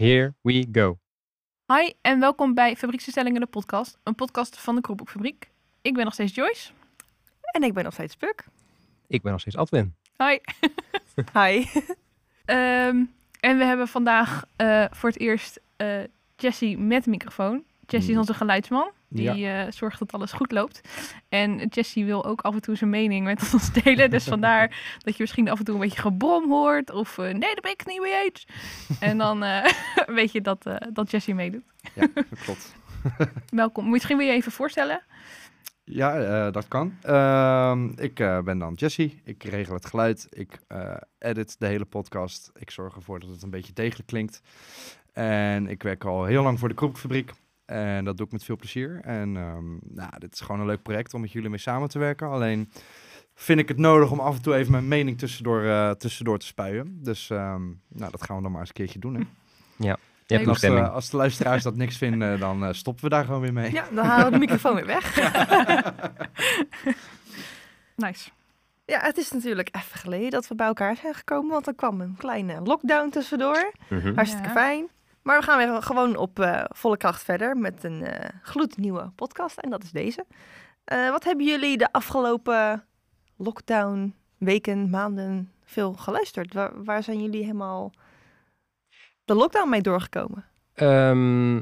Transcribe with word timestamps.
Here 0.00 0.34
we 0.40 0.66
go. 0.72 0.98
Hi 1.66 1.92
en 2.00 2.20
welkom 2.20 2.54
bij 2.54 2.76
Fabrieksverstellingen 2.76 3.40
de 3.40 3.46
podcast. 3.46 3.98
Een 4.02 4.14
podcast 4.14 4.58
van 4.58 4.74
de 4.74 4.80
Kroephoekfabriek. 4.80 5.50
Ik 5.82 5.94
ben 5.94 6.04
nog 6.04 6.12
steeds 6.12 6.34
Joyce. 6.34 6.72
En 7.52 7.62
ik 7.62 7.74
ben 7.74 7.84
nog 7.84 7.92
steeds 7.92 8.16
Puk. 8.16 8.44
Ik 9.06 9.22
ben 9.22 9.32
nog 9.32 9.40
steeds 9.40 9.56
Adwin. 9.56 9.94
Hi. 10.16 10.38
Hi. 11.38 11.64
Ehm, 12.44 13.04
en 13.40 13.58
we 13.58 13.64
hebben 13.64 13.88
vandaag 13.88 14.44
eh, 14.56 14.84
voor 14.90 15.08
het 15.08 15.18
eerst 15.18 15.60
eh 15.76 16.02
Jessie 16.36 16.78
met 16.78 17.06
microfoon. 17.06 17.64
Jessie 17.90 18.12
is 18.12 18.18
onze 18.18 18.34
geluidsman. 18.34 18.90
Die 19.08 19.46
eh, 19.46 19.70
zorgt 19.70 19.98
dat 19.98 20.12
alles 20.12 20.32
goed 20.32 20.52
loopt. 20.52 20.80
En 21.28 21.66
Jessie 21.68 22.04
wil 22.04 22.24
ook 22.24 22.40
af 22.40 22.54
en 22.54 22.60
toe 22.60 22.76
zijn 22.76 22.90
mening 22.90 23.24
met 23.24 23.50
ons 23.54 23.72
delen. 23.72 24.10
Dus 24.10 24.24
vandaar 24.24 24.68
dat 25.04 25.16
je 25.16 25.22
misschien 25.22 25.48
af 25.48 25.58
en 25.58 25.64
toe 25.64 25.74
een 25.74 25.80
beetje 25.80 26.00
gebrom 26.00 26.50
hoort. 26.50 26.90
Of 26.90 27.18
eh, 27.18 27.24
nee, 27.24 27.40
daar 27.40 27.58
ben 27.62 27.70
ik 27.70 27.80
het 27.80 27.86
niet 27.86 28.00
mee 28.00 28.24
eens. 28.24 28.46
en 29.00 29.18
dan 29.18 29.42
eh, 29.42 29.64
weet 30.18 30.32
je 30.32 30.40
dat, 30.40 30.70
dat 30.92 31.10
Jessie 31.10 31.34
meedoet. 31.34 31.64
Ja, 31.94 32.06
dat 32.14 32.40
klopt. 32.44 32.74
Welkom. 33.50 33.90
Misschien 33.90 34.16
wil 34.16 34.26
je 34.26 34.32
even 34.32 34.52
voorstellen. 34.52 35.02
Ja, 35.84 36.50
dat 36.50 36.68
kan. 36.68 36.96
Ehm, 37.02 37.88
ik 37.96 38.14
ben 38.44 38.58
dan 38.58 38.74
Jesse. 38.74 39.12
Ik 39.24 39.44
regel 39.44 39.74
het 39.74 39.86
geluid. 39.86 40.26
Ik 40.30 40.58
edit 41.18 41.56
de 41.58 41.66
hele 41.66 41.84
podcast. 41.84 42.50
Ik 42.54 42.70
zorg 42.70 42.94
ervoor 42.94 43.20
dat 43.20 43.30
het 43.30 43.42
een 43.42 43.50
beetje 43.50 43.72
degelijk 43.72 44.08
klinkt. 44.08 44.42
En 45.12 45.66
ik 45.66 45.82
werk 45.82 46.04
al 46.04 46.24
heel 46.24 46.42
lang 46.42 46.58
voor 46.58 46.68
de 46.68 46.74
Kroepfabriek. 46.74 47.32
En 47.70 48.04
dat 48.04 48.16
doe 48.16 48.26
ik 48.26 48.32
met 48.32 48.44
veel 48.44 48.56
plezier. 48.56 49.00
En 49.02 49.36
ehm, 49.36 49.70
nou, 49.94 50.18
dit 50.18 50.32
is 50.34 50.40
gewoon 50.40 50.60
een 50.60 50.66
leuk 50.66 50.82
project 50.82 51.14
om 51.14 51.20
met 51.20 51.32
jullie 51.32 51.48
mee 51.50 51.58
samen 51.58 51.88
te 51.88 51.98
werken. 51.98 52.28
Alleen 52.28 52.70
vind 53.34 53.60
ik 53.60 53.68
het 53.68 53.78
nodig 53.78 54.10
om 54.10 54.20
af 54.20 54.36
en 54.36 54.42
toe 54.42 54.54
even 54.54 54.72
mijn 54.72 54.88
mening 54.88 55.18
tussendoor, 55.18 55.64
eh, 55.64 55.90
tussendoor 55.90 56.38
te 56.38 56.46
spuien. 56.46 56.98
Dus 57.02 57.30
ehm, 57.30 57.62
nou, 57.88 58.10
dat 58.10 58.22
gaan 58.22 58.36
we 58.36 58.42
dan 58.42 58.50
maar 58.50 58.60
eens 58.60 58.68
een 58.68 58.74
keertje 58.74 58.98
doen. 58.98 59.14
Hè. 59.14 59.20
Je 59.76 59.86
hebt. 60.36 60.48
Als, 60.48 60.60
de, 60.60 60.88
als 60.88 61.10
de 61.10 61.16
luisteraars 61.16 61.62
dat 61.62 61.76
niks 61.76 61.96
vinden, 61.96 62.40
dan 62.40 62.64
eh, 62.64 62.72
stoppen 62.72 63.04
we 63.04 63.10
daar 63.10 63.24
gewoon 63.24 63.40
weer 63.40 63.52
mee. 63.52 63.72
Ja, 63.72 63.84
dan 63.94 64.04
halen 64.04 64.24
we 64.24 64.30
de 64.32 64.38
microfoon 64.38 64.74
weer 64.74 64.86
weg. 64.86 65.16
Nice. 67.96 68.30
Ja, 68.84 69.00
het 69.00 69.16
is 69.16 69.30
natuurlijk 69.32 69.68
even 69.76 69.98
geleden 69.98 70.30
dat 70.30 70.48
we 70.48 70.54
bij 70.54 70.66
elkaar 70.66 70.96
zijn 70.96 71.14
gekomen, 71.14 71.50
want 71.50 71.66
er 71.66 71.74
kwam 71.74 72.00
een 72.00 72.14
kleine 72.18 72.60
lockdown 72.60 73.08
tussendoor. 73.10 73.72
Mhm. 73.88 74.14
Hartstikke 74.14 74.46
Ja. 74.48 74.54
fijn. 74.54 74.88
Maar 75.30 75.38
we 75.38 75.44
gaan 75.44 75.58
weer 75.58 75.82
gewoon 75.82 76.16
op 76.16 76.38
eh, 76.38 76.64
volle 76.68 76.96
kracht 76.96 77.22
verder 77.22 77.56
met 77.56 77.84
een 77.84 78.02
eh, 78.02 78.28
gloednieuwe 78.42 79.10
podcast 79.14 79.58
en 79.58 79.70
dat 79.70 79.82
is 79.82 79.90
deze. 79.90 80.26
Eh, 80.84 81.10
wat 81.10 81.24
hebben 81.24 81.46
jullie 81.46 81.78
de 81.78 81.92
afgelopen 81.92 82.84
lockdown, 83.36 84.14
weken, 84.38 84.90
maanden 84.90 85.52
veel 85.64 85.92
geluisterd? 85.92 86.54
Waar, 86.84 87.02
zijn 87.02 87.22
jullie 87.22 87.40
helemaal 87.40 87.92
de 89.24 89.34
lockdown 89.34 89.68
mee 89.68 89.80
doorgekomen? 89.80 90.44
Ehm, 90.72 91.54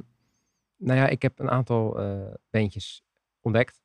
nou 0.76 0.98
ja, 0.98 1.06
ik 1.06 1.22
heb 1.22 1.38
een 1.38 1.50
aantal 1.50 2.00
bandjes 2.50 3.02
ontdekt. 3.40 3.80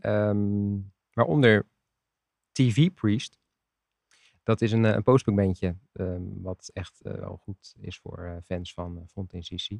Ehm, 0.00 0.76
waaronder 1.12 1.66
TV 2.52 2.90
Priest. 2.94 3.37
Dat 4.48 4.60
is 4.60 4.72
een, 4.72 4.84
eh, 4.84 4.94
een 4.94 5.02
postpunk 5.02 5.36
bandje. 5.36 5.76
ehm, 5.92 6.22
wat 6.42 6.70
echt 6.72 7.00
eh, 7.00 7.12
wel 7.12 7.36
goed 7.36 7.74
is 7.78 7.98
voor 7.98 8.18
eh, 8.18 8.36
fans 8.44 8.74
van 8.74 9.04
Fontaine 9.08 9.46
CC. 9.46 9.78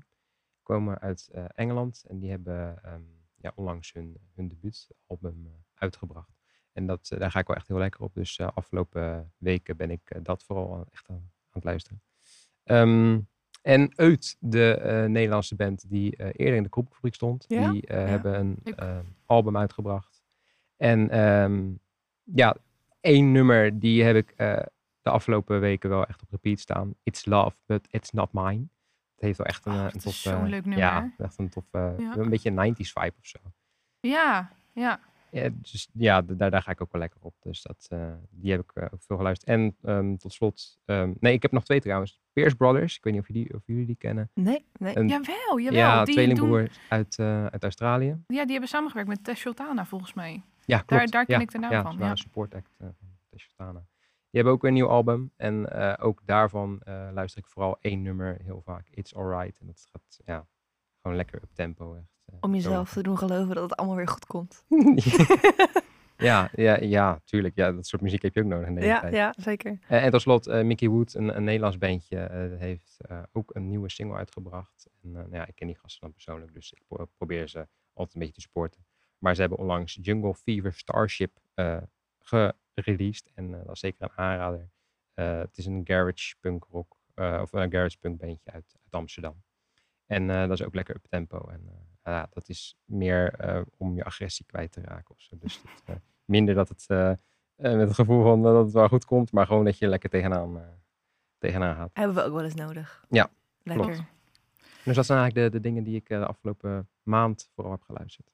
Komen 0.62 0.98
uit 0.98 1.30
Engeland 1.54 2.04
en 2.08 2.18
die 2.18 2.30
hebben 2.30 2.82
ehm, 2.82 3.02
ja, 3.36 3.52
onlangs 3.54 3.92
hun, 3.92 4.16
hun 4.34 4.48
debuutalbum 4.48 5.64
uitgebracht. 5.74 6.38
En 6.72 6.86
dat, 6.86 7.08
daar 7.18 7.30
ga 7.30 7.38
ik 7.38 7.46
wel 7.46 7.56
echt 7.56 7.68
heel 7.68 7.78
lekker 7.78 8.00
op. 8.00 8.14
Dus 8.14 8.40
afgelopen 8.40 9.32
weken 9.36 9.76
ben 9.76 9.90
ik 9.90 10.24
dat 10.24 10.44
vooral 10.44 10.86
echt 10.90 11.08
aan, 11.08 11.16
aan 11.16 11.30
het 11.50 11.64
luisteren. 11.64 12.02
Ehm, 12.62 13.20
en 13.62 13.96
Uit, 13.96 14.36
de 14.38 15.04
Nederlandse 15.08 15.54
band 15.54 15.88
die 15.90 16.16
eerder 16.16 16.56
in 16.56 16.62
de 16.62 16.68
Kroepfabriek 16.68 17.14
stond, 17.14 17.44
Ja? 17.48 17.70
die 17.70 17.82
hebben 17.86 18.38
een 18.38 18.62
album 19.26 19.56
uitgebracht. 19.56 20.22
En 20.76 21.00
ja, 22.22 22.56
één 23.00 23.32
nummer 23.32 23.78
die 23.78 24.02
heb 24.04 24.16
ik 24.16 24.30
eh, 24.30 24.62
de 25.02 25.10
afgelopen 25.10 25.60
weken 25.60 25.90
wel 25.90 26.06
echt 26.06 26.22
op 26.22 26.30
repeat 26.30 26.58
staan. 26.58 26.94
It's 27.02 27.24
Love, 27.24 27.56
but 27.66 27.86
it's 27.90 28.10
not 28.10 28.32
mine. 28.32 28.66
Het 29.14 29.26
heeft 29.26 29.38
wel 29.38 29.46
echt 29.46 29.66
een, 29.66 29.72
Oh, 29.72 29.86
een 29.92 30.00
tof... 30.00 30.14
zo'n 30.14 30.32
eh, 30.32 30.42
leuk 30.42 30.64
nummer, 30.64 30.78
Ja, 30.78 31.14
echt 31.18 31.38
een 31.38 31.48
tof... 31.48 31.64
Ja. 31.72 32.16
Een 32.16 32.28
beetje 32.28 32.50
een 32.50 32.74
90s 32.74 32.92
vibe 32.92 33.14
of 33.18 33.26
zo. 33.26 33.38
Ja, 34.00 34.52
ja. 34.72 35.00
Ja, 35.30 35.48
dus 35.52 35.88
ja, 35.92 36.22
daar, 36.22 36.50
daar 36.50 36.62
ga 36.62 36.70
ik 36.70 36.80
ook 36.80 36.92
wel 36.92 37.00
lekker 37.00 37.20
op. 37.22 37.34
Dus 37.40 37.62
dat, 37.62 37.88
die 38.30 38.50
heb 38.50 38.60
ik 38.60 38.82
ook 38.92 39.02
veel 39.02 39.16
geluisterd. 39.16 39.50
En 39.50 39.76
ehm, 39.82 40.16
tot 40.16 40.32
slot, 40.32 40.78
ehm, 40.84 41.12
nee, 41.20 41.32
ik 41.32 41.42
heb 41.42 41.52
nog 41.52 41.64
twee 41.64 41.80
trouwens. 41.80 42.20
Pierce 42.32 42.56
Brothers, 42.56 42.96
ik 42.96 43.04
weet 43.04 43.12
niet 43.12 43.22
of, 43.22 43.28
je 43.28 43.32
die, 43.32 43.54
of 43.54 43.62
jullie 43.66 43.86
die 43.86 43.96
kennen. 43.96 44.30
Nee, 44.34 44.66
nee. 44.78 44.96
Een, 44.96 45.08
Jawel, 45.08 45.58
jawel. 45.58 45.72
ja, 45.72 46.04
die, 46.04 46.34
doen, 46.34 46.68
uit, 46.88 47.18
uit 47.50 47.62
Australië. 47.62 48.16
ja, 48.26 48.42
die 48.42 48.50
hebben 48.50 48.68
samengewerkt 48.68 49.08
met 49.08 49.24
Tess 49.24 49.40
Sultana 49.40 49.86
volgens 49.86 50.14
mij. 50.14 50.42
Ja, 50.68 50.76
klopt. 50.78 50.88
Daar, 50.88 51.06
daar 51.10 51.24
ken 51.24 51.36
ja, 51.36 51.42
ik 51.42 51.50
de 51.50 51.58
naam 51.58 51.70
ja, 51.70 51.82
van. 51.82 51.96
Ja. 51.98 52.16
support 52.16 52.54
act 52.54 52.74
eh, 52.78 52.88
van 52.98 53.08
Teshotana. 53.30 53.86
Die 54.30 54.40
hebben 54.40 54.52
ook 54.52 54.64
een 54.64 54.72
nieuw 54.72 54.88
album. 54.88 55.32
En 55.36 55.72
eh, 55.72 56.06
ook 56.06 56.20
daarvan 56.24 56.80
eh, 56.80 57.08
luister 57.12 57.40
ik 57.42 57.46
vooral 57.48 57.76
één 57.80 58.02
nummer 58.02 58.36
heel 58.42 58.60
vaak. 58.62 58.88
It's 58.90 59.14
Alright. 59.14 59.58
En 59.60 59.66
dat 59.66 59.86
gaat 59.92 60.20
ja, 60.24 60.46
gewoon 61.00 61.16
lekker 61.16 61.42
up 61.42 61.48
tempo. 61.54 61.94
Echt, 61.94 62.04
eh, 62.24 62.34
Om 62.40 62.54
jezelf 62.54 62.92
te 62.92 63.02
doen 63.02 63.18
geloven 63.18 63.54
dat 63.54 63.62
het 63.70 63.76
allemaal 63.78 63.96
weer 63.96 64.08
goed 64.08 64.26
komt. 64.26 64.64
ja, 66.16 66.50
ja, 66.52 66.76
ja, 66.80 67.20
tuurlijk. 67.24 67.54
Ja, 67.56 67.72
dat 67.72 67.86
soort 67.86 68.02
muziek 68.02 68.22
heb 68.22 68.34
je 68.34 68.40
ook 68.40 68.46
nodig 68.46 68.66
in 68.68 68.74
deze 68.74 68.86
Ja, 68.86 69.00
tijd. 69.00 69.14
ja, 69.14 69.34
zeker. 69.36 69.78
En 69.88 70.10
tot 70.10 70.20
slot, 70.20 70.46
Mickey 70.46 70.88
Wood, 70.88 71.14
een, 71.14 71.36
een 71.36 71.44
Nederlands 71.44 71.78
bandje, 71.78 72.18
eh, 72.18 72.58
heeft 72.58 72.96
eh, 73.08 73.22
ook 73.32 73.54
een 73.54 73.68
nieuwe 73.68 73.90
single 73.90 74.16
uitgebracht. 74.16 74.88
En 75.02 75.08
eh, 75.16 75.22
nou 75.22 75.34
ja, 75.34 75.46
ik 75.46 75.54
ken 75.54 75.66
die 75.66 75.76
gasten 75.78 76.00
dan 76.00 76.12
persoonlijk, 76.12 76.52
dus 76.54 76.72
ik 76.72 76.82
pro- 76.86 77.08
probeer 77.16 77.48
ze 77.48 77.58
altijd 77.92 78.14
een 78.14 78.20
beetje 78.20 78.34
te 78.34 78.40
supporten. 78.40 78.86
Maar 79.18 79.34
ze 79.34 79.40
hebben 79.40 79.58
onlangs 79.58 79.98
Jungle 80.02 80.34
Fever 80.34 80.72
Starship 80.72 81.40
eh 81.54 81.82
gereleased. 82.74 83.30
En 83.34 83.54
eh, 83.54 83.64
dat 83.64 83.74
is 83.74 83.80
zeker 83.80 84.02
een 84.02 84.16
aanrader. 84.16 84.70
Eh, 85.14 85.38
het 85.38 85.58
is 85.58 85.66
een 85.66 85.80
garage 85.84 86.34
punk 86.40 86.64
rock, 86.70 86.96
of 87.14 87.52
een 87.52 87.70
garage 87.70 87.98
punk 87.98 88.20
bandje 88.20 88.52
uit, 88.52 88.74
uit 88.82 88.92
Amsterdam. 88.92 89.42
En 90.06 90.26
dat 90.26 90.50
is 90.50 90.62
ook 90.62 90.74
lekker 90.74 90.94
up 90.94 91.06
tempo. 91.08 91.48
En 91.48 91.70
ja, 92.04 92.28
dat 92.30 92.48
is 92.48 92.76
meer 92.84 93.34
om 93.76 93.94
je 93.94 94.04
agressie 94.04 94.46
kwijt 94.46 94.72
te 94.72 94.80
raken 94.80 95.14
of 95.14 95.20
zo. 95.20 95.36
Dus 95.38 95.60
minder 96.24 96.54
dat 96.54 96.68
het 96.68 96.88
met 97.56 97.88
het 97.88 97.94
gevoel 97.94 98.22
van 98.22 98.42
dat 98.42 98.64
het 98.64 98.72
wel 98.72 98.88
goed 98.88 99.04
komt, 99.04 99.32
maar 99.32 99.46
gewoon 99.46 99.64
dat 99.64 99.78
je 99.78 99.88
lekker 99.88 100.10
tegenaan, 100.10 100.62
tegenaan 101.38 101.74
gaat. 101.74 101.90
Hebben 101.92 102.16
we 102.16 102.22
ook 102.22 102.32
wel 102.32 102.44
eens 102.44 102.54
nodig. 102.54 103.04
Ja, 103.08 103.30
Lekker. 103.62 103.86
klopt. 103.86 104.02
Dus 104.84 104.96
dat 104.96 105.06
zijn 105.06 105.18
eigenlijk 105.18 105.52
de, 105.52 105.58
de 105.58 105.68
dingen 105.68 105.84
die 105.84 105.96
ik 105.96 106.08
de 106.08 106.26
afgelopen 106.26 106.88
maand 107.02 107.50
vooral 107.54 107.72
heb 107.72 107.82
geluisterd. 107.82 108.30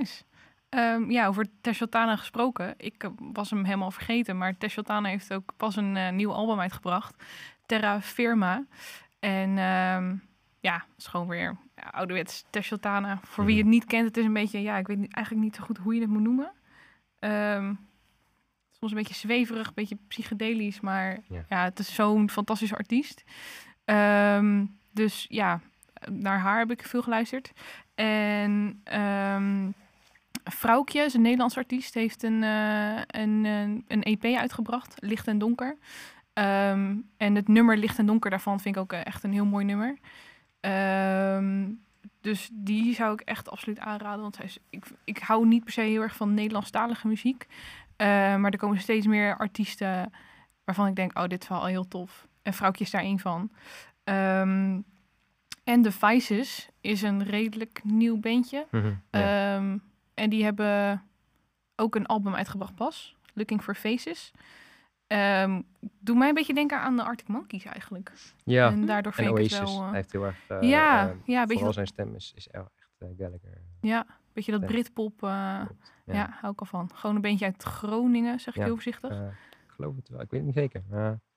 Nice. 0.00 0.22
Ehm, 0.68 1.10
ja, 1.10 1.26
over 1.26 1.46
Tess 1.60 1.78
Sultana 1.78 2.16
gesproken. 2.16 2.74
Ik 2.76 3.02
eh, 3.04 3.10
was 3.18 3.50
hem 3.50 3.64
helemaal 3.64 3.90
vergeten, 3.90 4.38
maar 4.38 4.56
Tess 4.58 4.74
Sultana 4.74 5.08
heeft 5.08 5.32
ook 5.32 5.52
pas 5.56 5.76
een 5.76 5.96
eh, 5.96 6.10
nieuw 6.12 6.32
album 6.32 6.60
uitgebracht. 6.60 7.24
Terra 7.66 8.00
Firma. 8.00 8.64
En 9.20 9.58
ehm, 9.58 10.14
ja, 10.60 10.74
het 10.74 10.98
is 10.98 11.06
gewoon 11.06 11.28
weer 11.28 11.56
ja, 11.76 11.82
ouderwets 11.90 12.44
Tess 12.50 12.68
Sultana. 12.68 13.18
Voor 13.22 13.44
wie 13.44 13.54
Mhm. 13.54 13.62
het 13.64 13.72
niet 13.74 13.84
kent, 13.84 14.06
het 14.06 14.16
is 14.16 14.24
een 14.24 14.32
beetje, 14.32 14.62
ja, 14.62 14.76
ik 14.76 14.86
weet 14.86 14.98
niet, 14.98 15.14
eigenlijk 15.14 15.44
niet 15.46 15.56
zo 15.56 15.62
goed 15.64 15.78
hoe 15.78 15.94
je 15.94 16.00
het 16.00 16.10
moet 16.10 16.22
noemen. 16.22 16.52
Ehm, 17.18 17.74
soms 18.70 18.92
een 18.92 18.98
beetje 18.98 19.14
zweverig, 19.14 19.66
een 19.66 19.72
beetje 19.74 19.98
psychedelisch, 20.08 20.80
maar 20.80 21.18
Ja. 21.28 21.44
ja, 21.48 21.64
het 21.64 21.78
is 21.78 21.94
zo'n 21.94 22.30
fantastische 22.30 22.76
artiest. 22.76 23.24
Dus 24.92 25.26
ja, 25.28 25.60
naar 26.10 26.38
haar 26.38 26.58
heb 26.58 26.70
ik 26.70 26.82
veel 26.86 27.02
geluisterd. 27.02 27.52
En 27.94 28.80
Vrouwtje, 30.44 31.00
is 31.02 31.14
een 31.14 31.22
Nederlands 31.22 31.56
artiest, 31.56 31.94
heeft 31.94 32.22
een, 32.22 32.42
eh, 32.42 32.96
een, 33.06 33.44
een, 33.44 33.84
een 33.88 34.02
EP 34.02 34.24
uitgebracht, 34.24 34.94
Licht 34.98 35.26
en 35.26 35.38
Donker. 35.38 35.76
Ehm, 36.32 36.96
en 37.16 37.34
het 37.34 37.48
nummer 37.48 37.76
Licht 37.76 37.98
en 37.98 38.06
Donker 38.06 38.30
daarvan 38.30 38.60
vind 38.60 38.76
ik 38.76 38.82
ook 38.82 38.92
eh, 38.92 39.06
echt 39.06 39.24
een 39.24 39.32
heel 39.32 39.44
mooi 39.44 39.64
nummer. 39.64 39.98
Ehm, 40.60 41.68
dus 42.20 42.50
die 42.52 42.94
zou 42.94 43.12
ik 43.12 43.20
echt 43.20 43.50
absoluut 43.50 43.78
aanraden. 43.78 44.20
Want 44.20 44.34
zij 44.36 44.44
is, 44.44 44.58
ik, 44.70 44.84
ik 45.04 45.18
hou 45.18 45.46
niet 45.46 45.64
per 45.64 45.72
se 45.72 45.80
heel 45.80 46.02
erg 46.02 46.16
van 46.16 46.34
Nederlandstalige 46.34 47.08
muziek. 47.08 47.46
Eh, 47.96 48.06
maar 48.36 48.50
er 48.50 48.58
komen 48.58 48.80
steeds 48.80 49.06
meer 49.06 49.36
artiesten 49.36 50.12
waarvan 50.64 50.86
ik 50.86 50.96
denk, 50.96 51.18
oh, 51.18 51.26
dit 51.26 51.42
is 51.42 51.48
wel 51.48 51.64
heel 51.64 51.88
tof. 51.88 52.28
En 52.42 52.54
Vrouwtje 52.54 52.84
is 52.84 52.90
daar 52.90 53.02
één 53.02 53.18
van. 53.18 53.50
Ehm, 54.04 54.80
en 55.64 55.82
The 55.82 55.92
Vices 55.92 56.68
is 56.80 57.02
een 57.02 57.22
redelijk 57.22 57.80
nieuw 57.84 58.16
bandje. 58.16 58.66
Ja. 58.70 58.98
Ehm, 59.10 59.76
en 60.20 60.30
die 60.30 60.44
hebben 60.44 61.02
ook 61.76 61.94
een 61.94 62.06
album 62.06 62.34
uitgebracht 62.34 62.74
pas. 62.74 63.16
Looking 63.34 63.62
for 63.62 63.74
Faces. 63.74 64.32
Ehm 65.06 65.60
doe 66.00 66.16
mij 66.16 66.28
een 66.28 66.34
beetje 66.34 66.54
denken 66.54 66.80
aan 66.80 66.96
de 66.96 67.02
Arctic 67.02 67.28
Monkeys 67.28 67.64
eigenlijk. 67.64 68.12
ja, 68.44 68.70
En 68.70 68.86
daardoor 68.86 69.12
en 69.12 69.24
vind 69.24 69.38
ik 69.38 69.50
het 69.50 69.60
wel... 69.60 69.80
eh, 69.80 69.86
Hij 69.86 69.94
heeft 69.96 70.12
heel 70.12 70.24
erg... 70.24 70.48
eh, 70.48 70.62
ja, 70.62 71.08
eh, 71.08 71.14
ja, 71.24 71.40
een 71.40 71.46
beetje 71.46 71.46
vooral 71.46 71.64
dat, 71.64 71.74
zijn 71.74 71.86
stem 71.86 72.14
is, 72.14 72.32
is 72.36 72.48
echt 72.48 72.70
Gallagher. 72.98 73.60
ja, 73.80 74.06
beetje 74.32 74.52
dat. 74.52 74.66
Britpop. 74.66 75.18
Klopt. 75.18 75.92
ja. 76.04 76.36
hou 76.40 76.52
ik 76.52 76.60
al 76.60 76.66
van. 76.66 76.90
Gewoon 76.94 77.16
een 77.16 77.22
beetje 77.22 77.44
uit 77.44 77.62
Groningen, 77.62 78.40
zeg 78.40 78.54
ik 78.54 78.60
Ja, 78.60 78.64
heel 78.64 78.72
voorzichtig. 78.74 79.10
Ik 79.10 79.70
geloof 79.70 79.96
het 79.96 80.08
wel. 80.08 80.20
Ik 80.20 80.30
weet 80.30 80.40
het 80.40 80.54
niet 80.54 80.58
zeker. 80.58 80.82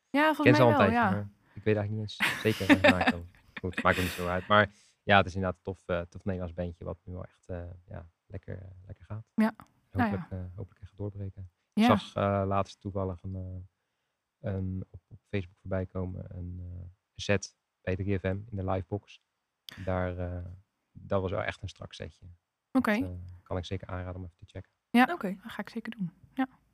ja, 0.10 0.34
volgens 0.34 0.58
ze 0.58 0.64
mij 0.64 0.72
wel, 0.72 0.78
tijdje. 0.78 0.96
ja. 0.96 1.28
Ik 1.54 1.64
weet 1.64 1.76
eigenlijk 1.76 1.90
niet 1.90 2.20
eens 2.20 2.42
zeker. 2.42 2.80
Goed, 3.62 3.84
maakt 3.84 3.98
er 3.98 4.04
niet 4.04 4.12
zo 4.12 4.28
uit. 4.28 4.48
Maar 4.48 4.70
ja, 5.04 5.18
het 5.18 5.26
is 5.26 5.36
inderdaad 5.36 5.58
een 5.58 5.74
tof, 5.74 6.08
tof 6.10 6.24
Nederlands 6.24 6.54
bandje 6.56 6.86
wat 6.86 6.98
nu 7.04 7.14
wel 7.14 7.24
echt 7.24 7.46
ja, 7.88 8.06
lekker, 8.34 8.62
eh, 8.62 8.70
lekker 8.86 9.06
gaat. 9.06 9.26
Ja. 9.34 9.54
Nou 9.92 10.10
Hopelijk, 10.10 10.32
eh, 10.32 10.56
hopelijk 10.56 10.82
echt 10.82 10.98
doorbreken. 10.98 11.52
Ja. 11.74 11.82
Ik 11.94 12.00
zag 12.00 12.16
eh, 12.16 12.48
laatst 12.48 12.80
toevallig 12.82 13.24
een, 13.24 13.36
eh, 13.36 14.52
een, 14.54 14.86
op, 14.90 15.02
op 15.08 15.20
Facebook 15.30 15.58
voorbij 15.60 15.86
komen 15.86 16.38
een, 16.38 16.58
eh, 16.60 16.80
een 16.82 17.22
set 17.22 17.56
bij 17.82 17.96
3FM 17.96 18.26
in 18.50 18.56
de 18.56 18.64
livebox. 18.64 19.22
Daar, 19.86 20.18
eh, 20.18 20.46
dat 20.92 21.22
was 21.22 21.32
wel 21.32 21.44
echt 21.44 21.62
een 21.62 21.70
strak 21.70 21.94
setje. 21.94 22.26
Oké, 22.72 23.00
Dat, 23.00 23.10
eh, 23.10 23.16
kan 23.44 23.58
ik 23.58 23.66
zeker 23.66 23.88
aanraden 23.88 24.16
om 24.16 24.24
even 24.24 24.38
te 24.38 24.46
checken. 24.46 24.72
Oké, 25.14 25.36
dat 25.44 25.52
ga 25.52 25.62
ik 25.62 25.70
zeker 25.70 25.92
doen. 25.98 26.12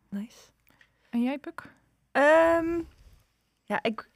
nice. 0.10 0.52
En 1.10 1.24
jij, 1.24 1.38
Puk? 1.38 1.74
Ehm, 2.12 2.82
ja, 3.64 3.84
ik 3.84 4.10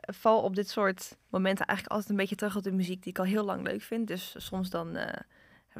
val 0.00 0.42
op 0.42 0.54
dit 0.54 0.68
soort 0.68 1.18
momenten 1.28 1.66
eigenlijk 1.66 1.96
altijd 1.96 2.10
een 2.10 2.20
beetje 2.20 2.36
terug 2.36 2.56
op 2.56 2.62
de 2.62 2.72
muziek 2.72 3.02
die 3.02 3.12
ik 3.12 3.18
al 3.18 3.24
heel 3.24 3.44
lang 3.44 3.62
leuk 3.62 3.82
vind. 3.82 4.06
Dus 4.08 4.34
soms 4.46 4.70
dan 4.70 4.96
eh, 4.96 5.20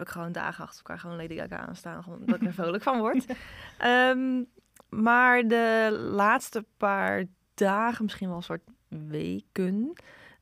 heb 0.00 0.08
ik 0.08 0.14
gewoon 0.14 0.32
dagen 0.32 0.64
achter 0.64 0.78
elkaar 0.78 0.98
gewoon 0.98 1.16
Lady 1.16 1.36
Gaga 1.36 1.56
aanstaan, 1.56 2.02
gewoon 2.02 2.22
dat 2.24 2.36
ik 2.36 2.46
er 2.46 2.52
vrolijk 2.52 2.82
van 2.82 2.98
word. 2.98 3.26
Ehm, 3.78 4.42
maar 4.88 5.48
de 5.48 5.98
laatste 6.12 6.64
paar 6.76 7.24
dagen, 7.54 8.04
misschien 8.04 8.28
wel 8.28 8.36
een 8.36 8.42
soort 8.42 8.64
weken, 8.88 9.92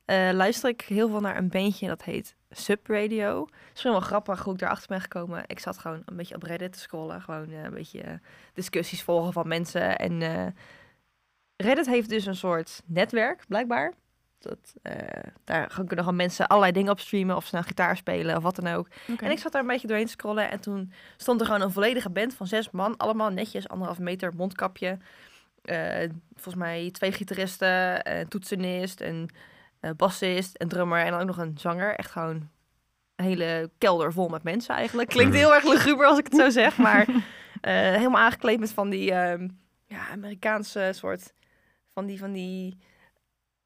eh, 0.05 0.29
luister 0.33 0.69
ik 0.69 0.81
heel 0.81 1.09
veel 1.09 1.19
naar 1.19 1.37
een 1.37 1.49
bandje 1.49 1.87
dat 1.87 2.03
heet 2.03 2.35
Subradio. 2.49 3.41
Het 3.41 3.53
is 3.53 3.69
misschien 3.69 3.91
wel 3.91 3.99
grappig 3.99 4.43
hoe 4.43 4.53
ik 4.53 4.59
daarachter 4.59 4.87
ben 4.87 5.01
gekomen. 5.01 5.43
Ik 5.47 5.59
zat 5.59 5.77
gewoon 5.77 6.01
een 6.05 6.15
beetje 6.15 6.35
op 6.35 6.43
Reddit 6.43 6.73
te 6.73 6.79
scrollen, 6.79 7.21
gewoon 7.21 7.49
eh, 7.49 7.63
een 7.63 7.73
beetje 7.73 8.01
eh, 8.01 8.13
discussies 8.53 9.03
volgen 9.03 9.33
van 9.33 9.47
mensen. 9.47 9.97
En 9.97 10.53
Reddit 11.55 11.85
heeft 11.85 12.09
dus 12.09 12.25
een 12.25 12.35
soort 12.35 12.81
netwerk, 12.85 13.45
blijkbaar. 13.47 13.93
Dat, 14.39 14.73
eh, 14.81 14.93
daar 15.43 15.67
kunnen 15.73 15.97
gewoon 15.97 16.15
mensen 16.15 16.47
allerlei 16.47 16.73
dingen 16.73 16.91
op 16.91 16.99
streamen, 16.99 17.35
of 17.35 17.45
ze 17.45 17.55
nou 17.55 17.67
gitaar 17.67 17.97
spelen 17.97 18.37
of 18.37 18.43
wat 18.43 18.55
dan 18.55 18.73
ook. 18.73 18.87
En 19.17 19.31
ik 19.31 19.39
zat 19.39 19.51
daar 19.51 19.61
een 19.61 19.67
beetje 19.67 19.87
doorheen 19.87 20.05
te 20.05 20.11
scrollen 20.11 20.51
en 20.51 20.59
toen 20.59 20.91
stond 21.17 21.39
er 21.39 21.45
gewoon 21.45 21.61
een 21.61 21.71
volledige 21.71 22.09
band 22.09 22.33
van 22.33 22.47
zes 22.47 22.71
man. 22.71 22.97
Allemaal 22.97 23.29
netjes, 23.29 23.67
anderhalf 23.67 23.99
meter, 23.99 24.33
mondkapje. 24.35 24.97
Eh, 25.61 26.09
volgens 26.33 26.55
mij 26.55 26.89
twee 26.91 27.11
gitaristen, 27.11 28.11
een 28.11 28.27
toetsenist, 28.27 29.01
een 29.01 29.29
eh, 29.79 29.91
bassist, 29.95 30.61
een 30.61 30.67
drummer 30.67 30.99
en 30.99 31.11
dan 31.11 31.19
ook 31.19 31.27
nog 31.27 31.37
een 31.37 31.57
zanger. 31.57 31.95
Echt 31.95 32.11
gewoon 32.11 32.49
een 33.15 33.25
hele 33.25 33.69
kelder 33.77 34.13
vol 34.13 34.29
met 34.29 34.43
mensen 34.43 34.75
eigenlijk. 34.75 35.09
Klinkt 35.09 35.35
heel 35.35 35.53
erg 35.53 35.63
luguber 35.63 36.05
als 36.05 36.17
ik 36.17 36.25
het 36.25 36.35
zo 36.35 36.49
zeg, 36.49 36.77
maar 36.77 37.07
helemaal 37.97 38.21
aangekleed 38.21 38.59
met 38.59 38.71
van 38.71 38.89
die 38.89 39.11
ehm, 39.11 39.47
ja, 39.85 40.09
Amerikaanse 40.09 40.91
soort 40.93 41.33
van 41.93 42.05
die 42.05 42.19
van 42.19 42.31
die 42.31 42.77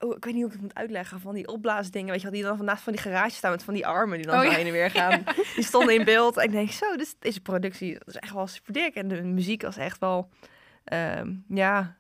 oh, 0.04 0.16
ik 0.16 0.26
weet 0.26 0.34
niet 0.34 0.44
hoe 0.44 0.52
ik 0.52 0.58
het 0.58 0.62
moet 0.62 0.76
uitleggen 0.76 1.20
van 1.20 1.34
die 1.34 1.48
opblaasdingen, 1.48 2.12
weet 2.12 2.22
je 2.22 2.30
wel, 2.30 2.36
die 2.36 2.44
dan 2.44 2.66
naast 2.66 2.84
van 2.84 2.94
die 2.94 3.02
garage 3.02 3.36
staan 3.36 3.52
met 3.52 3.64
van 3.64 3.74
die 3.74 3.88
armen 3.88 4.18
die 4.18 4.28
dan 4.28 4.40
Oh, 4.40 4.44
ja. 4.44 4.52
heen 4.52 4.66
en 4.66 4.72
weer 4.72 4.90
gaan. 5.00 5.24
Die 5.56 5.64
stonden 5.64 5.96
in 5.96 6.04
beeld 6.04 6.38
en 6.38 6.44
ik 6.44 6.52
denk 6.52 6.72
zo, 6.72 6.96
dus 6.96 7.16
deze 7.20 7.42
productie 7.42 7.94
dat 7.94 8.08
is 8.08 8.16
echt 8.16 8.34
wel 8.34 8.48
super 8.48 8.74
dik 8.74 8.96
en 8.96 9.08
de 9.08 9.22
muziek 9.22 9.62
was 9.62 9.78
echt 9.78 10.00
wel 10.00 10.30
ehm, 10.84 11.34
ja 11.48 11.98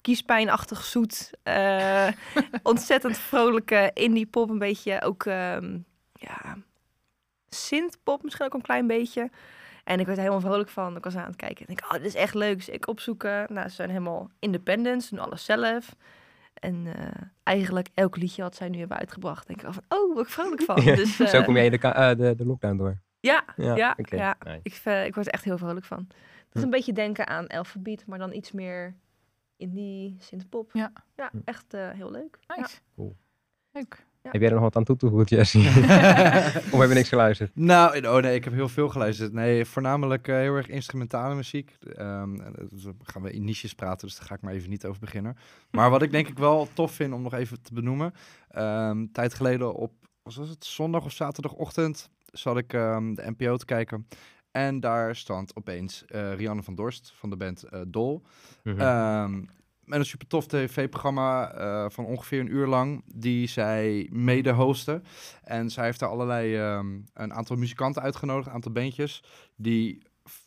kiespijnachtig 0.00 0.84
zoet, 0.84 1.30
eh, 1.42 2.08
ontzettend 2.62 3.18
vrolijke 3.18 3.90
indie 3.94 4.26
pop, 4.26 4.50
een 4.50 4.58
beetje 4.58 5.02
ook 5.02 5.26
ehm 5.26 5.78
ja 6.12 6.56
synthpop 7.54 8.22
misschien 8.22 8.46
ook 8.46 8.54
een 8.54 8.62
klein 8.62 8.86
beetje. 8.86 9.30
En 9.84 10.00
ik 10.00 10.06
werd 10.06 10.18
er 10.18 10.24
helemaal 10.24 10.48
vrolijk 10.48 10.68
van. 10.68 10.96
Ik 10.96 11.04
was 11.04 11.16
aan 11.16 11.26
het 11.26 11.36
kijken 11.36 11.66
en 11.66 11.72
ik, 11.72 11.84
oh, 11.84 11.90
dit 11.90 12.04
is 12.04 12.14
echt 12.14 12.34
leuk. 12.34 12.56
Dus 12.56 12.68
ik 12.68 12.86
opzoeken. 12.86 13.46
Nou, 13.48 13.68
ze 13.68 13.74
zijn 13.74 13.88
helemaal 13.88 14.30
independent, 14.38 15.04
ze 15.04 15.14
doen 15.14 15.24
alles 15.24 15.44
zelf. 15.44 15.94
En 16.54 16.86
eh, 16.86 17.22
eigenlijk 17.42 17.88
elk 17.94 18.16
liedje 18.16 18.42
wat 18.42 18.54
zij 18.56 18.68
nu 18.68 18.78
hebben 18.78 18.98
uitgebracht, 18.98 19.46
denk 19.46 19.60
ik 19.60 19.66
al 19.66 19.72
van, 19.72 19.82
oh, 19.88 20.12
word 20.14 20.26
ik 20.26 20.32
vrolijk 20.32 20.62
van. 20.70 20.82
Ja, 20.82 20.94
Dus, 20.94 21.16
Zo 21.16 21.24
eh, 21.24 21.44
kom 21.44 21.56
jij 21.56 21.70
de, 21.70 21.78
eh, 21.78 22.16
de, 22.16 22.34
de 22.36 22.46
lockdown 22.46 22.76
door. 22.76 23.00
Ja, 23.20 23.44
Ja, 23.56 23.74
ja, 23.76 23.96
ja. 24.04 24.36
nice. 24.44 24.60
Ik, 24.62 24.74
ik 25.06 25.14
word 25.14 25.26
er 25.26 25.32
echt 25.32 25.44
heel 25.44 25.58
vrolijk 25.58 25.84
van. 25.86 25.98
Het 25.98 26.16
is 26.52 26.60
Hm. 26.60 26.64
een 26.64 26.70
beetje 26.70 26.92
denken 26.92 27.26
aan 27.26 27.46
Alphabet, 27.46 28.06
maar 28.06 28.18
dan 28.18 28.32
iets 28.32 28.52
meer 28.52 28.94
indie, 29.56 30.16
synthpop. 30.18 30.70
Ja. 30.72 30.92
Ja, 31.16 31.28
Hm. 31.32 31.38
echt 31.44 31.74
eh, 31.74 31.90
heel 31.90 32.10
leuk. 32.10 32.38
Ja. 32.40 32.56
Nice. 32.56 32.80
Cool. 32.94 33.16
Leuk. 33.70 34.06
Heb 34.30 34.40
jij 34.40 34.48
er 34.48 34.54
nog 34.54 34.62
wat 34.62 34.76
aan 34.76 34.84
toe 34.84 34.96
te 34.96 35.08
voegen, 35.08 35.36
Jesse? 35.36 35.58
of 36.72 36.80
heb 36.80 36.88
je 36.88 36.94
niks 36.94 37.08
geluisterd? 37.08 37.50
Nou, 37.54 38.06
oh 38.06 38.16
nee, 38.16 38.34
ik 38.34 38.44
heb 38.44 38.52
heel 38.52 38.68
veel 38.68 38.88
geluisterd. 38.88 39.32
Nee, 39.32 39.64
voornamelijk 39.64 40.28
eh, 40.28 40.36
heel 40.36 40.54
erg 40.54 40.68
instrumentale 40.68 41.34
muziek. 41.34 41.76
Ehm, 41.96 42.40
en, 42.40 42.56
eh, 42.56 42.64
dus 42.68 42.82
dan 42.82 42.96
gaan 43.02 43.22
we 43.22 43.32
in 43.32 43.44
niches 43.44 43.74
praten, 43.74 44.08
dus 44.08 44.16
daar 44.16 44.26
ga 44.26 44.34
ik 44.34 44.40
maar 44.40 44.52
even 44.52 44.70
niet 44.70 44.86
over 44.86 45.00
beginnen. 45.00 45.36
Maar 45.70 45.90
wat 45.90 46.02
ik 46.02 46.10
denk 46.10 46.28
ik 46.28 46.38
wel 46.38 46.68
tof 46.72 46.92
vind 46.92 47.12
om 47.12 47.22
nog 47.22 47.34
even 47.34 47.62
te 47.62 47.72
benoemen. 47.74 48.12
ehm 48.48 49.06
tijd 49.12 49.34
geleden 49.34 49.74
op, 49.74 49.92
was 50.22 50.36
het 50.36 50.64
zondag 50.64 51.04
of 51.04 51.12
zaterdagochtend, 51.12 52.10
zat 52.32 52.56
ik 52.56 52.72
ehm, 52.72 53.14
de 53.14 53.34
NPO 53.36 53.56
te 53.56 53.64
kijken. 53.64 54.06
En 54.50 54.80
daar 54.80 55.16
stond 55.16 55.56
opeens 55.56 56.04
eh, 56.04 56.34
Rianne 56.34 56.62
van 56.62 56.74
Dorst 56.74 57.12
van 57.16 57.30
de 57.30 57.36
band 57.36 57.62
eh, 57.62 57.80
Dol. 57.86 58.22
Mhm. 58.62 58.80
Ehm, 58.80 59.42
met 59.84 59.98
een 59.98 60.04
super 60.04 60.26
tof 60.26 60.46
tv-programma 60.46 61.52
eh, 61.52 61.90
van 61.90 62.04
ongeveer 62.04 62.40
een 62.40 62.54
uur 62.54 62.66
lang, 62.66 63.02
die 63.14 63.48
zij 63.48 64.08
mede 64.12 64.50
hosten. 64.50 65.04
En 65.42 65.70
zij 65.70 65.84
heeft 65.84 65.98
daar 65.98 66.08
allerlei, 66.08 66.56
ehm, 66.56 66.98
een 67.12 67.34
aantal 67.34 67.56
muzikanten 67.56 68.02
uitgenodigd, 68.02 68.46
een 68.46 68.52
aantal 68.52 68.72
bandjes, 68.72 69.22
die 69.56 70.02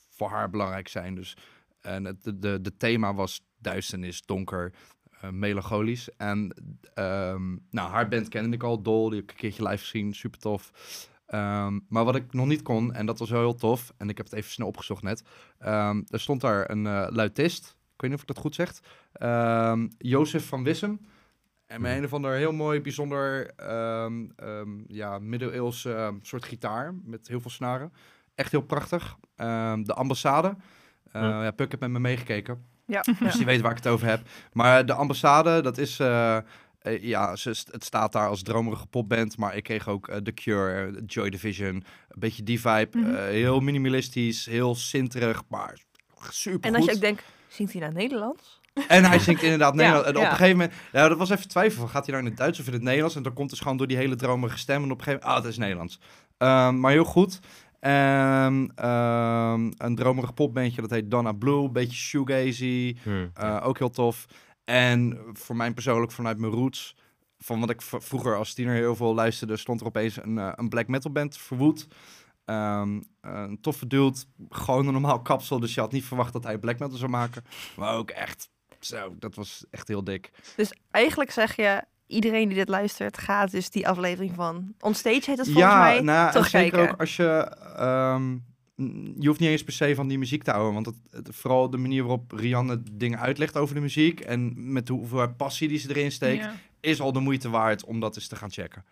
voor 0.09 0.29
haar 0.29 0.49
belangrijk 0.49 0.87
zijn. 0.87 1.15
Dus 1.15 1.37
en 1.81 2.05
het 2.05 2.23
de, 2.23 2.61
de, 2.61 2.77
thema 2.77 3.13
was 3.13 3.41
duisternis, 3.57 4.25
donker, 4.25 4.73
eh, 5.21 5.29
melancholisch. 5.29 6.09
En 6.17 6.53
ehm, 6.93 7.55
nou, 7.69 7.91
haar 7.91 8.07
band 8.07 8.27
kende 8.27 8.55
ik 8.55 8.63
al, 8.63 8.81
Dol, 8.81 9.09
die 9.09 9.19
heb 9.19 9.23
ik 9.23 9.31
een 9.31 9.37
keertje 9.41 9.67
live 9.67 9.83
gezien, 9.83 10.13
super 10.13 10.39
tof. 10.39 10.71
Ehm, 11.25 11.79
maar 11.89 12.05
wat 12.05 12.15
ik 12.15 12.33
nog 12.33 12.45
niet 12.45 12.61
kon, 12.61 12.93
en 12.93 13.05
dat 13.05 13.19
was 13.19 13.29
wel 13.29 13.39
heel 13.39 13.55
tof, 13.55 13.93
en 13.97 14.09
ik 14.09 14.17
heb 14.17 14.25
het 14.25 14.35
even 14.35 14.51
snel 14.51 14.67
opgezocht 14.67 15.03
net. 15.03 15.23
er 16.07 16.19
stond 16.19 16.41
daar 16.41 16.69
een 16.69 16.85
eh 16.85 17.07
luitist, 17.09 17.76
ik 17.97 18.03
weet 18.03 18.09
niet 18.11 18.19
of 18.19 18.21
ik 18.29 18.33
dat 18.35 18.43
goed 18.43 18.55
zeg, 18.55 18.73
ehm 19.13 19.87
Jozef 19.97 20.47
van 20.47 20.63
Wissem. 20.63 20.99
En 21.65 21.81
met 21.81 21.97
een 21.97 22.03
of 22.03 22.13
ander 22.13 22.33
heel 22.33 22.51
mooi, 22.51 22.81
bijzonder, 22.81 23.51
ehm, 23.55 24.25
ehm, 24.35 24.69
ja, 24.87 25.19
middeleeuws 25.19 25.87
soort 26.21 26.45
gitaar 26.45 26.95
met 27.03 27.27
heel 27.27 27.39
veel 27.41 27.51
snaren. 27.51 27.93
Echt 28.35 28.51
heel 28.51 28.61
prachtig. 28.61 29.17
Ehm, 29.35 29.83
de 29.83 29.93
ambassade. 29.93 30.47
Uh, 30.47 31.21
Ja. 31.21 31.43
ja, 31.43 31.51
Puk 31.51 31.69
heeft 31.69 31.81
met 31.81 31.91
me 31.91 31.99
meegekeken. 31.99 32.65
Ja, 32.85 33.01
Dus 33.19 33.35
die 33.35 33.45
weet 33.45 33.61
waar 33.61 33.71
ik 33.71 33.77
het 33.77 33.87
over 33.87 34.07
heb. 34.07 34.21
Maar 34.53 34.85
de 34.85 34.93
ambassade, 34.93 35.61
dat 35.61 35.77
is... 35.77 35.99
eh, 35.99 36.37
eh, 36.79 37.03
ja, 37.03 37.29
het 37.71 37.83
staat 37.83 38.11
daar 38.11 38.27
als 38.27 38.41
dromerige 38.41 38.87
popband. 38.87 39.37
Maar 39.37 39.55
ik 39.55 39.63
kreeg 39.63 39.87
ook 39.87 40.07
eh, 40.07 40.17
The 40.17 40.31
Cure, 40.33 41.03
Joy 41.05 41.29
Division. 41.29 41.67
Een 41.75 41.83
beetje 42.19 42.43
die 42.43 42.59
vibe. 42.61 42.97
Mhm. 42.97 43.15
heel 43.15 43.59
minimalistisch, 43.59 44.45
heel 44.45 44.75
sinterig, 44.75 45.43
maar 45.47 45.77
super 46.29 46.69
En 46.69 46.75
als 46.75 46.85
je 46.85 46.91
ook 46.93 47.01
denkt, 47.01 47.23
zingt 47.47 47.71
hij 47.71 47.81
nou 47.81 47.93
Nederlands? 47.93 48.59
en 48.87 49.03
hij 49.03 49.19
zingt 49.19 49.43
inderdaad 49.43 49.73
Ja, 49.75 49.79
Nederlands. 49.79 50.07
En 50.07 50.15
op 50.15 50.21
ja. 50.21 50.29
een 50.29 50.35
gegeven 50.35 50.57
moment, 50.57 50.77
ja, 50.91 51.07
dat 51.07 51.17
was 51.17 51.29
even 51.29 51.47
twijfel. 51.47 51.79
van, 51.79 51.89
Gaat 51.89 52.05
hij 52.05 52.13
nou 52.13 52.25
in 52.25 52.29
het 52.29 52.39
Duits 52.39 52.59
of 52.59 52.67
in 52.67 52.73
het 52.73 52.81
Nederlands? 52.81 53.15
En 53.15 53.23
dan 53.23 53.33
komt 53.33 53.49
dus 53.49 53.59
gewoon 53.59 53.77
door 53.77 53.87
die 53.87 53.97
hele 53.97 54.15
dromerige 54.15 54.57
stem. 54.57 54.83
En 54.83 54.91
op 54.91 54.97
een 54.97 55.03
gegeven 55.03 55.19
moment, 55.19 55.37
ah, 55.37 55.43
het 55.43 55.53
is 55.53 55.59
Nederlands. 55.59 55.99
Ehm, 56.37 56.79
maar 56.79 56.91
heel 56.91 57.03
goed. 57.03 57.39
En 57.79 58.71
ehm, 58.75 59.71
een 59.77 59.95
dromerig 59.95 60.33
popbandje, 60.33 60.81
dat 60.81 60.89
heet 60.89 61.11
Donna 61.11 61.31
Blue. 61.31 61.63
Een 61.63 61.71
beetje 61.71 61.97
shoegazy. 61.97 62.95
Hmm. 63.03 63.31
Eh, 63.33 63.59
ook 63.63 63.77
heel 63.79 63.89
tof. 63.89 64.25
En 64.65 65.19
voor 65.33 65.55
mij 65.55 65.73
persoonlijk, 65.73 66.11
vanuit 66.11 66.37
mijn 66.37 66.51
roots, 66.51 66.95
van 67.39 67.59
wat 67.59 67.69
ik 67.69 67.81
vroeger 67.81 68.35
als 68.35 68.53
tiener 68.53 68.75
heel 68.75 68.95
veel 68.95 69.13
luisterde, 69.13 69.57
stond 69.57 69.81
er 69.81 69.87
opeens 69.87 70.23
een, 70.23 70.37
eh, 70.37 70.51
een 70.55 70.69
black 70.69 70.87
metal 70.87 71.11
band, 71.11 71.37
Verwoed. 71.37 71.87
Ehm, 72.47 73.01
een 73.21 73.57
toffe 73.61 73.87
dude, 73.87 74.17
gewoon 74.49 74.85
een 74.87 74.93
normaal 74.93 75.21
kapsel, 75.21 75.59
dus 75.59 75.73
je 75.73 75.79
had 75.79 75.91
niet 75.91 76.03
verwacht 76.05 76.33
dat 76.33 76.43
hij 76.43 76.57
black 76.57 76.79
metal 76.79 76.97
zou 76.97 77.11
maken. 77.11 77.43
Maar 77.75 77.95
ook 77.95 78.09
echt, 78.09 78.49
zo, 78.79 79.15
dat 79.19 79.35
was 79.35 79.65
echt 79.69 79.87
heel 79.87 80.03
dik. 80.03 80.31
Dus 80.55 80.73
eigenlijk 80.91 81.31
zeg 81.31 81.55
je, 81.55 81.83
iedereen 82.07 82.47
die 82.47 82.57
dit 82.57 82.69
luistert, 82.69 83.17
gaat 83.17 83.51
dus 83.51 83.69
die 83.69 83.87
aflevering 83.87 84.35
van 84.35 84.73
Onstage 84.79 85.13
heet 85.29 85.37
het 85.37 85.49
volgens 85.49 85.55
ja, 85.73 85.79
mij. 85.79 86.01
nou, 86.01 86.25
en 86.25 86.31
terugkijken. 86.31 86.77
zeker 86.79 86.93
ook 86.93 86.99
als 86.99 87.15
je, 87.15 87.29
ehm, 87.77 88.31
je 89.19 89.27
hoeft 89.27 89.39
niet 89.39 89.49
eens 89.49 89.63
per 89.63 89.73
se 89.73 89.95
van 89.95 90.07
die 90.07 90.17
muziek 90.17 90.43
te 90.43 90.51
houden, 90.51 90.73
want 90.73 90.85
het, 90.85 90.95
het- 91.11 91.35
vooral 91.35 91.69
de 91.69 91.77
manier 91.77 92.01
waarop 92.01 92.31
Rianne 92.31 92.83
dingen 92.91 93.19
uitlegt 93.19 93.57
over 93.57 93.75
de 93.75 93.81
muziek 93.81 94.19
en 94.19 94.71
met 94.71 94.87
de 94.87 94.93
hoeveelheid 94.93 95.37
passie 95.37 95.67
die 95.67 95.77
ze 95.79 95.89
erin 95.89 96.11
steekt, 96.11 96.43
Ja. 96.43 96.53
is 96.79 97.01
al 97.01 97.11
de 97.11 97.19
moeite 97.19 97.49
waard 97.49 97.85
om 97.85 97.99
dat 97.99 98.15
eens 98.15 98.27
te 98.27 98.35
gaan 98.35 98.51
checken. 98.51 98.85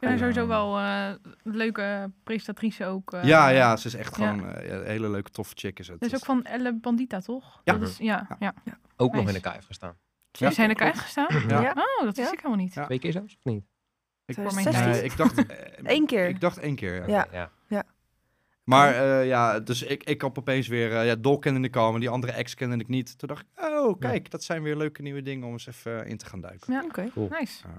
Ja, 0.00 0.16
sowieso 0.16 0.46
wel 0.46 0.78
eh, 0.78 1.08
een 1.44 1.56
leuke 1.56 2.10
presentatrice 2.24 2.84
ook. 2.86 3.12
eh. 3.12 3.24
ja, 3.24 3.48
ja, 3.48 3.76
ze 3.76 3.86
is 3.86 3.94
echt 3.94 4.16
ja. 4.16 4.26
gewoon 4.32 4.48
eh, 4.54 4.66
ja, 4.68 4.74
een 4.74 4.86
hele 4.86 5.10
leuke, 5.10 5.30
toffe 5.30 5.52
chick 5.56 5.78
is 5.78 5.88
het. 5.88 6.00
Dat 6.00 6.08
is 6.12 6.16
ook 6.16 6.24
van 6.24 6.44
Elle 6.44 6.74
Bandita, 6.74 7.20
toch? 7.20 7.60
Ja. 7.64 7.72
Dat 7.78 7.88
is, 7.88 7.96
ja, 7.98 8.36
ja. 8.38 8.54
Ook 8.96 9.14
nog 9.14 9.28
in 9.28 9.34
de 9.34 9.40
KF 9.40 9.66
gestaan. 9.66 9.96
Die 10.30 10.50
zijn 10.50 10.68
er 10.68 10.74
kwijt 10.74 10.98
gestaan? 10.98 11.26
Ja. 11.48 11.60
Ja. 11.60 11.70
Oh, 11.70 12.04
dat 12.04 12.16
wist 12.16 12.28
Ja. 12.28 12.32
ik 12.32 12.40
helemaal 12.40 12.64
niet. 12.64 12.74
Ja. 12.74 12.84
Twee 12.84 12.98
keer 12.98 13.12
zelfs, 13.12 13.36
of 13.36 13.44
niet? 13.44 13.64
Ik, 14.24 14.34
Voor 14.34 14.44
mijn 14.54 14.62
16? 14.72 14.88
nee, 14.90 15.02
ik 15.04 15.16
dacht... 15.16 15.46
eh, 15.46 15.56
Eén 15.96 16.06
keer. 16.06 16.28
Ik 16.28 16.40
dacht 16.40 16.58
één 16.58 16.74
keer, 16.74 17.08
ja. 17.08 17.26
Ja. 17.32 17.50
Ja. 17.68 17.84
Maar 18.64 18.94
eh, 18.94 19.26
ja, 19.26 19.60
dus 19.60 19.82
ik, 19.82 20.04
ik 20.04 20.22
had 20.22 20.38
opeens 20.38 20.68
weer... 20.68 20.96
eh 20.96 21.06
ja, 21.06 21.14
Dol 21.14 21.38
kende 21.38 21.68
ik 21.68 21.76
al, 21.76 21.90
maar 21.90 22.00
die 22.00 22.08
andere 22.08 22.32
ex 22.32 22.54
kende 22.54 22.76
ik 22.76 22.88
niet. 22.88 23.18
Toen 23.18 23.28
dacht 23.28 23.42
ik, 23.42 23.64
oh, 23.64 23.98
kijk, 23.98 24.30
dat 24.30 24.42
zijn 24.42 24.62
weer 24.62 24.76
leuke 24.76 25.02
nieuwe 25.02 25.22
dingen 25.22 25.46
om 25.46 25.52
eens 25.52 25.66
even 25.66 26.06
in 26.06 26.16
te 26.16 26.26
gaan 26.26 26.40
duiken. 26.40 26.72
Ja. 26.72 26.82
Oké. 26.84 27.08
Cool. 27.12 27.28
Nice. 27.28 27.64
Ehm, 27.64 27.74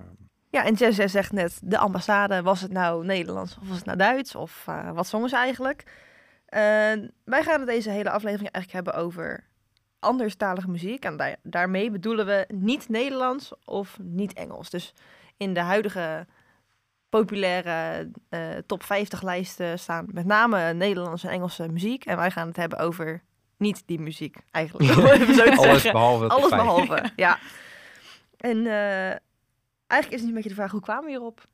Ja, 0.54 0.66
en 0.66 0.74
Jess 0.74 0.98
jij 0.98 1.08
zegt 1.08 1.32
net, 1.32 1.60
de 1.64 1.78
ambassade, 1.78 2.42
was 2.42 2.62
het 2.62 2.72
nou 2.72 3.06
Nederlands 3.06 3.58
of 3.62 3.68
was 3.68 3.78
het 3.78 3.86
nou 3.86 3.98
Duits? 3.98 4.36
Of 4.36 4.64
eh, 4.68 4.92
wat 4.92 5.08
zongen 5.08 5.30
ze 5.30 5.36
eigenlijk? 5.36 5.84
Eh, 6.46 6.60
wij 7.24 7.44
gaan 7.44 7.60
het 7.60 7.66
deze 7.70 7.90
hele 7.90 8.10
aflevering 8.10 8.52
eigenlijk 8.52 8.86
hebben 8.86 9.04
over 9.04 9.44
anderstalige 10.00 10.70
muziek. 10.70 11.06
En 11.06 11.18
daar- 11.18 11.36
daarmee 11.44 11.92
bedoelen 11.92 12.26
we 12.26 12.46
niet 12.48 12.90
Nederlands 12.90 13.52
of 13.66 13.98
niet 14.02 14.34
Engels. 14.34 14.70
Dus 14.70 14.94
in 15.38 15.54
de 15.54 15.60
huidige 15.60 16.26
populaire 17.10 18.10
eh, 18.30 18.40
top 18.66 18.84
50 18.84 19.22
lijsten 19.22 19.80
staan 19.80 20.06
met 20.12 20.26
name 20.26 20.74
Nederlandse 20.74 21.28
en 21.28 21.34
Engelse 21.34 21.68
muziek. 21.70 22.06
En 22.06 22.18
wij 22.18 22.32
gaan 22.32 22.48
het 22.48 22.56
hebben 22.58 22.80
over 22.80 23.24
niet 23.58 23.84
die 23.86 24.00
muziek, 24.00 24.38
eigenlijk. 24.52 24.90
even 25.22 25.34
zo 25.36 25.42
Alles 25.44 25.62
zeggen. 25.62 25.92
behalve 25.92 26.28
Alles 26.28 26.50
behalve, 26.50 27.12
ja. 27.16 27.40
En 28.38 28.68
eigenlijk 29.94 30.14
is 30.14 30.20
het 30.20 30.30
een 30.30 30.34
beetje 30.36 30.50
de 30.50 30.56
vraag, 30.56 30.72
hoe 30.72 30.82
kwamen 30.82 31.04
we 31.04 31.10
hierop? 31.10 31.46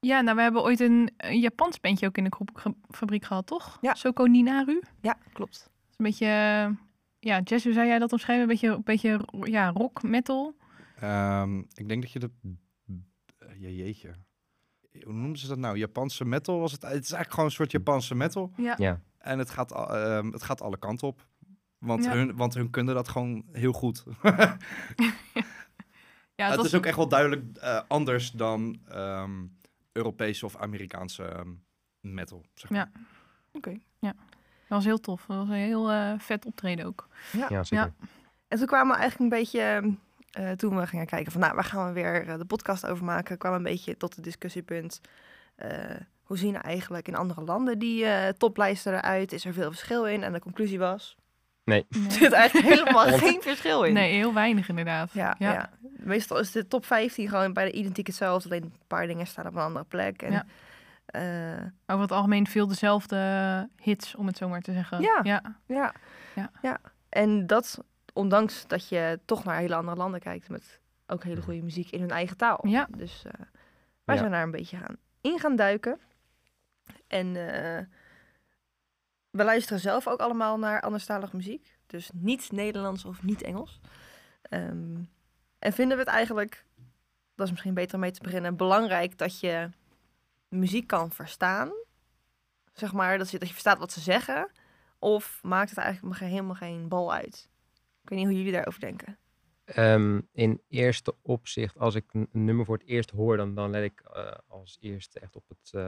Ja, 0.00 0.20
nou, 0.20 0.36
we 0.36 0.42
hebben 0.42 0.62
ooit 0.62 0.80
een, 0.80 1.10
een 1.16 1.38
Japans 1.40 1.80
bandje 1.80 2.06
ook 2.06 2.16
in 2.16 2.24
de 2.24 2.30
kroepfabriek 2.30 3.24
gehad, 3.24 3.46
toch? 3.46 3.78
Ja. 3.80 3.94
Soko 3.94 4.24
Ninaru. 4.24 4.82
Ja, 5.00 5.16
klopt. 5.32 5.54
is 5.90 5.94
een 5.96 6.04
beetje... 6.04 6.26
eh, 6.26 6.68
Ja, 7.18 7.40
Jess, 7.40 7.64
hoe 7.64 7.72
zou 7.72 7.86
jij 7.86 7.98
dat 7.98 8.12
omschrijven? 8.12 8.42
Een 8.44 8.50
beetje, 8.50 8.68
een 8.68 8.82
beetje 8.84 9.20
ja, 9.42 9.68
rock, 9.70 10.02
metal. 10.02 10.56
Ehm, 11.00 11.58
ik 11.58 11.88
denk 11.88 12.02
dat 12.02 12.12
je 12.12 12.18
dat... 12.18 12.30
Ja, 13.58 13.68
jeetje. 13.68 14.14
Hoe 15.04 15.12
noemden 15.12 15.38
ze 15.38 15.46
dat 15.48 15.58
nou? 15.58 15.76
Japanse 15.78 16.24
metal 16.24 16.58
was 16.58 16.72
het? 16.72 16.82
Het 16.82 16.90
is 16.92 16.98
eigenlijk 16.98 17.30
gewoon 17.30 17.44
een 17.46 17.50
soort 17.54 17.70
Japanse 17.70 18.14
metal. 18.14 18.52
Ja. 18.56 18.74
Ja. 18.78 19.00
En 19.18 19.38
het 19.38 19.50
gaat, 19.50 19.72
al- 19.72 19.96
ehm, 19.96 20.30
het 20.32 20.42
gaat 20.42 20.60
alle 20.62 20.78
kanten 20.78 21.08
op. 21.08 21.26
Want, 21.78 22.04
Ja. 22.04 22.12
hun, 22.12 22.36
want 22.36 22.54
hun 22.54 22.70
kunnen 22.70 22.94
dat 22.94 23.08
gewoon 23.08 23.44
heel 23.52 23.72
goed. 23.72 24.04
Ja, 26.34 26.46
het 26.46 26.56
was- 26.56 26.66
is 26.66 26.74
ook 26.74 26.86
echt 26.86 26.96
wel 26.96 27.08
duidelijk 27.08 27.56
eh, 27.56 27.80
anders 27.88 28.30
dan 28.30 28.80
ehm, 28.88 29.44
Europese 29.92 30.44
of 30.44 30.56
Amerikaanse 30.56 31.24
ehm, 31.24 31.48
metal. 32.00 32.44
Zeg 32.54 32.70
maar. 32.70 32.78
Ja. 32.94 33.00
Oké. 33.52 33.78
dat 34.00 34.14
was 34.68 34.84
heel 34.84 35.00
tof. 35.00 35.24
Dat 35.26 35.36
was 35.36 35.48
een 35.48 35.54
heel 35.54 35.90
eh, 35.90 36.12
vet 36.18 36.44
optreden 36.46 36.86
ook. 36.86 37.08
Ja, 37.32 37.64
zeker. 37.64 37.92
En 38.48 38.58
toen 38.58 38.66
kwamen 38.66 38.94
we 38.94 39.00
eigenlijk 39.00 39.32
een 39.32 39.38
beetje, 39.38 39.96
eh, 40.30 40.50
toen 40.50 40.76
we 40.76 40.86
gingen 40.86 41.06
kijken 41.06 41.32
van, 41.32 41.40
nou, 41.40 41.54
waar 41.54 41.64
gaan 41.64 41.86
we 41.86 41.92
weer 41.92 42.38
de 42.38 42.44
podcast 42.44 42.86
over 42.86 43.04
maken, 43.04 43.38
kwamen 43.38 43.62
we 43.62 43.68
een 43.68 43.72
beetje 43.74 43.96
tot 43.96 44.14
het 44.14 44.24
discussiepunt. 44.24 45.00
eh, 45.54 45.96
hoe 46.22 46.38
zien 46.38 46.62
eigenlijk 46.62 47.08
in 47.08 47.14
andere 47.14 47.44
landen 47.44 47.78
die 47.78 48.04
eh, 48.04 48.28
toplijsten 48.28 48.94
eruit? 48.94 49.32
Is 49.32 49.44
er 49.44 49.52
veel 49.52 49.70
verschil 49.70 50.06
in? 50.06 50.22
En 50.22 50.32
de 50.32 50.40
conclusie 50.40 50.78
was, 50.78 51.16
Nee. 51.64 51.86
er 52.06 52.10
zit 52.12 52.32
eigenlijk 52.32 52.68
helemaal 52.74 53.06
Want- 53.10 53.22
geen 53.22 53.42
verschil 53.42 53.82
in. 53.82 53.92
nee 53.92 54.12
heel 54.12 54.34
weinig 54.34 54.68
inderdaad. 54.68 55.12
Ja, 55.12 55.34
ja. 55.38 55.70
meestal 55.96 56.38
is 56.38 56.52
de 56.52 56.66
top 56.68 56.86
15 56.86 57.28
gewoon 57.28 57.52
bij 57.52 57.64
de 57.64 57.72
identiek 57.72 58.06
hetzelfde, 58.06 58.48
alleen 58.48 58.62
een 58.62 58.72
paar 58.86 59.06
dingen 59.06 59.26
staan 59.26 59.46
op 59.46 59.54
een 59.54 59.60
andere 59.60 59.84
plek. 59.84 60.22
En, 60.22 60.32
Ja. 60.32 60.44
eh, 61.06 61.66
Over 61.86 62.02
het 62.02 62.12
algemeen 62.12 62.46
veel 62.46 62.66
dezelfde 62.66 63.68
hits, 63.82 64.14
om 64.14 64.26
het 64.26 64.36
zo 64.36 64.48
maar 64.48 64.60
te 64.60 64.72
zeggen. 64.72 65.00
Ja. 65.00 65.20
ja. 65.22 65.42
Ja. 65.66 65.92
Ja. 66.34 66.50
ja. 66.62 66.80
En 67.08 67.46
dat, 67.46 67.78
ondanks 68.12 68.66
dat 68.66 68.88
je 68.88 69.20
toch 69.24 69.44
naar 69.44 69.58
hele 69.58 69.74
andere 69.74 69.96
landen 69.96 70.20
kijkt 70.20 70.48
met 70.48 70.80
ook 71.06 71.24
hele 71.24 71.42
goede 71.42 71.62
muziek 71.62 71.90
in 71.90 72.00
hun 72.00 72.10
eigen 72.10 72.36
taal. 72.36 72.58
Ja. 72.68 72.86
Dus 72.96 73.22
eh, 73.26 73.32
wij 74.04 74.14
Ja. 74.14 74.20
zijn 74.20 74.32
daar 74.32 74.42
een 74.42 74.50
beetje 74.50 74.76
gaan 74.76 74.96
in 75.20 75.38
gaan 75.38 75.56
duiken. 75.56 75.98
En 77.08 77.36
eh, 77.36 77.84
we 79.34 79.44
luisteren 79.44 79.80
zelf 79.80 80.08
ook 80.08 80.20
allemaal 80.20 80.58
naar 80.58 80.80
anderstalige 80.80 81.36
muziek. 81.36 81.76
Dus 81.86 82.10
niet 82.12 82.52
Nederlands 82.52 83.04
of 83.04 83.22
niet 83.22 83.42
Engels. 83.42 83.80
Ehm, 84.42 85.02
en 85.58 85.72
vinden 85.72 85.96
we 85.96 86.02
het 86.02 86.12
eigenlijk, 86.12 86.64
dat 87.34 87.46
is 87.46 87.50
misschien 87.50 87.74
beter 87.74 87.94
om 87.94 88.00
mee 88.00 88.10
te 88.10 88.22
beginnen, 88.22 88.56
belangrijk 88.56 89.18
dat 89.18 89.40
je 89.40 89.68
muziek 90.48 90.86
kan 90.86 91.12
verstaan. 91.12 91.72
Zeg 92.72 92.92
maar, 92.92 93.18
dat 93.18 93.30
je, 93.30 93.38
verstaat 93.38 93.78
wat 93.78 93.92
ze 93.92 94.00
zeggen. 94.00 94.50
Of 94.98 95.40
maakt 95.42 95.70
het 95.70 95.78
eigenlijk 95.78 96.20
helemaal 96.20 96.54
geen 96.54 96.88
bal 96.88 97.12
uit? 97.12 97.48
Ik 98.02 98.08
weet 98.08 98.18
niet 98.18 98.28
hoe 98.28 98.36
jullie 98.36 98.52
daarover 98.52 98.80
denken. 98.80 99.18
Ehm, 99.64 100.20
in 100.32 100.62
eerste 100.68 101.16
opzicht, 101.22 101.78
als 101.78 101.94
ik 101.94 102.04
een 102.12 102.28
nummer 102.32 102.64
voor 102.64 102.76
het 102.76 102.86
eerst 102.86 103.10
hoor, 103.10 103.36
dan, 103.36 103.54
dan 103.54 103.70
let 103.70 103.84
ik 103.84 104.00
eh, 104.00 104.32
als 104.46 104.76
eerste 104.80 105.20
echt 105.20 105.36
op, 105.36 105.48
het, 105.48 105.70
eh, 105.72 105.82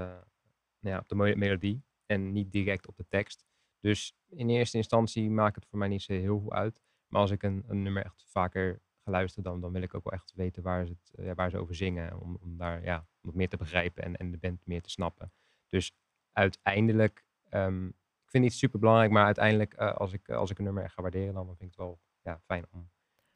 nou 0.80 0.94
ja, 0.94 0.98
op 0.98 1.08
de 1.08 1.14
melodie 1.14 1.85
en 2.06 2.32
niet 2.32 2.52
direct 2.52 2.86
op 2.86 2.96
de 2.96 3.06
tekst. 3.08 3.44
Dus 3.80 4.14
in 4.28 4.48
eerste 4.48 4.76
instantie 4.76 5.30
maakt 5.30 5.54
het 5.54 5.66
voor 5.66 5.78
mij 5.78 5.88
niet 5.88 6.02
zo 6.02 6.12
heel 6.12 6.40
veel 6.40 6.52
uit. 6.52 6.80
Maar 7.06 7.20
als 7.20 7.30
ik 7.30 7.42
een, 7.42 7.64
een 7.66 7.82
nummer 7.82 8.04
echt 8.04 8.24
vaker 8.26 8.80
ga 9.04 9.10
luisteren, 9.10 9.44
dan, 9.44 9.60
dan 9.60 9.72
wil 9.72 9.82
ik 9.82 9.94
ook 9.94 10.04
wel 10.04 10.12
echt 10.12 10.32
weten 10.34 10.62
waar 10.62 10.86
ze, 10.86 10.92
het, 10.92 11.14
eh, 11.14 11.26
ja, 11.26 11.34
waar 11.34 11.50
ze 11.50 11.58
over 11.58 11.74
zingen. 11.74 12.20
Om, 12.20 12.38
om 12.40 12.56
daar 12.56 12.84
ja, 12.84 13.06
wat 13.20 13.34
meer 13.34 13.48
te 13.48 13.56
begrijpen 13.56 14.04
en, 14.04 14.16
en 14.16 14.30
de 14.30 14.38
band 14.38 14.66
meer 14.66 14.82
te 14.82 14.90
snappen. 14.90 15.32
Dus 15.66 15.92
uiteindelijk, 16.32 17.24
ehm, 17.48 17.86
ik 17.86 18.30
vind 18.30 18.32
het 18.32 18.42
niet 18.42 18.52
super 18.52 18.78
belangrijk, 18.78 19.10
maar 19.10 19.24
uiteindelijk 19.24 19.74
eh, 19.74 19.94
als, 19.94 20.12
ik, 20.12 20.28
als 20.28 20.50
ik 20.50 20.58
een 20.58 20.64
nummer 20.64 20.82
echt 20.82 20.94
ga 20.94 21.02
waarderen, 21.02 21.34
dan 21.34 21.46
vind 21.46 21.60
ik 21.60 21.66
het 21.66 21.76
wel 21.76 22.00
ja, 22.22 22.40
fijn 22.44 22.66
om 22.70 22.90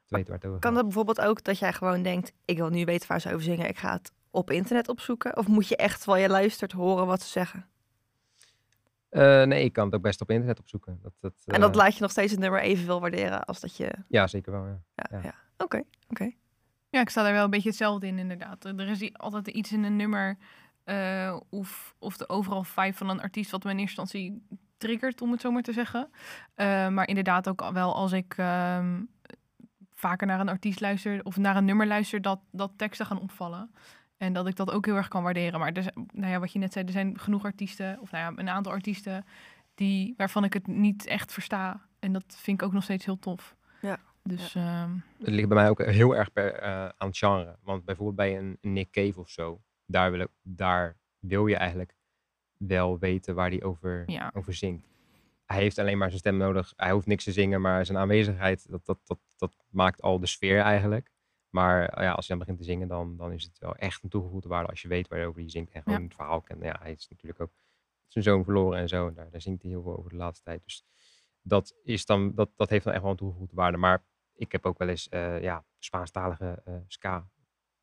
te 0.05 0.15
weten 0.15 0.29
waar 0.29 0.39
het 0.39 0.47
over 0.47 0.61
Kan 0.61 0.71
gaat. 0.71 0.75
dat 0.75 0.85
bijvoorbeeld 0.85 1.21
ook 1.21 1.45
dat 1.45 1.59
jij 1.59 1.73
gewoon 1.73 2.03
denkt... 2.03 2.33
ik 2.45 2.57
wil 2.57 2.71
nu 2.71 2.85
weten 2.85 3.09
waar 3.09 3.21
ze 3.21 3.29
over 3.29 3.43
zingen, 3.43 3.69
ik 3.69 3.79
ga 3.79 3.93
het 3.93 4.13
op 4.31 4.51
internet 4.51 4.89
opzoeken? 4.89 5.37
Of 5.37 5.47
moet 5.47 5.69
je 5.69 5.77
echt, 5.77 6.01
terwijl 6.03 6.23
je 6.23 6.29
luistert, 6.29 6.73
horen 6.73 7.07
wat 7.07 7.23
ze 7.23 7.29
zeggen? 7.29 7.69
Eh, 9.11 9.43
nee, 9.43 9.65
ik 9.65 9.73
kan 9.73 9.85
het 9.85 9.95
ook 9.95 10.03
best 10.03 10.21
op 10.21 10.31
internet 10.31 10.59
opzoeken. 10.59 10.99
Dat, 11.03 11.13
dat, 11.21 11.33
en 11.47 11.61
dat 11.61 11.71
eh, 11.71 11.77
laat 11.77 11.95
je 11.95 12.01
nog 12.01 12.11
steeds 12.11 12.31
het 12.31 12.41
nummer 12.41 12.61
evenveel 12.61 13.01
waarderen 13.01 13.45
als 13.45 13.61
dat 13.61 13.77
je... 13.77 13.93
Ja, 14.09 14.27
zeker 14.27 14.53
wel. 14.53 14.67
Ja. 14.67 14.81
Ja, 14.95 15.07
Ja. 15.11 15.21
ja. 15.23 15.35
Oké, 15.57 15.83
oké. 16.09 16.31
Ja, 16.89 17.01
ik 17.01 17.11
sta 17.11 17.23
daar 17.23 17.33
wel 17.33 17.45
een 17.45 17.51
beetje 17.51 17.69
hetzelfde 17.69 18.07
in, 18.07 18.19
inderdaad. 18.19 18.65
Er 18.65 18.89
is 18.89 19.13
altijd 19.13 19.49
iets 19.49 19.73
in 19.73 19.85
een 19.85 19.97
nummer 19.97 20.37
eh, 20.85 21.37
of, 21.49 21.95
of 21.99 22.17
de 22.17 22.29
overal 22.29 22.65
vibe 22.65 22.97
van 22.97 23.09
een 23.09 23.21
artiest 23.21 23.51
wat 23.51 23.65
me 23.65 23.71
in 23.71 23.79
eerste 23.79 24.01
instantie 24.01 24.43
triggert, 24.79 25.21
om 25.21 25.31
het 25.31 25.41
zo 25.41 25.51
maar 25.51 25.63
te 25.63 25.73
zeggen. 25.73 26.11
Eh, 26.55 26.89
maar 26.89 27.09
inderdaad 27.09 27.49
ook 27.49 27.63
al 27.63 27.73
wel 27.73 27.95
als 27.95 28.13
ik 28.13 28.35
ehm, 28.37 29.01
vaker 29.95 30.27
naar 30.27 30.41
een 30.41 30.49
artiest 30.49 30.81
luister 30.81 31.25
of 31.25 31.37
naar 31.37 31.57
een 31.57 31.65
nummer 31.65 31.87
luister, 31.87 32.23
dat, 32.23 32.41
dat 32.51 32.73
teksten 32.77 33.07
gaan 33.07 33.21
opvallen. 33.21 33.71
En 34.21 34.33
dat 34.33 34.47
ik 34.47 34.57
dat 34.57 34.71
ook 34.71 34.87
heel 34.87 34.97
erg 34.97 35.09
kan 35.09 35.23
waarderen. 35.23 35.61
Maar 35.61 35.73
er, 35.73 35.83
zijn- 35.83 36.09
nou 36.13 36.33
ja, 36.33 36.39
wat 36.39 36.53
je 36.53 36.59
net 36.59 36.73
zei, 36.73 36.85
er 36.85 36.93
zijn 36.93 37.19
genoeg 37.19 37.45
artiesten, 37.45 37.99
of 38.01 38.11
nou 38.11 38.33
ja, 38.35 38.41
een 38.41 38.49
aantal 38.49 38.73
artiesten, 38.73 39.25
die, 39.75 40.15
waarvan 40.17 40.45
ik 40.45 40.53
het 40.53 40.67
niet 40.67 41.07
echt 41.07 41.33
versta. 41.33 41.81
En 41.99 42.13
dat 42.13 42.25
vind 42.39 42.61
ik 42.61 42.67
ook 42.67 42.73
nog 42.73 42.83
steeds 42.83 43.05
heel 43.05 43.19
tof. 43.19 43.57
Ja. 43.81 43.99
Dus 44.23 44.55
ehm, 44.55 44.91
Het 45.19 45.29
ligt 45.29 45.49
bij 45.49 45.57
mij 45.57 45.69
ook 45.71 45.83
heel 45.85 46.17
erg 46.17 46.33
per, 46.33 46.55
eh, 46.55 46.71
aan 46.97 47.09
het 47.09 47.19
genre. 47.19 47.57
Want 47.63 47.85
bijvoorbeeld 47.85 48.17
bij 48.17 48.39
een 48.39 48.59
een 48.61 48.73
Nick 48.73 48.91
Cave 48.91 49.21
of 49.21 49.29
zo, 49.31 49.61
daar 49.87 50.11
wil, 50.11 50.21
ik, 50.21 50.29
daar 50.43 50.97
wil 51.19 51.47
je 51.47 51.57
eigenlijk 51.57 51.95
wel 52.57 52.99
weten 52.99 53.35
waar 53.35 53.49
hij 53.51 53.63
over, 53.63 54.03
Ja. 54.07 54.31
over 54.35 54.55
zingt. 54.55 54.89
Hij 55.47 55.59
heeft 55.61 55.79
alleen 55.79 55.99
maar 55.99 56.09
zijn 56.09 56.21
stem 56.21 56.37
nodig. 56.37 56.73
Hij 56.77 56.91
hoeft 56.93 57.07
niks 57.07 57.25
te 57.25 57.33
zingen, 57.33 57.61
maar 57.61 57.87
zijn 57.87 57.99
aanwezigheid, 57.99 58.71
dat, 58.71 58.87
dat, 58.87 58.99
dat, 59.05 59.19
dat 59.37 59.57
maakt 59.71 60.03
al 60.03 60.21
de 60.21 60.27
sfeer 60.27 60.61
eigenlijk. 60.61 61.11
Maar 61.51 61.89
eh, 61.89 62.03
ja, 62.05 62.13
als 62.13 62.29
hij 62.29 62.37
dan 62.37 62.39
begint 62.47 62.59
te 62.59 62.71
zingen, 62.73 62.89
dan, 62.89 63.17
dan 63.17 63.33
is 63.33 63.45
het 63.45 63.59
wel 63.59 63.77
echt 63.77 64.03
een 64.03 64.09
toegevoegde 64.09 64.49
waarde 64.49 64.69
als 64.69 64.83
je 64.83 64.89
weet 64.89 65.09
waarover 65.09 65.41
hij 65.41 65.51
zingt 65.51 65.73
en 65.73 65.83
gewoon 65.83 65.99
Ja. 65.99 66.05
het 66.05 66.15
verhaal 66.15 66.41
kent. 66.41 66.63
Ja, 66.63 66.77
hij 66.81 66.93
is 66.93 67.09
natuurlijk 67.09 67.41
ook 67.41 67.53
zijn 68.07 68.25
zoon 68.25 68.45
verloren 68.45 68.79
en 68.79 68.89
zo. 68.89 69.07
En 69.09 69.15
daar, 69.15 69.31
daar 69.31 69.41
zingt 69.41 69.63
hij 69.63 69.71
heel 69.71 69.83
veel 69.83 69.97
over 69.99 70.11
de 70.11 70.17
laatste 70.17 70.45
tijd. 70.45 70.63
Dus 70.65 70.85
dat, 71.43 71.75
is 71.85 72.07
dan, 72.07 72.35
dat, 72.35 72.51
dat 72.57 72.69
heeft 72.69 72.85
dan 72.85 72.93
echt 72.93 73.03
wel 73.03 73.11
een 73.11 73.17
toegevoegde 73.17 73.57
waarde. 73.57 73.77
Maar 73.77 74.03
ik 74.35 74.53
heb 74.53 74.67
ook 74.67 74.79
wel 74.79 74.89
eens 74.89 75.09
eh, 75.09 75.43
ja, 75.43 75.65
Spaanstalige 75.79 76.63
eh, 76.65 76.75
ska, 76.87 77.29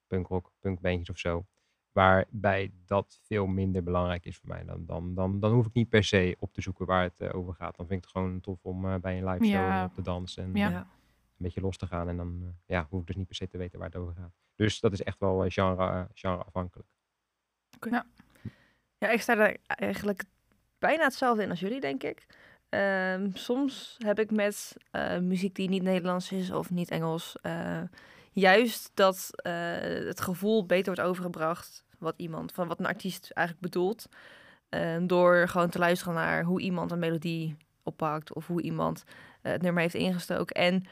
punkrock, 0.08 0.52
punkbandjes 0.60 1.10
of 1.10 1.18
zo. 1.18 1.46
Waarbij 1.92 2.72
dat 2.86 3.20
veel 3.24 3.46
minder 3.46 3.84
belangrijk 3.84 4.26
is 4.26 4.38
voor 4.38 4.50
mij. 4.50 4.64
Dan, 4.66 4.86
dan, 4.86 5.14
dan, 5.14 5.40
dan 5.40 5.52
hoef 5.54 5.66
ik 5.66 5.74
niet 5.74 5.90
per 5.90 6.04
se 6.04 6.36
op 6.40 6.54
te 6.54 6.62
zoeken 6.62 6.86
waar 6.86 7.04
het 7.04 7.20
eh, 7.20 7.36
over 7.36 7.54
gaat. 7.54 7.76
Dan 7.76 7.88
vind 7.88 8.00
ik 8.00 8.04
het 8.10 8.14
gewoon 8.18 8.40
tof 8.40 8.64
om 8.66 9.02
bij 9.02 9.18
een 9.18 9.26
live 9.30 9.44
show 9.46 9.54
Ja. 9.54 9.86
op 9.86 9.94
te 9.94 10.02
dansen. 10.02 10.44
En 10.44 10.54
Ja. 10.56 10.88
Een 11.38 11.46
beetje 11.46 11.62
los 11.62 11.78
te 11.78 11.88
gaan. 11.88 12.10
En 12.10 12.18
dan 12.18 12.40
eh, 12.44 12.50
ja, 12.66 12.88
hoef 12.90 13.02
ik 13.02 13.08
dus 13.08 13.16
niet 13.16 13.28
per 13.28 13.36
se 13.36 13.48
te 13.48 13.58
weten 13.58 13.80
waar 13.80 13.88
het 13.88 13.98
over 13.98 14.14
gaat. 14.14 14.32
Dus 14.56 14.80
dat 14.80 14.94
is 14.94 15.04
echt 15.04 15.20
wel 15.20 15.44
eh, 15.44 15.52
genre, 15.52 15.90
eh, 15.90 16.04
genre 16.14 16.44
afhankelijk. 16.44 16.90
Ja, 18.98 19.10
ik 19.10 19.22
sta 19.22 19.38
er 19.38 19.58
eigenlijk 19.66 20.24
bijna 20.80 21.04
hetzelfde 21.04 21.44
in 21.44 21.50
als 21.50 21.60
jullie, 21.60 21.80
denk 21.80 22.04
ik. 22.04 22.26
Ehm, 22.70 23.30
soms 23.34 23.96
heb 23.98 24.20
ik 24.20 24.32
met 24.32 24.76
eh, 24.92 25.18
muziek 25.18 25.56
die 25.56 25.70
niet 25.70 25.84
Nederlands 25.84 26.32
is 26.32 26.52
of 26.52 26.70
niet 26.70 26.90
Engels, 26.90 27.38
eh, 27.42 27.82
juist 28.32 28.92
dat 28.94 29.30
eh, 29.34 29.54
het 29.82 30.22
gevoel 30.22 30.66
beter 30.66 30.86
wordt 30.96 31.10
overgebracht 31.10 31.86
wat 31.98 32.14
iemand, 32.18 32.52
van 32.52 32.68
wat 32.68 32.80
een 32.80 32.86
artiest 32.86 33.32
eigenlijk 33.32 33.68
bedoelt. 33.68 34.10
Eh, 34.70 34.98
door 35.02 35.48
gewoon 35.48 35.70
te 35.70 35.80
luisteren 35.80 36.14
naar 36.14 36.44
hoe 36.44 36.62
iemand 36.62 36.92
een 36.92 37.00
melodie 37.00 37.58
oppakt 37.84 38.34
of 38.34 38.48
hoe 38.48 38.62
iemand 38.62 39.04
het 39.42 39.62
nummer 39.62 39.82
heeft 39.82 39.94
ingestoken. 39.94 40.56
En 40.56 40.86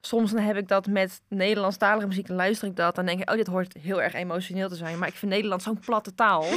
soms 0.00 0.32
dan 0.32 0.42
heb 0.42 0.56
ik 0.56 0.68
dat 0.68 0.86
met 0.86 1.20
Nederlandstalige 1.28 2.06
muziek. 2.06 2.26
Dan 2.26 2.36
luister 2.36 2.68
ik 2.68 2.76
dat. 2.76 2.94
Dan 2.94 3.06
denk 3.06 3.20
ik, 3.20 3.30
oh, 3.30 3.36
dit 3.36 3.46
hoort 3.46 3.74
heel 3.80 4.02
erg 4.02 4.14
emotioneel 4.14 4.68
te 4.68 4.74
zijn. 4.74 4.98
Maar 4.98 5.08
ik 5.08 5.14
vind 5.14 5.32
Nederland 5.32 5.62
zo'n 5.62 5.78
platte 5.78 6.14
taal. 6.14 6.44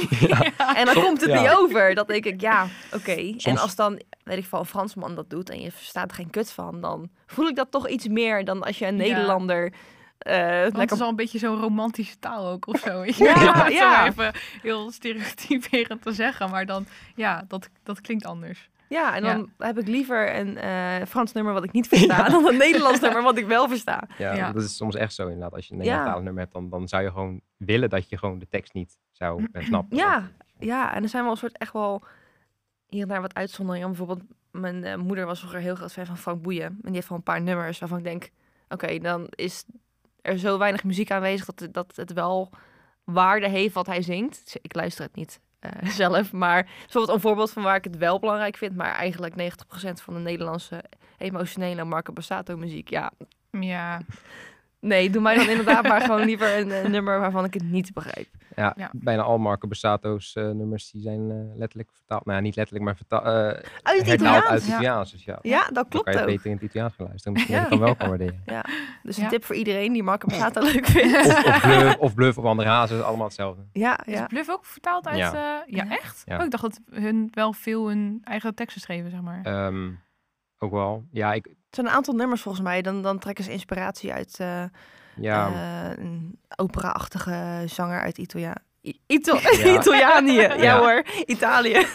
En 0.76 0.84
dan 0.84 0.94
Som- 0.94 1.02
komt 1.02 1.20
het 1.20 1.30
ja. 1.30 1.40
niet 1.40 1.50
over. 1.50 1.94
Dat 1.94 2.08
denk 2.08 2.24
ik, 2.24 2.40
ja, 2.40 2.66
oké. 2.94 3.12
En 3.12 3.34
Soms- 3.40 3.60
als 3.60 3.74
dan, 3.76 4.00
weet 4.24 4.38
ik 4.38 4.44
veel, 4.44 4.58
een 4.58 4.66
Fransman 4.66 5.14
dat 5.14 5.30
doet 5.30 5.50
en 5.50 5.60
je 5.60 5.72
verstaat 5.72 6.10
er 6.10 6.16
geen 6.16 6.30
kut 6.30 6.52
van, 6.52 6.80
dan 6.80 7.10
voel 7.26 7.48
ik 7.48 7.56
dat 7.56 7.70
toch 7.70 7.88
iets 7.88 8.08
meer 8.08 8.44
dan 8.44 8.62
als 8.62 8.78
je 8.78 8.86
een 8.86 8.96
Ja. 8.96 9.02
Nederlander 9.02 9.72
eh 10.18 10.36
Want 10.38 10.64
het 10.64 10.76
lekker 10.76 10.96
is 10.96 11.02
al 11.02 11.08
een 11.08 11.16
beetje 11.16 11.38
zo'n 11.38 11.60
romantische 11.60 12.18
taal 12.18 12.46
ook 12.48 12.66
of 12.66 12.80
zo. 12.80 13.04
Ja, 13.24 13.68
ja. 13.68 14.06
even 14.06 14.32
heel 14.62 14.90
stereotyperend 14.90 16.02
te 16.02 16.12
zeggen. 16.12 16.50
Maar 16.50 16.66
dan, 16.66 16.86
ja, 17.14 17.44
dat, 17.48 17.68
dat 17.82 18.00
klinkt 18.00 18.24
anders. 18.24 18.68
Ja, 18.92 19.14
en 19.16 19.22
dan 19.22 19.50
heb 19.58 19.78
ik 19.78 19.86
liever 19.86 20.36
een 20.36 20.56
eh, 20.58 21.06
Frans 21.06 21.32
nummer 21.32 21.52
wat 21.52 21.64
ik 21.64 21.72
niet 21.72 21.88
versta 21.92 22.28
dan 22.28 22.46
een 22.46 22.56
Nederlands 22.56 23.00
nummer 23.00 23.22
wat 23.22 23.36
ik 23.36 23.46
wel 23.46 23.68
versta. 23.68 24.08
Ja, 24.18 24.34
Ja. 24.34 24.52
dat 24.52 24.62
is 24.62 24.76
soms 24.76 24.94
echt 24.94 25.14
zo 25.14 25.22
inderdaad. 25.22 25.52
Als 25.54 25.66
je 25.66 25.72
een 25.74 25.78
Ja. 25.78 25.82
Nederlandstalig 25.84 26.24
nummer 26.24 26.42
hebt, 26.42 26.54
dan, 26.54 26.68
dan 26.70 26.88
zou 26.88 27.02
je 27.02 27.10
gewoon 27.10 27.40
willen 27.56 27.90
dat 27.90 28.08
je 28.08 28.18
gewoon 28.18 28.38
de 28.38 28.48
tekst 28.48 28.72
niet 28.74 28.98
zou 29.10 29.46
snappen. 29.58 29.96
Ja, 29.96 30.30
ja, 30.58 30.94
en 30.94 31.02
er 31.02 31.08
zijn 31.08 31.22
wel 31.22 31.32
een 31.32 31.38
soort 31.38 31.58
echt 31.58 31.72
wel 31.72 32.02
hier 32.88 33.02
en 33.02 33.08
daar 33.08 33.20
wat 33.20 33.34
uitzonderingen. 33.34 33.88
Bijvoorbeeld, 33.88 34.22
mijn 34.50 34.84
eh, 34.84 34.96
moeder 34.96 35.26
was 35.26 35.38
vroeger 35.38 35.60
heel 35.60 35.74
groot 35.74 35.92
fan 35.92 36.06
van 36.06 36.16
Frank 36.18 36.42
Boeien. 36.42 36.64
En 36.66 36.78
die 36.82 36.92
heeft 36.94 37.08
wel 37.08 37.18
een 37.18 37.24
paar 37.24 37.42
nummers 37.42 37.78
waarvan 37.78 37.98
ik 37.98 38.04
denk, 38.04 38.30
oké, 38.68 38.98
dan 38.98 39.26
is 39.30 39.64
er 40.22 40.38
zo 40.38 40.58
weinig 40.58 40.84
muziek 40.84 41.10
aanwezig 41.10 41.46
dat, 41.46 41.60
het- 41.60 41.74
dat 41.74 41.92
het 41.96 42.12
wel 42.12 42.50
waarde 43.04 43.48
heeft 43.48 43.74
wat 43.74 43.86
hij 43.86 44.02
zingt. 44.02 44.40
Dus 44.44 44.56
Ik 44.62 44.74
luister 44.74 45.04
het 45.04 45.14
niet 45.14 45.40
eh, 45.62 45.88
zelf, 46.00 46.32
maar 46.32 46.64
bijvoorbeeld 46.64 47.14
een 47.14 47.20
voorbeeld 47.20 47.52
van 47.52 47.62
waar 47.62 47.76
ik 47.76 47.84
het 47.84 47.96
wel 47.96 48.18
belangrijk 48.18 48.56
vind, 48.56 48.76
maar 48.76 48.94
eigenlijk 48.94 49.34
90% 49.34 49.44
van 49.92 50.14
de 50.14 50.20
Nederlandse 50.20 50.84
emotionele 51.18 51.84
Marco 51.84 52.12
Bassato 52.12 52.56
muziek, 52.56 52.90
ja, 52.90 53.12
Ja, 53.50 54.00
nee, 54.80 55.10
doe 55.10 55.22
mij 55.22 55.34
dan 55.36 55.48
inderdaad 55.48 55.82
maar 55.82 56.00
gewoon 56.00 56.24
liever 56.24 56.58
een, 56.58 56.90
nummer 56.90 57.20
waarvan 57.20 57.44
ik 57.44 57.54
het 57.54 57.64
niet 57.64 57.92
begrijp. 57.92 58.28
Ja, 58.56 58.72
Ja. 58.76 58.90
bijna 58.92 59.22
al 59.22 59.38
Marco 59.38 59.68
Bassato's 59.68 60.34
eh, 60.34 60.50
nummers 60.50 60.90
die 60.90 61.02
zijn 61.02 61.30
eh, 61.30 61.56
letterlijk 61.58 61.90
vertaald. 61.92 62.24
Nou 62.24 62.36
ja, 62.36 62.42
niet 62.44 62.56
letterlijk, 62.56 62.84
maar 62.84 62.96
vertaald, 62.96 63.24
eh 63.24 63.30
Uit 63.82 63.98
het 63.98 64.06
Italiaans? 64.08 64.44
uit 64.46 64.58
het 64.60 64.68
Ja. 64.68 64.72
Italiaans. 64.74 65.10
Dus 65.12 65.24
ja, 65.24 65.38
Ja, 65.42 65.64
dat 65.64 65.74
dan 65.74 65.88
klopt 65.88 66.04
kan 66.04 66.14
je 66.14 66.20
ook. 66.20 66.26
beter 66.26 66.46
in 66.46 66.52
het 66.52 66.62
Italiaans 66.62 66.94
gaan 66.94 67.06
luisteren. 67.06 67.32
Misschien 67.32 67.54
Ja. 67.54 67.60
het 67.60 67.70
dan 67.70 67.78
wel 67.78 67.96
kan 67.96 68.08
waarderen. 68.08 68.42
Ja, 68.46 68.64
dus 69.02 69.16
een 69.16 69.22
Ja. 69.22 69.28
tip 69.28 69.44
voor 69.44 69.56
iedereen 69.56 69.92
die 69.92 70.02
Marco 70.02 70.26
Bassato 70.28 70.60
leuk 70.60 70.86
vindt. 70.86 71.16
Of, 71.26 71.44
of, 71.46 71.60
bluff, 71.62 71.96
of 71.98 72.14
Bluff 72.14 72.38
of 72.38 72.44
Andere 72.44 72.68
Hazen, 72.68 72.96
is 72.96 73.02
allemaal 73.02 73.26
hetzelfde. 73.26 73.62
Ja, 73.72 74.04
is 74.04 74.14
ja. 74.14 74.26
Bluff 74.26 74.50
ook 74.50 74.64
vertaald 74.64 75.06
uit... 75.06 75.18
Ja. 75.18 75.32
Ja, 75.34 75.62
ja 75.66 75.84
Ja. 75.84 75.90
echt? 75.90 76.22
Ja. 76.24 76.38
Oh, 76.38 76.44
ik 76.44 76.50
dacht 76.50 76.62
dat 76.62 76.80
hun 76.90 77.28
wel 77.30 77.52
veel 77.52 77.88
hun 77.88 78.20
eigen 78.24 78.54
teksten 78.54 78.80
schreven, 78.82 79.10
zeg 79.10 79.20
maar. 79.20 79.40
Ehm, 79.42 79.90
ook 80.58 80.70
wel. 80.70 81.04
Ja, 81.10 81.32
ik, 81.32 81.46
Er 81.46 81.54
zijn 81.70 81.86
een 81.86 81.92
aantal 81.92 82.14
nummers 82.14 82.42
volgens 82.42 82.64
mij. 82.64 82.82
Dan, 82.82 83.02
dan 83.02 83.18
trekken 83.18 83.44
ze 83.44 83.52
inspiratie 83.52 84.12
uit 84.12 84.36
eh, 84.40 84.64
ja, 85.16 85.46
eh, 85.48 86.04
een 86.04 86.38
opera-achtige 86.56 87.62
zanger 87.66 88.00
uit 88.00 88.18
Italia. 88.18 88.54
I- 88.84 89.00
Ito 89.06 89.36
Ja. 89.36 89.74
Italianië, 89.80 90.32
ja. 90.40 90.54
Ja. 90.54 90.78
hoor, 90.78 91.02
Italië. 91.26 91.78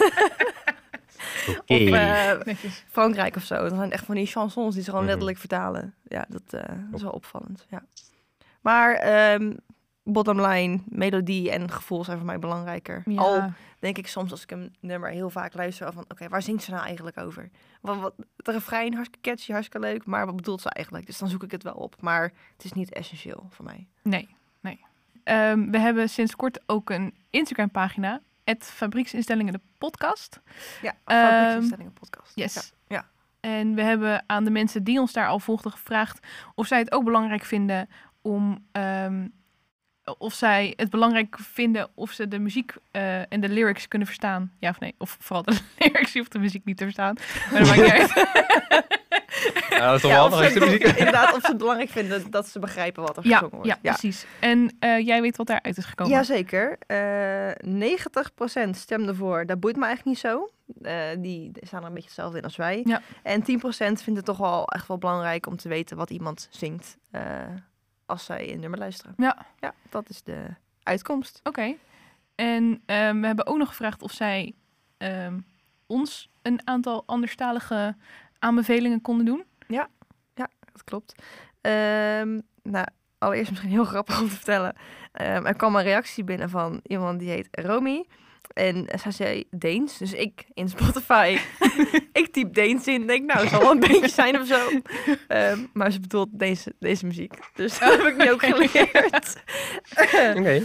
oké. 1.59 1.73
Of 1.73 1.79
eh. 1.79 2.55
Frankrijk 2.91 3.35
of 3.35 3.43
zo. 3.43 3.55
Dat 3.55 3.75
zijn 3.75 3.91
echt 3.91 4.05
van 4.05 4.15
die 4.15 4.25
chansons 4.25 4.73
die 4.73 4.83
ze 4.83 4.89
gewoon 4.89 5.01
Mhm. 5.03 5.09
letterlijk 5.11 5.39
vertalen. 5.39 5.93
Ja, 6.03 6.25
dat, 6.29 6.41
eh, 6.49 6.61
dat 6.69 6.95
is 6.95 7.01
wel 7.01 7.11
opvallend. 7.11 7.65
Ja. 7.69 7.83
Maar 8.61 8.93
ehm 8.93 9.53
bottom 10.13 10.41
line, 10.41 10.79
melodie 10.85 11.51
en 11.51 11.71
gevoel 11.71 12.03
zijn 12.03 12.17
voor 12.17 12.25
mij 12.25 12.39
belangrijker. 12.39 13.01
Ja. 13.05 13.21
Al 13.21 13.51
denk 13.79 13.97
ik 13.97 14.07
soms 14.07 14.31
als 14.31 14.43
ik 14.43 14.51
een 14.51 14.75
nummer 14.79 15.09
heel 15.09 15.29
vaak 15.29 15.53
luister 15.53 15.93
van... 15.93 16.05
oké, 16.07 16.27
waar 16.29 16.41
zingt 16.41 16.63
ze 16.63 16.71
nou 16.71 16.83
eigenlijk 16.85 17.17
over? 17.17 17.49
Wat, 17.81 17.99
wat, 17.99 18.13
het 18.37 18.47
refrein, 18.47 18.93
hartstikke 18.93 19.29
catchy, 19.29 19.51
hartstikke 19.51 19.87
leuk... 19.87 20.05
maar 20.05 20.25
wat 20.25 20.35
bedoelt 20.35 20.61
ze 20.61 20.69
eigenlijk? 20.69 21.05
Dus 21.05 21.17
dan 21.17 21.29
zoek 21.29 21.43
ik 21.43 21.51
het 21.51 21.63
wel 21.63 21.73
op. 21.73 22.01
Maar 22.01 22.23
het 22.55 22.65
is 22.65 22.73
niet 22.73 22.93
essentieel 22.93 23.47
voor 23.49 23.65
mij. 23.65 23.87
Nee, 24.01 24.29
nee. 24.59 24.85
Ehm, 25.23 25.69
we 25.69 25.79
hebben 25.79 26.09
sinds 26.09 26.35
kort 26.35 26.59
ook 26.65 26.89
een 26.89 27.13
Instagram-pagina. 27.29 28.21
Het 28.43 28.63
Fabrieksinstellingen 28.65 29.53
de 29.53 29.59
podcast. 29.77 30.41
Ja, 30.81 30.93
Ehm, 31.05 31.19
fabrieksinstellingen 31.19 31.93
podcast. 31.93 32.31
Yes. 32.35 32.53
Ja. 32.53 32.61
ja. 32.95 33.05
En 33.39 33.75
we 33.75 33.81
hebben 33.81 34.23
aan 34.27 34.43
de 34.43 34.51
mensen 34.51 34.83
die 34.83 34.99
ons 34.99 35.13
daar 35.13 35.27
al 35.27 35.39
volgden 35.39 35.71
gevraagd 35.71 36.27
of 36.55 36.67
zij 36.67 36.79
het 36.79 36.91
ook 36.91 37.03
belangrijk 37.03 37.43
vinden 37.43 37.89
om. 38.21 38.65
ehm, 38.71 39.27
of 40.17 40.33
zij 40.33 40.73
het 40.75 40.89
belangrijk 40.89 41.37
vinden 41.39 41.89
of 41.93 42.11
ze 42.11 42.27
de 42.27 42.39
muziek 42.39 42.73
eh, 42.91 43.19
en 43.19 43.39
de 43.39 43.49
lyrics 43.49 43.87
kunnen 43.87 44.07
verstaan. 44.07 44.51
Ja 44.59 44.69
of 44.69 44.79
nee. 44.79 44.95
Of 44.97 45.17
vooral 45.19 45.43
de 45.43 45.57
lyrics, 45.79 46.13
je 46.13 46.19
hoeft 46.19 46.31
de 46.31 46.39
muziek 46.39 46.65
niet 46.65 46.77
te 46.77 46.83
verstaan. 46.83 47.15
Maar 47.51 47.59
dat 47.59 47.67
maakt 47.67 47.81
niet 47.81 47.91
uit. 47.91 48.25
Ja, 49.69 49.85
dat 49.85 49.95
is 49.95 50.01
toch 50.01 50.11
Ja, 50.11 50.29
wel 50.29 50.39
of 50.39 50.53
de 50.53 50.59
muziek... 50.59 50.83
inderdaad, 50.83 51.35
of 51.35 51.41
ze 51.41 51.47
het 51.47 51.57
belangrijk 51.57 51.89
vinden 51.89 52.31
dat 52.31 52.47
ze 52.47 52.59
begrijpen 52.59 53.03
wat 53.03 53.17
er 53.17 53.27
ja, 53.27 53.37
gezongen 53.37 53.55
wordt. 53.55 53.79
ja, 53.81 53.91
precies. 53.91 54.25
En 54.39 54.75
eh, 54.79 55.05
jij 55.05 55.21
weet 55.21 55.37
wat 55.37 55.47
daaruit 55.47 55.77
is 55.77 55.85
gekomen. 55.85 56.13
Jazeker. 56.13 56.77
Eh 56.87 57.51
90% 58.67 58.69
stemde 58.69 59.15
voor, 59.15 59.45
dat 59.45 59.59
boeit 59.59 59.75
me 59.75 59.85
eigenlijk 59.85 60.17
niet 60.23 60.31
zo. 60.31 60.49
Eh, 60.81 60.93
die 61.17 61.51
staan 61.61 61.81
er 61.81 61.87
een 61.87 61.93
beetje 61.93 62.07
hetzelfde 62.09 62.37
in 62.37 62.43
als 62.43 62.55
wij. 62.55 62.81
Ja. 62.85 63.01
En 63.23 63.41
10% 63.41 63.43
vindt 63.75 64.15
het 64.15 64.25
toch 64.25 64.37
wel 64.37 64.67
echt 64.67 64.87
wel 64.87 64.97
belangrijk 64.97 65.47
om 65.47 65.57
te 65.57 65.69
weten 65.69 65.97
wat 65.97 66.09
iemand 66.09 66.47
zingt 66.51 66.97
eh, 67.11 67.21
als 68.07 68.25
zij 68.25 68.53
een 68.53 68.59
nummer 68.59 68.79
luisteren. 68.79 69.13
Ja. 69.17 69.45
Ja, 69.59 69.73
dat 69.89 70.09
is 70.09 70.23
de 70.23 70.45
uitkomst. 70.83 71.39
Oké. 71.43 71.75
En 72.35 72.81
ehm, 72.85 73.19
we 73.19 73.27
hebben 73.27 73.47
ook 73.47 73.57
nog 73.57 73.67
gevraagd 73.67 74.01
of 74.01 74.11
zij 74.11 74.55
ehm, 74.97 75.39
ons 75.85 76.29
een 76.41 76.61
aantal 76.63 77.03
anderstalige 77.05 77.95
aanbevelingen 78.39 79.01
konden 79.01 79.25
doen. 79.25 79.43
Dat 80.77 80.83
klopt. 80.83 81.23
Ehm, 81.61 82.39
nou, 82.63 82.87
allereerst 83.17 83.49
misschien 83.49 83.71
heel 83.71 83.85
grappig 83.93 84.21
om 84.21 84.27
te 84.27 84.35
vertellen. 84.35 84.75
Er 85.11 85.55
kwam 85.55 85.75
een 85.75 85.83
reactie 85.83 86.23
binnen 86.23 86.49
van 86.49 86.79
iemand 86.83 87.19
die 87.19 87.29
heet 87.29 87.47
Romy. 87.51 88.05
En 88.53 88.87
zij 88.99 89.11
zei 89.11 89.43
Deens. 89.51 89.97
Dus 89.97 90.13
ik 90.13 90.45
in 90.53 90.69
Spotify, 90.69 91.37
ik 92.13 92.27
typ 92.31 92.53
Deens 92.53 92.87
in. 92.87 93.07
Denk, 93.07 93.25
nou, 93.25 93.39
het 93.39 93.49
zal 93.49 93.59
wel 93.59 93.71
een 93.71 93.79
beetje 93.79 94.07
zijn 94.07 94.39
of 94.39 94.47
zo. 94.47 94.69
Ehm, 95.27 95.65
maar 95.73 95.91
ze 95.91 95.99
bedoelt 95.99 96.29
deze, 96.31 96.73
deze 96.79 97.05
muziek. 97.05 97.33
Dus 97.53 97.79
dat 97.79 97.97
heb 97.97 98.05
ik 98.05 98.17
nu 98.17 98.31
ook 98.31 98.45
geleerd. 98.45 99.43
Oké. 100.37 100.63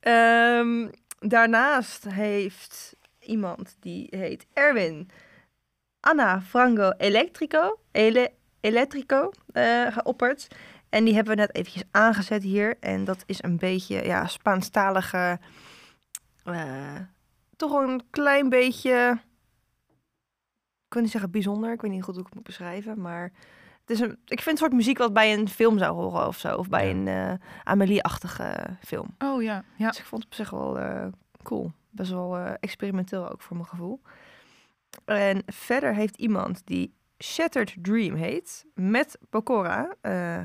Ehm, 0.00 0.88
daarnaast 1.18 2.04
heeft 2.08 2.96
iemand 3.20 3.76
die 3.80 4.06
heet 4.10 4.46
Erwin 4.52 5.10
Anna 6.00 6.40
Frango 6.40 6.90
Electrico, 6.96 7.78
ele, 7.92 8.32
Electrico 8.60 9.30
eh, 9.52 9.86
geopperd. 9.92 10.48
En 10.88 11.04
die 11.04 11.14
hebben 11.14 11.34
we 11.34 11.40
net 11.40 11.54
eventjes 11.54 11.82
aangezet 11.90 12.42
hier. 12.42 12.76
En 12.80 13.04
dat 13.04 13.22
is 13.26 13.42
een 13.42 13.56
beetje 13.56 14.04
ja, 14.04 14.26
Spaanstalige, 14.26 15.38
eh, 16.46 16.94
toch 17.56 17.72
een 17.72 18.02
klein 18.10 18.48
beetje, 18.48 19.20
ik 20.86 20.92
wil 20.92 21.02
niet 21.02 21.10
zeggen 21.10 21.30
bijzonder, 21.30 21.72
ik 21.72 21.80
weet 21.80 21.90
niet 21.90 22.02
goed 22.02 22.12
hoe 22.14 22.20
ik 22.22 22.26
het 22.26 22.34
moet 22.36 22.44
beschrijven, 22.46 23.00
maar 23.00 23.32
het 23.80 23.90
is 23.90 24.00
een, 24.00 24.10
ik 24.10 24.40
vind 24.40 24.44
het 24.44 24.58
soort 24.58 24.72
muziek 24.72 24.98
wat 24.98 25.12
bij 25.12 25.32
een 25.34 25.48
film 25.48 25.78
zou 25.78 25.94
horen 25.94 26.26
of 26.26 26.38
zo, 26.38 26.56
of 26.56 26.68
bij 26.68 26.88
Ja. 26.88 26.94
een 26.94 27.08
eh, 27.08 27.46
Amelie-achtige 27.64 28.76
film. 28.84 29.14
Oh 29.18 29.42
ja, 29.42 29.64
ja. 29.76 29.88
Dus 29.88 29.98
ik 29.98 30.04
vond 30.04 30.22
het 30.22 30.32
op 30.32 30.36
zich 30.38 30.50
wel 30.50 30.78
eh, 30.78 31.06
cool. 31.42 31.72
Best 31.90 32.10
wel 32.10 32.36
eh, 32.38 32.52
experimenteel 32.60 33.30
ook 33.30 33.42
voor 33.42 33.56
mijn 33.56 33.68
gevoel. 33.68 34.00
En 35.04 35.42
verder 35.46 35.94
heeft 35.94 36.16
iemand 36.16 36.62
die 36.66 36.94
Shattered 37.22 37.74
Dream 37.80 38.14
heet, 38.14 38.66
met 38.74 39.18
Pokora 39.30 39.94
eh, 40.00 40.40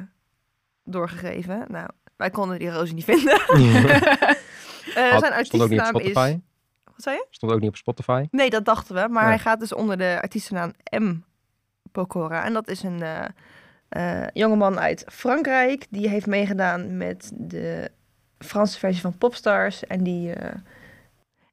doorgegeven. 0.83 1.65
Nou, 1.67 1.89
wij 2.15 2.29
konden 2.29 2.59
die 2.59 2.69
roze 2.71 2.93
niet 2.93 3.03
vinden. 3.03 3.41
Had- 4.95 5.19
zijn 5.23 5.45
stond 5.45 5.63
ook 5.63 5.69
niet 5.69 5.79
op 5.79 5.85
artiestennaam 5.85 5.95
is... 5.95 6.11
Spotify. 6.11 6.39
Wat 6.85 7.01
zei 7.03 7.15
je? 7.15 7.25
Stond 7.29 7.51
ook 7.51 7.59
niet 7.59 7.69
op 7.69 7.75
Spotify. 7.75 8.25
Nee, 8.31 8.49
dat 8.49 8.65
dachten 8.65 8.95
we. 8.95 9.07
Maar 9.09 9.23
Ja. 9.23 9.29
hij 9.29 9.39
gaat 9.39 9.59
dus 9.59 9.73
onder 9.73 9.97
de 9.97 10.17
artiestennaam 10.21 10.73
M. 10.99 11.15
Pokora. 11.91 12.43
En 12.43 12.53
dat 12.53 12.67
is 12.67 12.83
een 12.83 13.01
eh 13.01 13.25
eh, 13.89 14.27
jongeman 14.33 14.79
uit 14.79 15.03
Frankrijk. 15.07 15.87
Die 15.89 16.09
heeft 16.09 16.25
meegedaan 16.27 16.97
met 16.97 17.31
de 17.33 17.91
Franse 18.39 18.79
versie 18.79 19.01
van 19.01 19.17
Popstars. 19.17 19.83
En 19.87 20.03
die, 20.03 20.33
eh, 20.33 20.45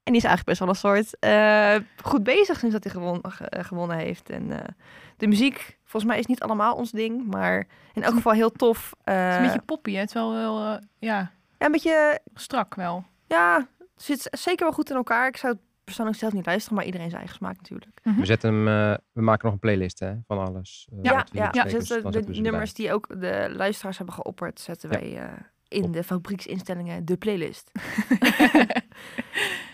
en 0.03 0.13
die 0.13 0.17
is 0.17 0.25
eigenlijk 0.25 0.45
best 0.45 0.59
wel 0.59 0.69
een 0.69 0.75
soort 0.75 1.19
eh, 1.19 1.75
goed 2.03 2.23
bezig 2.23 2.59
sinds 2.59 2.75
dat 2.75 2.85
hij 2.85 2.93
gewon, 2.93 3.19
ge- 3.29 3.45
eh, 3.49 3.65
gewonnen 3.65 3.97
heeft. 3.97 4.31
En 4.31 4.53
eh, 4.53 4.69
de 5.17 5.27
muziek, 5.27 5.79
volgens 5.85 6.05
mij 6.13 6.19
is 6.21 6.27
niet 6.27 6.41
allemaal 6.43 6.75
ons 6.75 6.91
ding. 6.91 7.27
Maar 7.27 7.67
in 7.93 8.03
elk 8.03 8.15
geval 8.15 8.33
heel 8.33 8.51
tof. 8.53 8.91
Het 9.05 9.15
is 9.15 9.21
Eh, 9.23 9.37
een 9.37 9.43
beetje 9.43 9.63
poppy, 9.67 9.93
hè? 9.93 9.99
het 9.99 10.09
is 10.09 10.15
wel 10.15 10.37
heel, 10.39 10.59
eh, 10.65 10.77
ja, 10.99 11.31
ja, 11.59 11.67
een 11.67 11.73
beetje 11.73 12.21
strak 12.35 12.75
wel. 12.75 13.05
Ja, 13.29 13.69
het 13.79 14.03
zit 14.05 14.29
zeker 14.31 14.65
wel 14.65 14.73
goed 14.75 14.91
in 14.91 14.97
elkaar. 14.97 15.29
Ik 15.29 15.37
zou 15.37 15.53
het 15.53 15.63
persoonlijk 15.85 16.19
zelf 16.19 16.33
niet 16.33 16.47
luisteren, 16.47 16.77
maar 16.77 16.87
iedereen 16.87 17.09
zijn 17.09 17.21
eigen 17.21 17.39
smaak 17.39 17.57
natuurlijk. 17.57 18.01
Mhm. 18.03 18.21
We, 18.21 18.27
zetten 18.27 18.55
hem, 18.55 18.69
eh, 18.93 18.97
we 19.13 19.23
maken 19.23 19.45
nog 19.45 19.53
een 19.55 19.61
playlist 19.61 19.99
hè, 20.01 20.15
van 20.27 20.39
alles. 20.39 20.89
eh, 20.93 20.99
Ja, 21.03 21.27
ja, 21.33 21.49
ja. 21.53 21.63
Dus 21.63 21.73
de, 21.73 21.79
de 22.03 22.11
zetten 22.13 22.35
ze 22.35 22.41
nummers 22.41 22.75
die 22.75 22.93
ook 22.93 23.21
de 23.21 23.49
luisteraars 23.57 23.97
hebben 23.97 24.15
geopperd, 24.15 24.61
zetten 24.61 24.91
Ja. 24.91 24.99
wij 24.99 25.19
eh, 25.19 25.33
in 25.69 25.93
de 25.93 26.05
fabrieksinstellingen 26.05 27.05
de 27.05 27.17
playlist. 27.17 27.71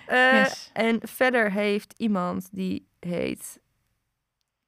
Eh, 0.06 0.32
Yes. 0.32 0.70
En 0.72 0.98
verder 1.02 1.52
heeft 1.52 1.94
iemand 1.96 2.48
die 2.52 2.88
heet 3.00 3.60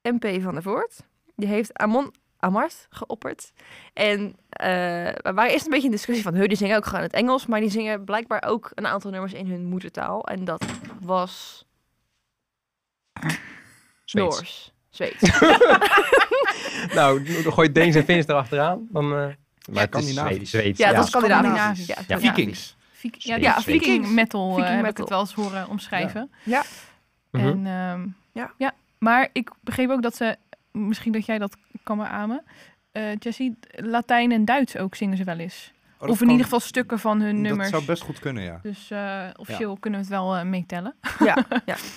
MP 0.01 0.41
van 0.41 0.53
der 0.53 0.63
Voort. 0.63 1.05
Die 1.35 1.47
heeft 1.47 1.73
Amon 1.77 2.13
Amart 2.39 2.87
geopperd. 2.89 3.51
En 3.93 4.35
eh, 4.49 4.67
we 5.13 5.31
waren 5.35 5.51
eerst 5.51 5.65
een 5.65 5.71
beetje 5.71 5.85
in 5.85 5.91
discussie 5.91 6.23
van, 6.23 6.33
die 6.33 6.57
zingen 6.57 6.77
ook 6.77 6.85
gewoon 6.85 7.01
het 7.01 7.13
Engels, 7.13 7.45
maar 7.45 7.59
die 7.59 7.69
zingen 7.69 8.03
blijkbaar 8.03 8.43
ook 8.47 8.71
een 8.75 8.87
aantal 8.87 9.11
nummers 9.11 9.33
in 9.33 9.47
hun 9.51 9.65
moedertaal. 9.65 10.23
En 10.27 10.45
dat 10.45 10.65
was 11.01 11.65
Zweeds. 14.05 14.35
Noors. 14.37 14.71
Zweeds. 14.89 15.21
nou, 16.95 17.23
dan 17.43 17.53
gooi 17.53 17.67
je 17.67 17.73
Deens 17.73 17.95
en 17.95 18.03
Fins 18.03 18.27
erachteraan. 18.27 18.87
Dan, 18.91 19.03
eh 19.17 19.27
maar 19.71 19.83
het 19.83 19.95
is. 19.95 20.13
Zweeds. 20.13 20.49
Zweeds, 20.49 20.79
Ja, 20.79 20.87
ja. 20.89 20.93
dat 20.95 21.03
is 21.03 21.09
Scandinavisch. 21.09 21.85
Ja, 21.85 21.97
Ja. 22.07 22.19
Vikings. 22.19 22.75
Vik- 22.91 23.15
ja, 23.15 23.35
ja, 23.35 23.61
Viking 23.61 23.83
Vikings. 23.83 24.09
metal 24.09 24.49
eh, 24.49 24.55
Viking 24.55 24.75
heb 24.81 24.89
ik 24.91 24.97
het 24.97 25.09
wel 25.09 25.19
eens 25.19 25.33
horen 25.33 25.67
omschrijven. 25.67 26.31
Ja. 26.43 26.63
Mhm. 27.31 27.47
En, 27.47 27.65
ehm, 27.65 28.07
Ja. 28.31 28.51
ja. 28.57 28.73
Maar 28.97 29.29
ik 29.33 29.49
begreep 29.61 29.89
ook 29.89 30.01
dat 30.01 30.15
ze, 30.15 30.35
misschien 30.71 31.11
dat 31.11 31.25
jij 31.25 31.37
dat 31.37 31.57
kan 31.87 31.97
beamen, 31.97 32.43
eh 32.91 33.15
Jessie, 33.19 33.57
Latijn 33.75 34.31
en 34.31 34.45
Duits 34.45 34.77
ook 34.77 34.95
zingen 34.95 35.17
ze 35.17 35.23
wel 35.23 35.37
eens. 35.37 35.73
Oh, 35.99 36.07
of 36.07 36.09
in 36.09 36.17
kan- 36.17 36.27
ieder 36.29 36.43
geval 36.43 36.59
stukken 36.59 36.99
van 36.99 37.21
hun 37.21 37.41
nummers. 37.41 37.69
Dat 37.69 37.79
zou 37.79 37.85
best 37.91 38.03
goed 38.03 38.19
kunnen, 38.19 38.43
ja. 38.43 38.59
Dus 38.61 38.91
eh, 38.91 39.23
officieel 39.35 39.77
kunnen 39.79 39.99
we 39.99 40.05
het 40.05 40.15
wel 40.15 40.35
eh, 40.35 40.43
meetellen. 40.43 40.95
ja, 41.19 41.45
ja. 41.65 41.75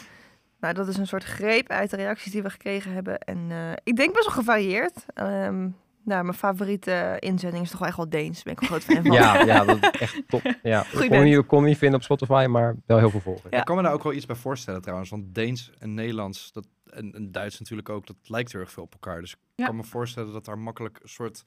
Nou, 0.61 0.75
dat 0.75 0.89
is 0.89 0.97
een 0.97 1.07
soort 1.07 1.25
greep 1.25 1.69
uit 1.69 1.91
de 1.91 1.97
reacties 1.97 2.33
die 2.33 2.43
we 2.43 2.51
gekregen 2.51 2.93
hebben. 2.93 3.19
En 3.19 3.47
eh, 3.51 3.73
ik 3.85 3.97
denk 3.97 4.13
best 4.15 4.27
wel 4.27 4.35
gevarieerd. 4.35 5.05
Ehm, 5.15 5.69
nou, 6.05 6.25
mijn 6.25 6.35
favoriete 6.35 7.17
inzending 7.19 7.65
is 7.65 7.71
toch 7.71 7.79
wel 7.79 7.89
echt 7.89 7.97
wel 7.97 8.09
Deens. 8.09 8.43
Daar 8.43 8.45
ben 8.45 8.53
ik 8.53 8.61
een 8.61 8.67
groot 8.67 8.83
fan 8.97 9.03
van. 9.05 9.13
Ja, 9.13 9.45
ja, 9.45 9.65
dat 9.65 9.79
is 9.83 10.01
echt 10.01 10.23
top. 10.29 10.43
Ja. 10.63 10.81
Ik 10.81 10.87
Goeie 10.87 11.09
kon, 11.09 11.23
niet, 11.25 11.47
kon 11.47 11.65
niet 11.65 11.79
vinden 11.79 11.99
op 11.99 12.05
Spotify, 12.05 12.47
maar 12.49 12.77
wel 12.87 12.99
heel 12.99 13.11
veel 13.11 13.21
volgers. 13.21 13.47
Ja. 13.53 13.59
Ik 13.59 13.65
kan 13.65 13.77
me 13.77 13.83
daar 13.83 13.93
ook 13.93 14.03
wel 14.03 14.13
iets 14.13 14.27
bij 14.27 14.37
voorstellen 14.37 14.83
trouwens. 14.83 15.11
Want 15.11 15.35
Deens 15.35 15.71
en 15.79 15.95
Nederlands, 15.95 16.53
dat, 16.53 16.67
en, 16.91 17.13
en 17.15 17.33
Duits 17.33 17.59
natuurlijk 17.59 17.89
ook, 17.89 18.07
dat 18.07 18.17
lijkt 18.23 18.53
heel 18.53 18.61
erg 18.61 18.71
veel 18.73 18.83
op 18.83 18.93
elkaar. 18.93 19.21
Dus 19.21 19.33
ik 19.33 19.39
Ja. 19.55 19.67
kan 19.67 19.77
me 19.77 19.85
voorstellen 19.85 20.33
dat 20.33 20.45
daar 20.45 20.59
makkelijk 20.59 20.99
een 21.03 21.09
soort 21.09 21.45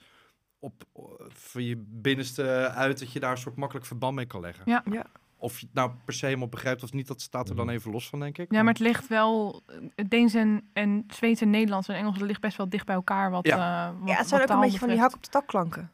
op 0.60 0.84
van 1.30 1.64
je 1.64 1.76
binnenste 1.88 2.44
uit, 2.76 3.00
dat 3.00 3.12
je 3.12 3.20
daar 3.20 3.32
een 3.32 3.38
soort 3.38 3.56
makkelijk 3.56 3.86
verband 3.86 4.16
mee 4.16 4.26
kan 4.26 4.42
leggen. 4.42 4.64
Ja. 4.66 4.84
Ja. 4.92 5.06
Of 5.38 5.60
je 5.60 5.66
het 5.66 5.76
nou 5.76 5.92
per 6.06 6.14
se 6.14 6.26
helemaal 6.26 6.48
begrijpt 6.48 6.84
of 6.84 6.94
niet, 6.94 7.08
dat 7.08 7.22
staat 7.22 7.50
er 7.50 7.56
dan 7.56 7.66
Mhm. 7.66 7.76
even 7.76 7.92
los 7.92 8.10
van, 8.10 8.20
denk 8.20 8.38
ik. 8.38 8.52
Ja, 8.52 8.64
maar 8.64 8.74
het 8.74 8.82
ligt 8.82 9.08
wel, 9.08 9.64
het 9.96 10.10
Deens 10.10 10.34
en, 10.34 10.70
en 10.74 11.04
Zweeds 11.08 11.42
en 11.42 11.50
Nederlands 11.50 11.88
en 11.88 11.96
Engels 11.96 12.18
dat 12.18 12.28
ligt 12.28 12.42
best 12.42 12.58
wel 12.58 12.70
dicht 12.70 12.86
bij 12.86 12.96
elkaar. 12.96 13.32
Wat, 13.32 13.46
Ja. 13.48 13.88
eh, 13.90 14.00
wat, 14.00 14.10
Ja, 14.10 14.16
het 14.16 14.28
zijn 14.28 14.42
ook 14.42 14.50
een 14.50 14.60
beetje 14.60 14.80
van 14.80 14.88
die 14.88 15.00
hak 15.00 15.14
op 15.14 15.24
de 15.24 15.30
tak 15.30 15.48
klanken. 15.48 15.92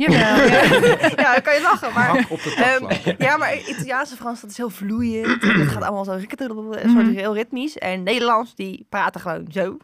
Jawel, 0.00 0.18
ja, 0.18 0.44
ja. 0.44 0.96
ja, 1.16 1.32
dan 1.32 1.42
kan 1.42 1.54
je 1.54 1.60
lachen. 1.62 1.92
Maar, 1.92 2.06
Hak 2.08 2.30
op 2.30 2.42
de 2.42 2.54
ehm, 2.54 3.14
ja, 3.18 3.36
maar 3.36 3.58
Italiaans 3.68 4.10
en 4.10 4.16
Frans, 4.16 4.40
dat 4.40 4.50
is 4.50 4.56
heel 4.56 4.70
vloeiend. 4.70 5.42
En 5.42 5.60
Het 5.60 5.68
gaat 5.68 5.82
allemaal 5.82 6.04
zo 6.04 6.12
een 6.12 6.26
soort 6.30 6.84
Mhm. 7.06 7.10
heel 7.14 7.34
ritmisch. 7.34 7.78
En 7.78 8.02
Nederlands, 8.02 8.54
die 8.54 8.86
praten 8.88 9.20
gewoon 9.20 9.46
zo. 9.52 9.76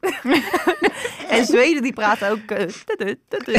en 1.28 1.44
Zweden, 1.46 1.82
die 1.82 1.92
praten 1.92 2.30
ook... 2.30 2.50
eh, 2.50 2.66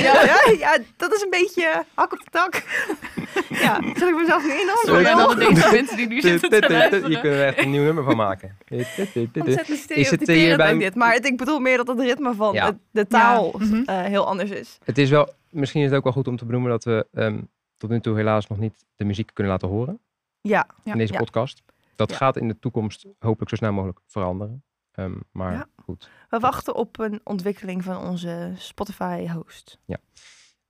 ja, 0.03 0.23
ja, 0.23 0.39
ja, 0.59 0.77
dat 0.97 1.13
is 1.13 1.21
een 1.21 1.29
beetje 1.29 1.83
hak 1.93 2.11
op 2.13 2.19
de 2.19 2.29
tak. 2.31 2.63
ja, 3.63 3.79
zet 3.95 4.07
ik 4.09 4.15
mezelf 4.15 4.43
nu 4.43 4.51
in? 4.51 4.69
Sorry 4.85 5.05
alle 5.05 5.35
deze 5.35 5.69
mensen 5.71 5.97
die 5.97 6.07
nu 6.07 6.21
zitten 6.21 6.49
te 6.49 6.55
Hier 6.67 6.69
luisteren. 6.69 7.21
kunnen 7.21 7.39
we 7.39 7.43
echt 7.45 7.57
een 7.57 7.71
nieuw 7.71 7.83
nummer 7.83 8.03
van 8.03 8.15
maken. 8.15 8.57
Ontzettend 8.69 9.35
Is 9.47 9.55
het 9.55 9.79
stereotyperend 9.79 10.27
hierbij- 10.45 10.73
ook 10.73 10.79
dit. 10.79 10.95
Maar 10.95 11.15
ik 11.25 11.37
bedoel 11.37 11.59
meer 11.59 11.77
dat 11.77 11.87
het 11.87 11.99
ritme 11.99 12.33
van 12.33 12.53
Ja. 12.53 12.71
de, 12.71 12.77
de 12.91 13.07
taal 13.07 13.55
Ja, 13.59 13.65
mhm. 13.65 13.81
eh, 13.85 14.01
heel 14.03 14.27
anders 14.27 14.49
is. 14.49 14.77
Het 14.83 14.97
is 14.97 15.09
wel, 15.09 15.33
misschien 15.59 15.81
is 15.81 15.87
het 15.87 15.97
ook 15.97 16.03
wel 16.03 16.13
goed 16.13 16.27
om 16.27 16.37
te 16.37 16.45
benoemen 16.45 16.69
dat 16.71 16.83
we 16.83 17.07
ehm, 17.13 17.41
tot 17.77 17.89
nu 17.89 17.99
toe 17.99 18.15
helaas 18.15 18.47
nog 18.47 18.57
niet 18.57 18.85
de 18.95 19.05
muziek 19.05 19.29
kunnen 19.33 19.51
laten 19.53 19.67
horen 19.67 19.99
Ja, 20.41 20.67
Ja. 20.83 20.91
in 20.91 20.97
deze 20.97 21.13
Ja. 21.13 21.19
podcast. 21.19 21.63
Dat 21.95 22.09
Ja. 22.09 22.15
gaat 22.15 22.35
in 22.37 22.47
de 22.47 22.59
toekomst 22.59 23.05
hopelijk 23.19 23.49
zo 23.49 23.55
snel 23.55 23.73
mogelijk 23.73 23.99
veranderen. 24.05 24.63
Ehm, 24.91 25.15
maar 25.31 25.53
Ja. 25.53 25.67
goed. 25.83 26.09
we 26.29 26.39
wachten 26.39 26.75
op 26.75 26.99
een 26.99 27.21
ontwikkeling 27.23 27.83
van 27.83 27.97
onze 27.97 28.53
Spotify-host. 28.57 29.79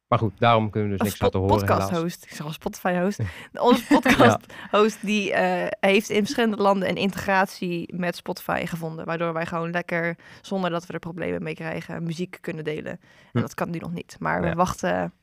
Maar 0.07 0.19
goed, 0.19 0.33
daarom 0.39 0.69
kunnen 0.69 0.89
we 0.91 0.97
dus 0.97 1.05
Of 1.05 1.11
niks 1.11 1.21
laten 1.21 1.39
horen 1.39 1.55
podcast-host. 1.57 2.23
Ik 2.23 2.31
zeg 2.31 2.45
al 2.45 2.51
Spotify-host. 2.51 3.19
Onze 3.53 3.83
podcast-host 3.87 5.05
die 5.05 5.33
eh, 5.33 5.67
heeft 5.79 6.09
in 6.09 6.19
verschillende 6.19 6.57
landen 6.57 6.89
een 6.89 6.95
integratie 6.95 7.95
met 7.95 8.15
Spotify 8.15 8.65
gevonden. 8.65 9.05
Waardoor 9.05 9.33
wij 9.33 9.45
gewoon 9.45 9.71
lekker, 9.71 10.15
zonder 10.41 10.69
dat 10.69 10.85
we 10.85 10.93
er 10.93 10.99
problemen 10.99 11.43
mee 11.43 11.53
krijgen, 11.53 12.03
muziek 12.03 12.37
kunnen 12.41 12.63
delen. 12.63 12.91
En 12.91 12.99
Hm. 13.31 13.39
dat 13.41 13.53
kan 13.53 13.69
nu 13.69 13.77
nog 13.77 13.91
niet. 13.93 14.15
Maar 14.19 14.41
we 14.41 14.53
wachten. 14.53 15.13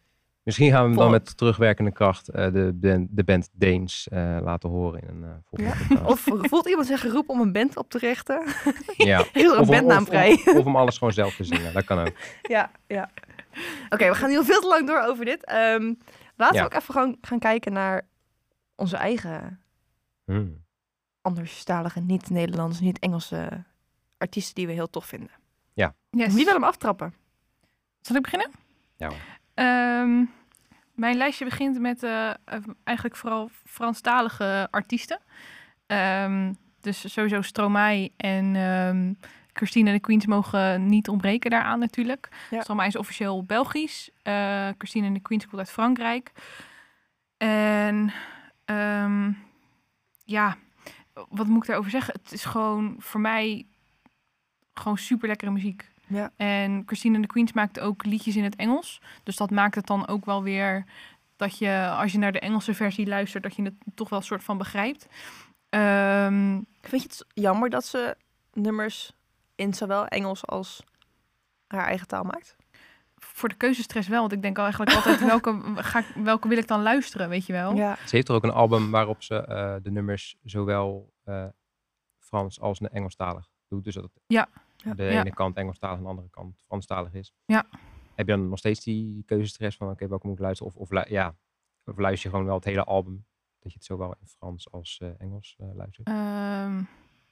Misschien 0.42 0.70
gaan 0.70 0.82
we 0.82 0.88
hem 0.88 0.98
dan 0.98 1.10
met 1.10 1.36
terugwerkende 1.36 1.92
kracht 1.92 2.28
eh, 2.28 2.52
de, 2.52 2.70
band, 2.74 3.08
de 3.10 3.24
band 3.24 3.48
Deens 3.52 4.08
eh, 4.08 4.36
laten 4.42 4.68
horen 4.68 5.00
in 5.02 5.08
een 5.22 5.42
volgende. 5.44 6.04
Of 6.08 6.20
voelt 6.26 6.68
iemand 6.68 6.86
zich 6.86 7.00
geroepen 7.00 7.34
om 7.34 7.40
een 7.40 7.52
band 7.52 7.76
op 7.76 7.90
te 7.90 7.98
richten? 7.98 8.42
ja. 8.96 9.24
Heel 9.32 9.54
een 9.54 9.60
Of, 9.60 9.68
bandnaam 9.68 10.02
of, 10.02 10.08
vrij. 10.08 10.32
of, 10.32 10.54
of 10.54 10.64
om 10.64 10.76
alles 10.76 10.98
gewoon 10.98 11.12
zelf 11.12 11.36
te 11.36 11.44
zingen. 11.44 11.72
Dat 11.72 11.84
kan 11.84 11.98
ook. 11.98 12.12
Ja, 12.42 12.70
ja. 12.86 13.10
Oké, 13.88 14.08
we 14.08 14.14
gaan 14.14 14.28
hier 14.30 14.44
veel 14.44 14.60
te 14.60 14.66
lang 14.66 14.86
door 14.86 15.00
over 15.00 15.24
dit. 15.24 15.44
Ehm, 15.44 15.94
laten 16.36 16.56
Ja. 16.56 16.60
we 16.60 16.64
ook 16.64 16.74
even 16.74 16.94
gewoon 16.94 17.16
gaan 17.20 17.38
kijken 17.38 17.72
naar 17.72 18.02
onze 18.76 18.96
eigen 18.96 19.60
Hmm. 20.24 20.64
anderstalige, 21.22 22.00
niet-Nederlandse, 22.00 22.82
niet-Engelse 22.82 23.64
artiesten 24.18 24.54
die 24.54 24.66
we 24.66 24.72
heel 24.72 24.90
tof 24.90 25.06
vinden. 25.06 25.30
Yes. 26.10 26.34
Wie 26.34 26.44
wil 26.44 26.54
hem 26.54 26.64
aftrappen? 26.64 27.14
Zal 28.00 28.16
ik 28.16 28.22
beginnen? 28.22 28.50
Ja 28.96 29.08
hoor. 29.08 29.18
Ehm, 29.54 30.24
mijn 30.94 31.16
lijstje 31.16 31.44
begint 31.44 31.78
met 31.78 32.02
eh, 32.02 32.30
eh, 32.30 32.34
eigenlijk 32.84 33.16
vooral 33.16 33.50
Franstalige 33.64 34.68
artiesten. 34.70 35.18
Ehm, 35.86 36.52
dus 36.80 37.12
sowieso 37.12 37.42
Stromae 37.42 38.12
en 38.16 38.56
ehm 38.56 39.12
Christine 39.54 39.88
en 39.88 39.94
de 39.94 40.00
Queens 40.00 40.26
mogen 40.26 40.86
niet 40.86 41.08
ontbreken 41.08 41.50
daaraan 41.50 41.78
natuurlijk. 41.78 42.28
Ja. 42.50 42.60
Stromae 42.60 42.86
is 42.86 42.96
officieel 42.96 43.44
Belgisch. 43.44 44.10
eh 44.22 44.68
Christine 44.78 45.06
en 45.06 45.12
de 45.14 45.20
Queens 45.20 45.44
komt 45.46 45.58
uit 45.58 45.70
Frankrijk. 45.70 46.32
En 47.36 48.12
ehm, 48.64 49.32
ja, 50.24 50.56
wat 51.28 51.46
moet 51.46 51.62
ik 51.62 51.66
daarover 51.68 51.90
zeggen? 51.90 52.14
Het 52.22 52.32
is 52.32 52.44
gewoon 52.44 52.94
voor 52.98 53.20
mij 53.20 53.66
gewoon 54.74 54.98
super 54.98 55.28
lekkere 55.28 55.50
muziek. 55.50 55.92
Ja. 56.06 56.30
En 56.36 56.82
Christine 56.86 57.14
en 57.14 57.20
de 57.22 57.26
Queens 57.28 57.52
maakt 57.52 57.80
ook 57.80 58.04
liedjes 58.04 58.36
in 58.36 58.44
het 58.44 58.56
Engels. 58.56 59.00
Dus 59.22 59.36
dat 59.36 59.50
maakt 59.50 59.74
het 59.74 59.86
dan 59.86 60.06
ook 60.08 60.24
wel 60.24 60.42
weer 60.42 60.84
dat 61.36 61.58
je, 61.58 61.90
als 61.98 62.12
je 62.12 62.18
naar 62.18 62.32
de 62.32 62.40
Engelse 62.40 62.74
versie 62.74 63.06
luistert, 63.06 63.42
dat 63.42 63.56
je 63.56 63.62
het 63.62 63.74
toch 63.94 64.08
wel 64.08 64.18
een 64.18 64.24
soort 64.24 64.44
van 64.44 64.58
begrijpt. 64.58 65.06
Ehm, 65.68 66.60
Vind 66.80 67.02
je 67.02 67.08
het 67.08 67.24
jammer 67.34 67.70
dat 67.70 67.84
ze 67.84 68.16
nummers 68.52 69.12
in 69.54 69.74
zowel 69.74 70.06
Engels 70.06 70.46
als 70.46 70.82
haar 71.66 71.86
eigen 71.86 72.06
taal 72.06 72.24
maakt? 72.24 72.56
voor 73.26 73.48
de 73.48 73.54
keuzestress 73.54 74.08
wel, 74.08 74.20
want 74.20 74.32
ik 74.32 74.42
denk 74.42 74.56
al 74.56 74.62
eigenlijk 74.64 74.96
altijd 74.96 75.20
welke, 75.34 75.60
ga 75.74 75.98
ik, 75.98 76.06
welke 76.14 76.48
wil 76.48 76.58
ik 76.58 76.66
dan 76.68 76.82
luisteren, 76.82 77.28
weet 77.28 77.46
je 77.46 77.52
wel? 77.52 77.74
Ja. 77.74 77.96
Ze 78.06 78.16
heeft 78.16 78.28
er 78.28 78.34
ook 78.34 78.42
een 78.42 78.50
album 78.50 78.90
waarop 78.90 79.22
ze 79.22 79.36
eh, 79.36 79.74
de 79.82 79.90
nummers 79.90 80.36
zowel 80.42 81.12
eh, 81.24 81.46
Frans 82.18 82.60
als 82.60 82.80
Engelstalig 82.80 83.48
doet. 83.68 83.84
Dus 83.84 83.94
dat 83.94 84.02
het 84.04 84.12
Ja. 84.26 84.48
Ja. 84.76 84.94
de 84.94 85.02
Ja. 85.02 85.20
ene 85.20 85.34
kant 85.34 85.56
Engelstalig 85.56 85.96
en 85.96 86.02
de 86.02 86.08
andere 86.08 86.28
kant 86.30 86.62
Franstalig 86.66 87.12
is. 87.14 87.32
Ja. 87.46 87.66
Heb 88.14 88.26
je 88.26 88.32
dan 88.36 88.48
nog 88.48 88.58
steeds 88.58 88.84
die 88.84 89.22
keuzestress 89.26 89.76
van 89.76 89.90
oké, 89.90 90.08
welke 90.08 90.26
moet 90.26 90.36
ik 90.36 90.42
luisteren? 90.42 90.72
Of, 90.72 90.90
of, 90.90 91.08
ja, 91.08 91.34
of 91.84 91.98
luister 91.98 92.24
je 92.24 92.30
gewoon 92.30 92.44
wel 92.46 92.54
het 92.56 92.64
hele 92.64 92.84
album? 92.84 93.24
Dat 93.58 93.72
je 93.72 93.78
het 93.78 93.86
zowel 93.86 94.14
in 94.20 94.26
Frans 94.26 94.70
als 94.70 94.98
eh, 95.02 95.08
Engels 95.18 95.56
luistert. 95.74 96.06
Ehm, 96.06 96.82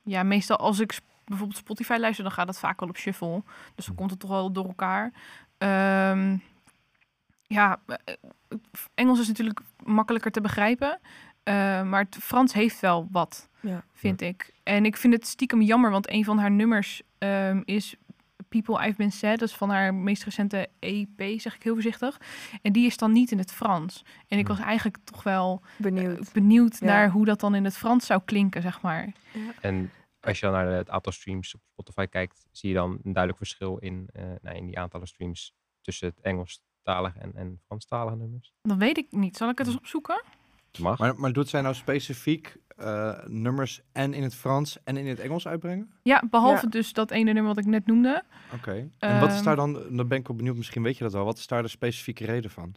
ja, 0.03 0.23
meestal 0.23 0.57
als 0.57 0.79
ik 0.81 1.01
bijvoorbeeld 1.25 1.59
Spotify 1.59 1.97
luister, 2.01 2.25
dan 2.25 2.33
gaat 2.33 2.49
het 2.49 2.59
vaak 2.59 2.81
wel 2.81 2.89
op 2.89 2.97
shuffle. 2.97 3.43
Dus 3.75 3.85
dan 3.87 3.95
Hm. 3.95 4.01
komt 4.01 4.11
het 4.11 4.21
toch 4.21 4.31
wel 4.31 4.53
door 4.53 4.67
elkaar. 4.67 5.13
Ehm, 5.59 6.37
ja, 7.47 7.81
eh, 7.87 8.15
Engels 8.95 9.21
is 9.21 9.29
natuurlijk 9.29 9.61
makkelijker 9.85 10.31
te 10.31 10.41
begrijpen. 10.41 10.99
eh, 11.43 11.83
maar 11.83 12.03
het 12.05 12.17
Frans 12.21 12.53
heeft 12.53 12.81
wel 12.81 13.09
wat, 13.11 13.49
Ja. 13.61 13.85
vind 13.93 14.21
ik. 14.21 14.53
En 14.63 14.85
ik 14.85 14.97
vind 14.97 15.15
het 15.15 15.27
stiekem 15.27 15.63
jammer, 15.63 15.91
want 15.91 16.11
een 16.11 16.25
van 16.25 16.39
haar 16.39 16.51
nummers 16.51 17.03
ehm, 17.19 17.61
is 17.65 17.95
People 18.49 18.87
I've 18.87 18.97
Been 18.97 19.13
Sad. 19.13 19.39
Dat 19.39 19.49
is 19.49 19.55
van 19.55 19.71
haar 19.71 19.95
meest 19.95 20.25
recente 20.25 20.69
EP, 20.79 21.41
zeg 21.41 21.55
ik 21.55 21.63
heel 21.63 21.73
voorzichtig. 21.73 22.21
En 22.63 22.73
die 22.73 22.87
is 22.87 22.97
dan 22.97 23.13
niet 23.13 23.31
in 23.31 23.39
het 23.39 23.53
Frans. 23.53 24.05
En 24.29 24.39
ik 24.39 24.47
Hm. 24.47 24.53
was 24.53 24.61
eigenlijk 24.65 24.97
toch 25.05 25.23
wel 25.23 25.63
Benieuwd. 25.77 26.19
eh, 26.27 26.33
benieuwd 26.33 26.79
Ja. 26.79 26.87
naar 26.87 27.11
hoe 27.11 27.25
dat 27.25 27.41
dan 27.41 27.55
in 27.55 27.65
het 27.65 27.77
Frans 27.77 28.07
zou 28.07 28.21
klinken, 28.25 28.63
zeg 28.63 28.81
maar. 28.83 29.13
En 29.61 29.91
als 30.25 30.41
je 30.41 30.47
dan 30.47 30.55
naar 30.55 30.67
het 30.67 30.91
aantal 30.91 31.13
streams 31.13 31.55
op 31.55 31.61
Spotify 31.73 32.07
kijkt, 32.07 32.47
zie 32.51 32.69
je 32.69 32.75
dan 32.75 32.91
een 32.91 33.13
duidelijk 33.13 33.37
verschil 33.37 33.77
in, 33.77 34.09
eh, 34.13 34.25
nou, 34.43 34.57
in 34.57 34.67
die 34.67 34.79
aantallen 34.79 35.07
streams 35.07 35.55
tussen 35.81 36.09
het 36.09 36.21
Engelstalige 36.21 37.19
en, 37.19 37.35
en 37.35 37.61
Franstalige 37.67 38.17
nummers. 38.17 38.53
Dat 38.63 38.77
weet 38.77 38.97
ik 38.99 39.07
niet. 39.11 39.37
Zal 39.37 39.49
ik 39.49 39.59
het 39.59 39.67
eens 39.67 39.77
opzoeken? 39.77 40.23
Mag. 40.79 40.99
Maar, 40.99 41.17
maar 41.17 41.33
doet 41.33 41.49
zij 41.49 41.61
nou 41.61 41.75
specifiek 41.75 42.57
eh, 42.77 43.25
nummers 43.27 43.81
en 43.93 44.15
in 44.15 44.23
het 44.23 44.35
Frans 44.35 44.83
en 44.85 44.97
in 44.97 45.07
het 45.07 45.19
Engels 45.21 45.47
uitbrengen? 45.49 45.93
Ja, 46.03 46.23
behalve 46.31 46.63
Ja. 46.65 46.71
dus 46.71 46.93
dat 46.93 47.11
ene 47.11 47.33
nummer 47.33 47.55
wat 47.55 47.65
ik 47.65 47.71
net 47.71 47.87
noemde. 47.87 48.23
Oké. 48.55 48.91
En 48.99 49.21
wat 49.21 49.29
is 49.31 49.35
Ehm. 49.37 49.45
daar 49.45 49.57
dan, 49.57 49.73
dan 49.97 50.09
ben 50.09 50.19
ik 50.19 50.27
wel 50.27 50.37
benieuwd, 50.37 50.57
misschien 50.57 50.83
weet 50.83 50.97
je 50.97 51.05
dat 51.05 51.13
wel, 51.13 51.25
wat 51.25 51.39
is 51.39 51.47
daar 51.47 51.63
de 51.63 51.69
specifieke 51.69 52.25
reden 52.25 52.51
van? 52.51 52.75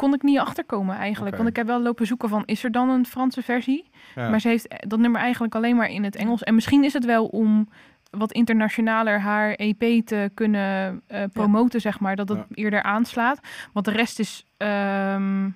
Kon 0.00 0.14
ik 0.14 0.22
niet 0.22 0.38
achterkomen 0.38 0.96
eigenlijk. 0.96 1.36
Want 1.36 1.48
ik 1.48 1.56
heb 1.56 1.66
wel 1.66 1.80
lopen 1.82 2.06
zoeken 2.06 2.28
van, 2.28 2.42
is 2.46 2.64
er 2.64 2.72
dan 2.72 2.88
een 2.88 3.06
Franse 3.06 3.42
versie? 3.42 3.90
Ja. 4.14 4.28
Maar 4.30 4.40
ze 4.40 4.48
heeft 4.48 4.66
dat 4.88 4.98
nummer 4.98 5.20
eigenlijk 5.20 5.54
alleen 5.54 5.76
maar 5.76 5.90
in 5.90 6.04
het 6.04 6.16
Engels. 6.16 6.42
En 6.42 6.54
misschien 6.54 6.84
is 6.84 6.92
het 6.92 7.04
wel 7.04 7.26
om 7.26 7.68
wat 8.10 8.32
internationaler 8.32 9.20
haar 9.20 9.54
EP 9.54 10.06
te 10.06 10.30
kunnen 10.34 11.02
eh, 11.06 11.24
promoten, 11.32 11.80
zeg 11.80 12.00
maar. 12.00 12.16
Dat 12.16 12.28
het 12.28 12.38
Ja. 12.38 12.44
eerder 12.50 12.82
aanslaat. 12.82 13.40
Want 13.72 13.86
de 13.86 13.92
rest 13.92 14.18
is 14.18 14.46
ehm, 14.56 15.48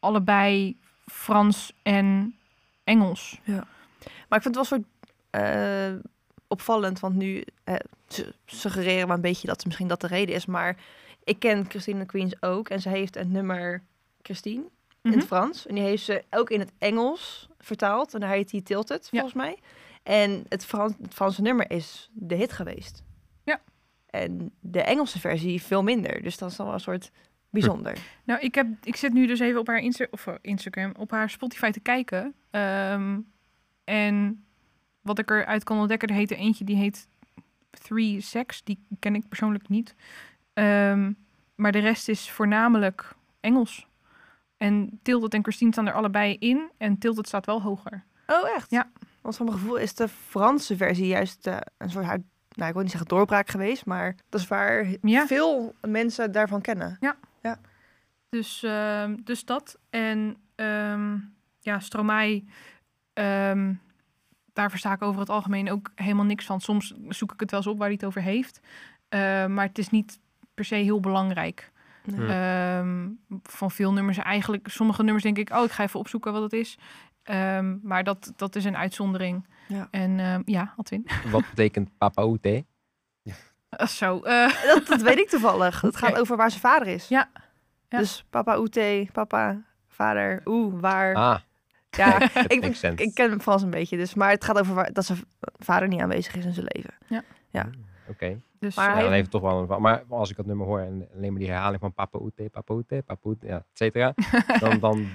allebei 0.00 0.76
Frans 1.06 1.72
en 1.82 2.34
Engels. 2.84 3.40
Maar 4.28 4.38
ik 4.38 4.42
vind 4.42 4.44
het 4.44 4.54
wel 4.54 4.64
soort 4.64 4.84
eh, 5.30 5.94
opvallend, 6.48 7.00
want 7.00 7.14
nu 7.14 7.44
eh, 7.64 7.74
suggereren 8.46 9.08
we 9.08 9.14
een 9.14 9.20
beetje 9.20 9.46
dat 9.46 9.64
misschien 9.64 9.88
dat 9.88 10.00
de 10.00 10.06
reden 10.06 10.34
is. 10.34 10.46
Maar 10.46 10.76
ik 11.24 11.38
ken 11.38 11.64
Christine 11.68 12.06
Queens 12.06 12.42
ook 12.42 12.68
en 12.68 12.80
ze 12.80 12.88
heeft 12.88 13.14
het 13.14 13.28
nummer 13.30 13.82
Christine 14.22 14.62
in 14.62 15.10
Mhm. 15.10 15.18
het 15.18 15.26
Frans. 15.26 15.66
En 15.66 15.74
die 15.74 15.84
heeft 15.84 16.04
ze 16.04 16.24
ook 16.30 16.50
in 16.50 16.60
het 16.60 16.72
Engels 16.78 17.48
vertaald. 17.58 18.14
En 18.14 18.20
daar 18.20 18.30
heet 18.30 18.50
die 18.50 18.62
Tilted, 18.62 19.02
Ja. 19.10 19.20
volgens 19.20 19.32
mij. 19.34 19.58
En 20.02 20.44
het, 20.48 20.64
Frans, 20.64 20.92
het 21.02 21.14
Franse 21.14 21.42
nummer 21.42 21.70
is 21.70 22.10
de 22.12 22.34
hit 22.34 22.52
geweest. 22.52 23.02
Ja. 23.44 23.60
En 24.06 24.50
de 24.60 24.82
Engelse 24.82 25.18
versie 25.20 25.62
veel 25.62 25.82
minder. 25.82 26.22
Dus 26.22 26.38
dat 26.38 26.50
is 26.50 26.56
wel 26.56 26.72
een 26.72 26.80
soort 26.80 27.10
bijzonder. 27.50 27.98
Nou, 28.24 28.40
ik, 28.40 28.54
heb, 28.54 28.66
ik 28.82 28.96
zit 28.96 29.12
nu 29.12 29.26
dus 29.26 29.40
even 29.40 29.60
op 29.60 29.66
haar 29.66 29.78
Insta 29.78 30.06
of, 30.10 30.26
eh, 30.26 30.34
Instagram, 30.40 30.92
op 30.98 31.10
haar 31.10 31.30
Spotify 31.30 31.70
te 31.70 31.80
kijken. 31.80 32.34
Ehm, 32.50 33.18
en 33.84 34.44
wat 35.00 35.18
ik 35.18 35.30
eruit 35.30 35.64
kan 35.64 35.78
ontdekken, 35.78 36.08
er 36.08 36.14
heet 36.14 36.30
er 36.30 36.36
eentje 36.36 36.64
die 36.64 36.76
heet 36.76 37.08
Three 37.70 38.20
Sex. 38.20 38.64
Die 38.64 38.78
ken 38.98 39.14
ik 39.14 39.28
persoonlijk 39.28 39.68
niet. 39.68 39.94
Ehm, 40.60 41.12
maar 41.54 41.72
de 41.72 41.78
rest 41.78 42.08
is 42.08 42.30
voornamelijk 42.30 43.14
Engels. 43.40 43.86
En 44.56 44.98
Tilted 45.02 45.34
en 45.34 45.42
Christine 45.42 45.72
staan 45.72 45.86
er 45.86 45.92
allebei 45.92 46.36
in. 46.38 46.70
En 46.78 46.98
Tilted 46.98 47.26
staat 47.26 47.46
wel 47.46 47.62
hoger. 47.62 48.04
Oh, 48.26 48.48
echt? 48.56 48.70
Ja. 48.70 48.90
Want 49.20 49.36
van 49.36 49.46
mijn 49.46 49.58
gevoel 49.58 49.76
is 49.76 49.94
de 49.94 50.08
Franse 50.08 50.76
versie 50.76 51.06
juist 51.06 51.46
eh, 51.46 51.56
een 51.78 51.90
soort, 51.90 52.06
nou 52.06 52.68
ik 52.68 52.72
wil 52.72 52.82
niet 52.82 52.90
zeggen 52.90 53.08
doorbraak 53.08 53.48
geweest, 53.50 53.86
maar 53.86 54.16
dat 54.28 54.40
is 54.40 54.48
waar 54.48 54.86
Ja. 55.02 55.26
veel 55.26 55.74
mensen 55.80 56.32
daarvan 56.32 56.60
kennen. 56.60 56.98
Dus, 58.28 58.62
ehm, 58.62 59.16
dus 59.24 59.44
dat. 59.44 59.78
En 59.90 60.36
ehm, 60.54 61.16
ja, 61.60 61.80
Stromae, 61.80 62.44
ehm, 63.12 63.74
daar 64.52 64.70
versta 64.70 64.92
ik 64.92 65.02
over 65.02 65.20
het 65.20 65.30
algemeen 65.30 65.70
ook 65.70 65.90
helemaal 65.94 66.24
niks 66.24 66.44
van. 66.44 66.60
Soms 66.60 66.94
zoek 67.08 67.32
ik 67.32 67.40
het 67.40 67.50
wel 67.50 67.60
eens 67.60 67.68
op 67.68 67.78
waar 67.78 67.86
hij 67.86 67.96
het 67.96 68.04
over 68.06 68.22
heeft. 68.22 68.60
Maar 69.48 69.66
het 69.66 69.78
is 69.78 69.90
niet 69.90 70.18
per 70.60 70.68
se 70.68 70.84
heel 70.84 71.00
belangrijk. 71.00 71.72
Nee. 72.04 72.26
Hm. 72.26 72.30
Ehm, 72.30 73.08
van 73.42 73.70
veel 73.70 73.92
nummers 73.92 74.18
eigenlijk. 74.18 74.68
Sommige 74.68 75.02
nummers 75.02 75.24
denk 75.24 75.38
ik, 75.38 75.50
oh, 75.50 75.64
ik 75.64 75.70
ga 75.70 75.82
even 75.82 76.00
opzoeken 76.00 76.32
wat 76.32 76.42
het 76.42 76.52
is. 76.52 76.78
Ehm, 77.22 77.76
maar 77.82 78.04
dat, 78.04 78.32
dat 78.36 78.56
is 78.56 78.64
een 78.64 78.76
uitzondering. 78.76 79.46
Ja. 79.68 79.88
En 79.90 80.20
ehm, 80.20 80.42
ja, 80.44 80.74
Adwin. 80.76 81.06
Wat 81.30 81.44
betekent 81.48 81.98
papa 81.98 82.26
oete? 82.26 82.64
Eh, 83.70 83.86
Zo, 83.86 84.20
eh, 84.20 84.62
Dat, 84.74 84.86
dat 84.86 85.02
weet 85.02 85.18
ik 85.18 85.28
toevallig. 85.28 85.80
Het 85.80 85.96
gaat 85.96 86.18
over 86.18 86.36
waar 86.36 86.50
zijn 86.50 86.62
vader 86.62 86.88
is. 86.88 87.08
Ja. 87.08 87.30
Ja. 87.88 87.98
Dus 87.98 88.24
papa 88.30 88.58
Oete, 88.58 89.08
papa, 89.12 89.62
vader, 89.88 90.40
oeh, 90.44 90.80
waar. 90.80 91.14
Ah, 91.14 91.38
ja, 91.90 92.20
ik, 92.46 92.64
ik, 92.64 93.00
ik 93.00 93.14
ken 93.14 93.30
hem 93.30 93.40
vast 93.40 93.64
een 93.64 93.70
beetje. 93.70 93.96
Dus, 93.96 94.14
maar 94.14 94.30
het 94.30 94.44
gaat 94.44 94.58
over 94.58 94.74
waar, 94.74 94.92
dat 94.92 95.04
zijn 95.04 95.24
vader 95.58 95.88
niet 95.88 96.00
aanwezig 96.00 96.34
is 96.36 96.44
in 96.44 96.52
zijn 96.52 96.66
leven. 96.68 96.94
Ja. 97.50 97.68
Oké. 98.08 98.40
Dus 98.60 98.76
Maar 98.76 98.92
hij- 98.92 99.02
dan 99.02 99.12
heeft 99.12 99.22
het 99.22 99.42
toch 99.42 99.50
wel 99.50 99.70
een... 99.70 99.80
Maar 99.82 100.04
als 100.08 100.30
ik 100.30 100.36
dat 100.36 100.46
nummer 100.46 100.66
hoor 100.66 100.80
en 100.80 101.08
alleen 101.16 101.30
maar 101.30 101.40
die 101.40 101.50
herhaling 101.50 101.80
van 101.80 101.92
papa 101.94 102.18
oete, 102.20 102.48
papa 102.52 102.74
oete, 102.74 103.02
papa 103.06 103.28
oete, 103.28 103.46
ja, 103.46 103.56
et 103.56 103.64
cetera. 103.72 104.14
dan, 104.60 104.78
dan 104.78 105.06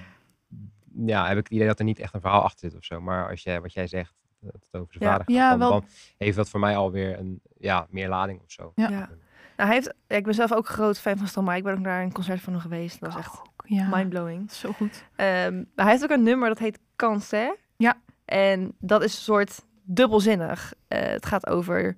ja, 1.06 1.28
heb 1.28 1.38
ik 1.38 1.44
het 1.44 1.54
idee 1.54 1.68
dat 1.68 1.80
er 1.80 1.86
niet 1.86 2.00
echt 2.00 2.14
een 2.14 2.22
verhaal 2.22 2.42
achter 2.42 2.70
zit 2.70 2.78
of 2.80 2.84
zo. 2.86 3.02
Maar 3.02 3.30
als 3.30 3.44
jij, 3.44 3.62
wat 3.62 3.74
jij 3.74 3.88
zegt, 3.88 4.14
dat 4.40 4.54
het 4.54 4.82
over 4.82 4.94
zijn 4.94 5.04
Ja. 5.04 5.10
vader 5.12 5.26
gaat, 5.26 5.36
Ja, 5.36 5.50
dan, 5.50 5.60
wel- 5.60 5.70
dan 5.70 5.86
heeft 6.18 6.38
dat 6.38 6.50
voor 6.50 6.60
mij 6.60 6.76
alweer 6.78 7.20
een, 7.20 7.42
ja, 7.58 7.88
meer 7.90 8.10
lading 8.10 8.42
of 8.42 8.52
zo. 8.52 8.72
Ja. 8.76 8.90
Ja. 8.90 9.10
Nou, 9.58 9.70
hij 9.70 9.74
heeft, 9.78 9.94
ja, 10.08 10.16
ik 10.16 10.24
ben 10.24 10.34
zelf 10.34 10.54
ook 10.54 10.68
een 10.68 10.74
groot 10.74 11.00
fan 11.00 11.18
van 11.18 11.28
Stromae. 11.28 11.58
Ik 11.58 11.64
ben 11.64 11.74
ook 11.74 11.80
naar 11.80 12.04
een 12.04 12.12
concert 12.12 12.42
van 12.42 12.54
hem 12.54 12.62
geweest. 12.62 13.00
Dat 13.00 13.14
was 13.14 13.22
echt 13.24 13.42
ja, 13.66 13.88
mindblowing. 13.96 14.52
zo 14.52 14.72
goed. 14.72 15.04
Ehm, 15.16 15.56
maar 15.56 15.86
hij 15.86 15.90
heeft 15.90 16.04
ook 16.04 16.10
een 16.10 16.24
nummer 16.24 16.48
dat 16.48 16.60
heet 16.60 16.80
Cancer. 16.96 17.56
Ja. 17.78 18.02
En 18.26 18.76
dat 18.80 19.04
is 19.04 19.16
een 19.16 19.22
soort 19.22 19.66
dubbelzinnig. 19.84 20.74
Eh, 20.88 21.00
het 21.02 21.26
gaat 21.26 21.48
over... 21.48 21.96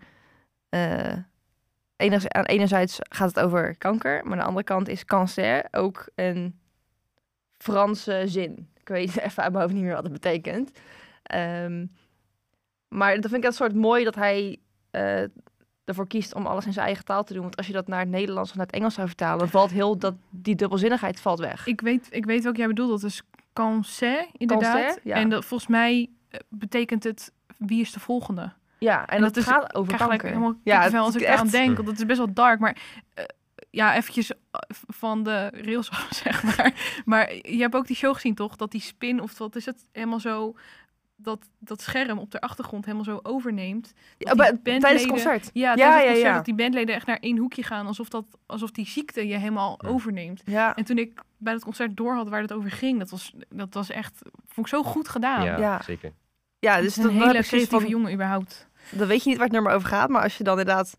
eh 0.69 1.13
enerzijds, 1.97 2.35
aan 2.35 2.45
enerzijds 2.45 2.97
gaat 3.09 3.35
het 3.35 3.39
over 3.39 3.77
kanker, 3.77 4.21
maar 4.23 4.31
aan 4.31 4.37
de 4.37 4.43
andere 4.43 4.65
kant 4.65 4.87
is 4.87 5.05
cancer 5.05 5.67
ook 5.71 6.09
een 6.15 6.59
Franse 7.57 8.23
zin. 8.25 8.69
Ik 8.79 8.87
weet 8.87 9.17
even 9.25 9.43
uit 9.43 9.51
mijn 9.51 9.63
hoofd 9.63 9.73
niet 9.73 9.83
meer 9.83 9.93
wat 9.93 10.03
het 10.03 10.11
betekent. 10.11 10.71
Ehm, 11.23 11.85
maar 12.87 13.15
dat 13.15 13.31
vind 13.31 13.43
ik 13.43 13.49
een 13.49 13.55
soort 13.55 13.75
mooi 13.75 14.03
dat 14.03 14.15
hij 14.15 14.59
eh, 14.91 15.23
ervoor 15.83 16.07
kiest 16.07 16.35
om 16.35 16.45
alles 16.45 16.65
in 16.65 16.73
zijn 16.73 16.85
eigen 16.85 17.05
taal 17.05 17.23
te 17.23 17.33
doen. 17.33 17.41
Want 17.41 17.57
als 17.57 17.67
je 17.67 17.73
dat 17.73 17.87
naar 17.87 17.99
het 17.99 18.09
Nederlands 18.09 18.49
of 18.49 18.55
naar 18.55 18.65
het 18.65 18.75
Engels 18.75 18.93
zou 18.93 19.07
vertalen, 19.07 19.39
dan 19.39 19.49
valt 19.49 19.71
heel 19.71 19.97
dat 19.97 20.15
die 20.29 20.55
dubbelzinnigheid 20.55 21.19
valt 21.19 21.39
weg. 21.39 21.67
Ik 21.67 21.81
weet, 21.81 22.07
ik 22.09 22.25
weet 22.25 22.43
welke 22.43 22.57
jij 22.57 22.67
bedoelt. 22.67 23.01
Dat 23.01 23.09
is 23.09 23.21
cancer, 23.53 24.27
inderdaad. 24.31 24.85
Cancer, 24.85 25.01
ja. 25.03 25.15
En 25.15 25.29
dat, 25.29 25.45
volgens 25.45 25.69
mij 25.69 26.09
eh, 26.29 26.39
betekent 26.49 27.03
het 27.03 27.31
wie 27.57 27.81
is 27.81 27.91
de 27.91 27.99
volgende. 27.99 28.53
Ja, 28.79 28.99
en, 29.01 29.15
En 29.15 29.21
dat, 29.21 29.33
dat 29.33 29.43
is- 29.43 29.49
gaat 29.49 29.75
over 29.75 29.87
krijg 29.93 30.01
gelijk 30.03 30.21
kanker. 30.21 30.27
helemaal 30.39 30.59
ja, 30.63 30.73
kippenvel 30.75 31.03
als 31.05 31.13
het 31.13 31.21
ik 31.23 31.27
is 31.27 31.33
eraan 31.33 31.45
echt- 31.45 31.53
denk. 31.55 31.75
Want 31.75 31.87
het 31.87 31.97
is 31.99 32.05
best 32.05 32.17
wel 32.17 32.33
dark. 32.33 32.59
Maar 32.59 32.77
eh, 33.13 33.23
ja, 33.69 33.95
eventjes 33.95 34.31
eh, 34.31 34.37
van 34.87 35.23
de 35.23 35.49
rails 35.61 35.89
af, 35.97 36.07
zeg 36.11 36.43
maar. 36.43 37.01
Maar 37.05 37.33
je 37.33 37.57
hebt 37.59 37.75
ook 37.75 37.87
die 37.87 37.95
show 37.95 38.13
gezien, 38.13 38.35
toch? 38.35 38.55
Dat 38.55 38.71
die 38.71 38.81
spin, 38.81 39.21
of 39.21 39.37
wat 39.37 39.55
is 39.55 39.65
het, 39.65 39.87
helemaal 39.91 40.19
zo... 40.19 40.55
Dat, 41.19 41.49
dat 41.59 41.81
scherm 41.81 42.17
op 42.17 42.31
de 42.31 42.41
achtergrond 42.41 42.85
helemaal 42.85 43.05
zo 43.05 43.19
overneemt. 43.23 43.93
Ja, 44.17 44.33
tijdens 44.63 44.83
het 45.01 45.07
concert. 45.07 45.49
Ja, 45.53 45.69
Ja, 45.69 45.75
tijdens 45.75 45.95
het 45.95 46.03
ja, 46.03 46.07
concert 46.07 46.21
ja. 46.29 46.33
dat 46.35 46.45
die 46.45 46.55
bandleden 46.55 46.95
echt 46.95 47.05
naar 47.07 47.17
één 47.19 47.37
hoekje 47.37 47.63
gaan. 47.63 47.87
Alsof, 47.87 48.09
dat, 48.09 48.25
alsof 48.45 48.71
die 48.71 48.85
ziekte 48.87 49.27
je 49.27 49.37
helemaal 49.37 49.79
Ja. 49.81 49.87
overneemt. 49.89 50.41
Ja, 50.45 50.75
En 50.75 50.83
toen 50.85 50.97
ik 50.97 51.21
bij 51.37 51.53
het 51.53 51.63
concert 51.63 51.97
door 51.97 52.13
had 52.15 52.29
waar 52.29 52.41
het 52.41 52.53
over 52.53 52.71
ging, 52.71 52.99
dat 52.99 53.09
was, 53.09 53.33
dat 53.49 53.73
was 53.73 53.89
echt, 53.89 54.21
vond 54.47 54.67
ik 54.67 54.73
zo 54.73 54.83
goed 54.83 55.07
gedaan. 55.09 55.43
Ja, 55.45 55.57
Ja. 55.59 55.81
zeker. 55.81 56.11
Ja 56.75 56.81
Dus 56.81 56.93
dus 56.93 56.97
een 56.97 57.03
dan, 57.03 57.11
dan, 57.11 57.21
hele 57.21 57.33
heb 57.35 57.43
je 57.43 57.49
zoiets 57.49 57.67
creatieve 57.69 57.91
van, 57.91 57.99
jongen 58.01 58.13
überhaupt. 58.13 58.67
dan 58.91 59.07
weet 59.07 59.23
je 59.23 59.27
niet 59.29 59.37
waar 59.37 59.45
het 59.47 59.55
nummer 59.55 59.71
over 59.73 59.87
gaat. 59.87 60.09
Maar 60.09 60.21
als 60.23 60.37
je 60.37 60.43
dan 60.43 60.59
inderdaad 60.59 60.97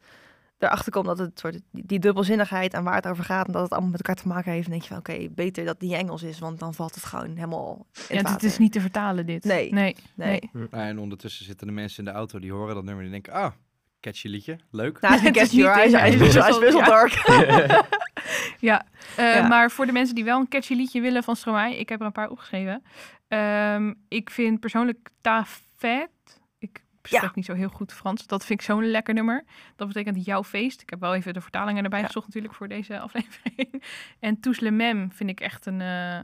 erachter 0.59 0.93
komt 0.93 1.07
dat 1.07 1.19
het 1.19 1.39
soort 1.39 1.53
die, 1.73 1.87
die 1.87 1.99
dubbelzinnigheid 1.99 2.73
en 2.75 2.85
waar 2.85 2.95
het 2.95 3.07
over 3.07 3.25
gaat 3.25 3.47
en 3.47 3.53
dat 3.53 3.63
het 3.63 3.71
allemaal 3.71 3.91
met 3.91 4.01
elkaar 4.07 4.23
te 4.23 4.29
maken 4.29 4.53
heeft, 4.53 4.63
dan 4.63 4.71
denk 4.79 4.83
je 4.83 4.89
van 4.89 4.99
oké, 4.99 5.29
beter 5.31 5.65
dat 5.65 5.81
niet 5.81 5.93
Engels 5.93 6.23
is, 6.23 6.39
want 6.39 6.59
dan 6.59 6.75
valt 6.75 6.95
het 6.95 7.05
gewoon 7.05 7.35
helemaal 7.35 7.87
in 8.09 8.17
Ja, 8.23 8.33
het 8.33 8.43
is 8.43 8.59
niet 8.59 8.73
te 8.73 8.81
vertalen 8.81 9.27
dit. 9.27 9.45
Nee. 9.45 9.73
Nee. 9.73 9.97
Nee. 10.15 10.51
nee. 10.53 10.69
En 10.71 10.99
ondertussen 10.99 11.45
zitten 11.45 11.67
de 11.67 11.73
mensen 11.73 11.99
in 11.99 12.05
de 12.13 12.17
auto 12.17 12.39
die 12.39 12.53
horen 12.53 12.75
dat 12.75 12.85
nummer 12.85 13.05
en 13.05 13.11
die 13.11 13.23
denken, 13.23 13.43
ah, 13.43 13.53
catchy 14.01 14.29
liedje, 14.29 14.59
leuk. 14.71 15.01
Nou, 15.01 15.15
is 15.15 15.21
Het 15.23 15.37
is 15.37 15.43
catchy. 15.43 15.63
Hij 15.63 15.87
is, 16.09 16.15
is, 16.15 16.21
is 16.21 16.35
best- 16.35 16.61
is 16.63 16.73
wel 16.73 16.85
dark. 16.97 17.13
Ja, 18.69 18.87
eh, 19.17 19.35
Ja. 19.35 19.47
maar 19.49 19.71
voor 19.71 19.87
de 19.87 19.93
mensen 19.93 20.15
die 20.15 20.25
wel 20.25 20.41
een 20.41 20.49
catchy 20.49 20.75
liedje 20.75 21.01
willen 21.01 21.23
van 21.25 21.37
Stromae, 21.37 21.79
ik 21.79 21.89
heb 21.89 22.01
er 22.01 22.07
een 22.07 22.13
paar 22.13 22.31
opgeschreven. 22.31 22.83
Ehm, 23.29 23.93
ik 24.09 24.31
vind 24.31 24.61
persoonlijk 24.61 25.09
Ta 25.21 25.45
Fête, 25.77 26.11
ik 26.59 26.83
spreek 27.03 27.23
Ja. 27.23 27.31
niet 27.35 27.45
zo 27.45 27.55
heel 27.55 27.69
goed 27.69 27.93
Frans, 27.93 28.27
dat 28.27 28.45
vind 28.45 28.61
ik 28.61 28.67
zo'n 28.67 28.91
lekker 28.91 29.15
nummer. 29.15 29.45
Dat 29.77 29.87
betekent 29.89 30.25
jouw 30.25 30.45
feest. 30.45 30.81
Ik 30.83 30.91
heb 30.91 31.01
wel 31.01 31.15
even 31.15 31.35
de 31.35 31.41
vertalingen 31.41 31.85
erbij 31.85 32.01
Ja. 32.01 32.07
gezocht 32.07 32.27
natuurlijk 32.27 32.55
voor 32.55 32.69
deze 32.69 33.01
aflevering. 33.09 33.83
En 34.21 34.41
Tous 34.41 34.61
le 34.61 34.71
Mem 34.71 35.13
vind 35.13 35.31
ik 35.31 35.41
echt 35.41 35.67
een, 35.67 35.81
eh, 35.81 36.19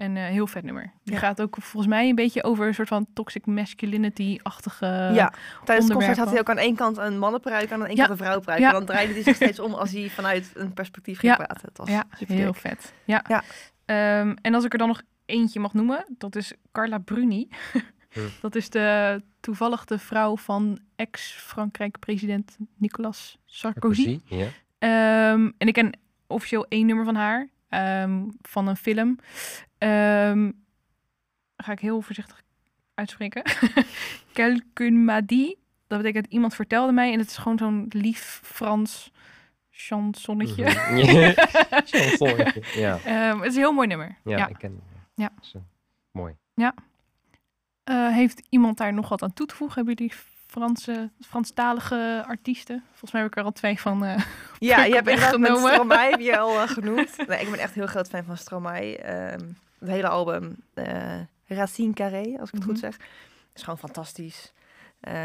een 0.00 0.16
eh, 0.16 0.24
heel 0.24 0.46
vet 0.46 0.64
nummer. 0.64 0.92
Die 1.04 1.14
Ja. 1.14 1.20
gaat 1.20 1.40
ook 1.42 1.56
volgens 1.60 1.92
mij 1.92 2.08
een 2.08 2.14
beetje 2.14 2.42
over 2.44 2.66
een 2.66 2.74
soort 2.74 2.88
van 2.88 3.06
toxic 3.14 3.46
masculinity-achtige... 3.46 4.86
ja, 5.14 5.32
tijdens 5.64 5.88
het 5.88 5.96
concert 5.96 6.18
had 6.18 6.30
hij 6.30 6.38
ook 6.38 6.50
aan 6.50 6.58
één 6.58 6.74
kant 6.76 6.96
een 6.96 7.18
mannenpruik 7.18 7.64
en 7.66 7.72
aan 7.72 7.80
de 7.80 7.86
één 7.86 7.96
Ja. 7.96 8.06
kant 8.06 8.18
een 8.20 8.24
vrouwpruik. 8.26 8.58
Ja. 8.60 8.66
En 8.66 8.72
dan 8.72 8.84
draaide 8.84 9.12
hij 9.12 9.22
zich 9.22 9.34
steeds 9.36 9.58
om 9.60 9.74
als 9.74 9.92
hij 9.92 10.08
vanuit 10.10 10.50
een 10.54 10.72
perspectief 10.72 11.18
ging 11.18 11.36
Ja. 11.36 11.44
praten. 11.44 11.68
Het 11.68 11.78
was 11.78 11.88
Ja, 11.88 12.04
super 12.16 12.34
heel 12.34 12.52
dik. 12.52 12.60
vet. 12.60 12.92
Ja. 13.04 13.24
Ja. 13.28 13.42
Ehm, 13.84 14.34
en 14.42 14.54
als 14.54 14.64
ik 14.64 14.72
er 14.72 14.78
dan 14.78 14.88
nog 14.88 15.02
eentje 15.26 15.60
mag 15.60 15.74
noemen, 15.74 16.04
dat 16.18 16.36
is 16.36 16.52
Carla 16.72 16.98
Bruni. 16.98 17.48
Hm. 18.10 18.20
dat 18.40 18.54
is 18.54 18.70
de 18.70 19.22
toevallig 19.40 19.84
de 19.84 19.98
vrouw 19.98 20.36
van 20.36 20.78
ex-Frankrijk-president 20.96 22.56
Nicolas 22.76 23.38
Sarkozy. 23.46 24.20
Ja. 24.24 24.46
Ehm, 24.78 25.50
en 25.58 25.66
ik 25.68 25.72
ken 25.72 25.98
officieel 26.26 26.66
één 26.68 26.86
nummer 26.86 27.04
van 27.04 27.14
haar, 27.14 27.48
ehm, 27.70 28.24
van 28.42 28.66
een 28.68 28.76
film. 28.76 29.18
Ehm, 29.78 30.50
ga 31.56 31.72
ik 31.72 31.80
heel 31.80 32.00
voorzichtig 32.00 32.42
uitspreken. 32.94 33.42
Quelqu'un 34.32 35.04
m'a 35.04 35.20
dit. 35.20 35.56
Dat 35.86 35.98
betekent 36.02 36.26
iemand 36.32 36.54
vertelde 36.54 36.92
mij. 36.92 37.12
En 37.12 37.18
het 37.18 37.28
is 37.28 37.36
gewoon 37.36 37.58
zo'n 37.58 37.86
lief 37.88 38.40
Frans 38.44 39.12
chansonnetje. 39.70 40.64
Mhm. 40.64 40.96
Ja. 40.96 41.32
Chansonnetje. 41.90 42.80
Ja, 42.80 42.98
Ehm, 43.04 43.36
het 43.38 43.46
is 43.48 43.54
een 43.54 43.60
heel 43.60 43.72
mooi 43.72 43.86
nummer. 43.86 44.16
ja, 44.24 44.36
Ja. 44.36 44.46
ik 44.48 44.56
ken 44.58 44.70
hem. 44.70 44.82
Ja. 45.14 45.32
Mooi. 46.12 46.34
Eh, 47.84 48.08
heeft 48.14 48.42
iemand 48.48 48.78
daar 48.78 48.92
nog 48.94 49.08
wat 49.08 49.22
aan 49.22 49.32
toe 49.32 49.46
te 49.46 49.54
voegen? 49.54 49.76
Hebben 49.76 49.94
jullie 49.94 50.14
Franse, 50.50 51.10
Franstalige 51.20 52.24
artiesten? 52.26 52.84
Volgens 52.88 53.12
mij 53.12 53.20
heb 53.22 53.30
ik 53.30 53.36
er 53.38 53.44
al 53.44 53.52
twee 53.52 53.80
van. 53.80 54.04
eh, 54.04 54.16
Ja, 54.58 54.84
je 54.84 54.94
hebt 54.94 55.08
inderdaad 55.08 55.38
met 55.38 55.48
weggenomen. 55.50 55.72
Stromae 55.72 56.10
heb 56.10 56.20
je 56.20 56.38
al 56.38 56.60
eh, 56.60 56.68
genoemd. 56.76 57.16
Nee, 57.28 57.40
ik 57.40 57.50
ben 57.50 57.58
echt 57.58 57.74
heel 57.74 57.86
groot 57.86 58.08
fan 58.08 58.24
van 58.24 58.36
Stromae. 58.36 58.96
Ehm, 58.98 59.40
het 59.78 59.88
hele 59.88 60.08
album, 60.08 60.56
eh 60.74 61.20
Racine 61.46 61.92
Carré, 61.92 62.36
als 62.40 62.48
ik 62.48 62.54
het 62.54 62.64
goed 62.64 62.72
Mhm. 62.72 62.80
zeg, 62.80 62.96
is 63.54 63.62
gewoon 63.62 63.78
fantastisch. 63.78 64.52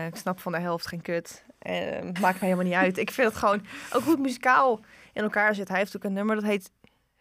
Ik 0.07 0.15
snap 0.15 0.39
van 0.39 0.51
de 0.51 0.59
helft 0.59 0.87
geen 0.87 1.01
kut. 1.01 1.43
Eh, 1.59 2.01
maakt 2.01 2.39
mij 2.39 2.49
helemaal 2.49 2.63
niet 2.65 2.73
uit. 2.73 2.97
Ik 2.97 3.11
vind 3.11 3.27
het 3.27 3.37
gewoon 3.37 3.65
ook 3.93 4.01
goed 4.01 4.19
muzikaal 4.19 4.79
in 5.13 5.23
elkaar 5.23 5.55
zit. 5.55 5.67
Hij 5.67 5.77
heeft 5.77 5.95
ook 5.95 6.03
een 6.03 6.13
nummer 6.13 6.35
dat 6.35 6.43
heet 6.43 6.71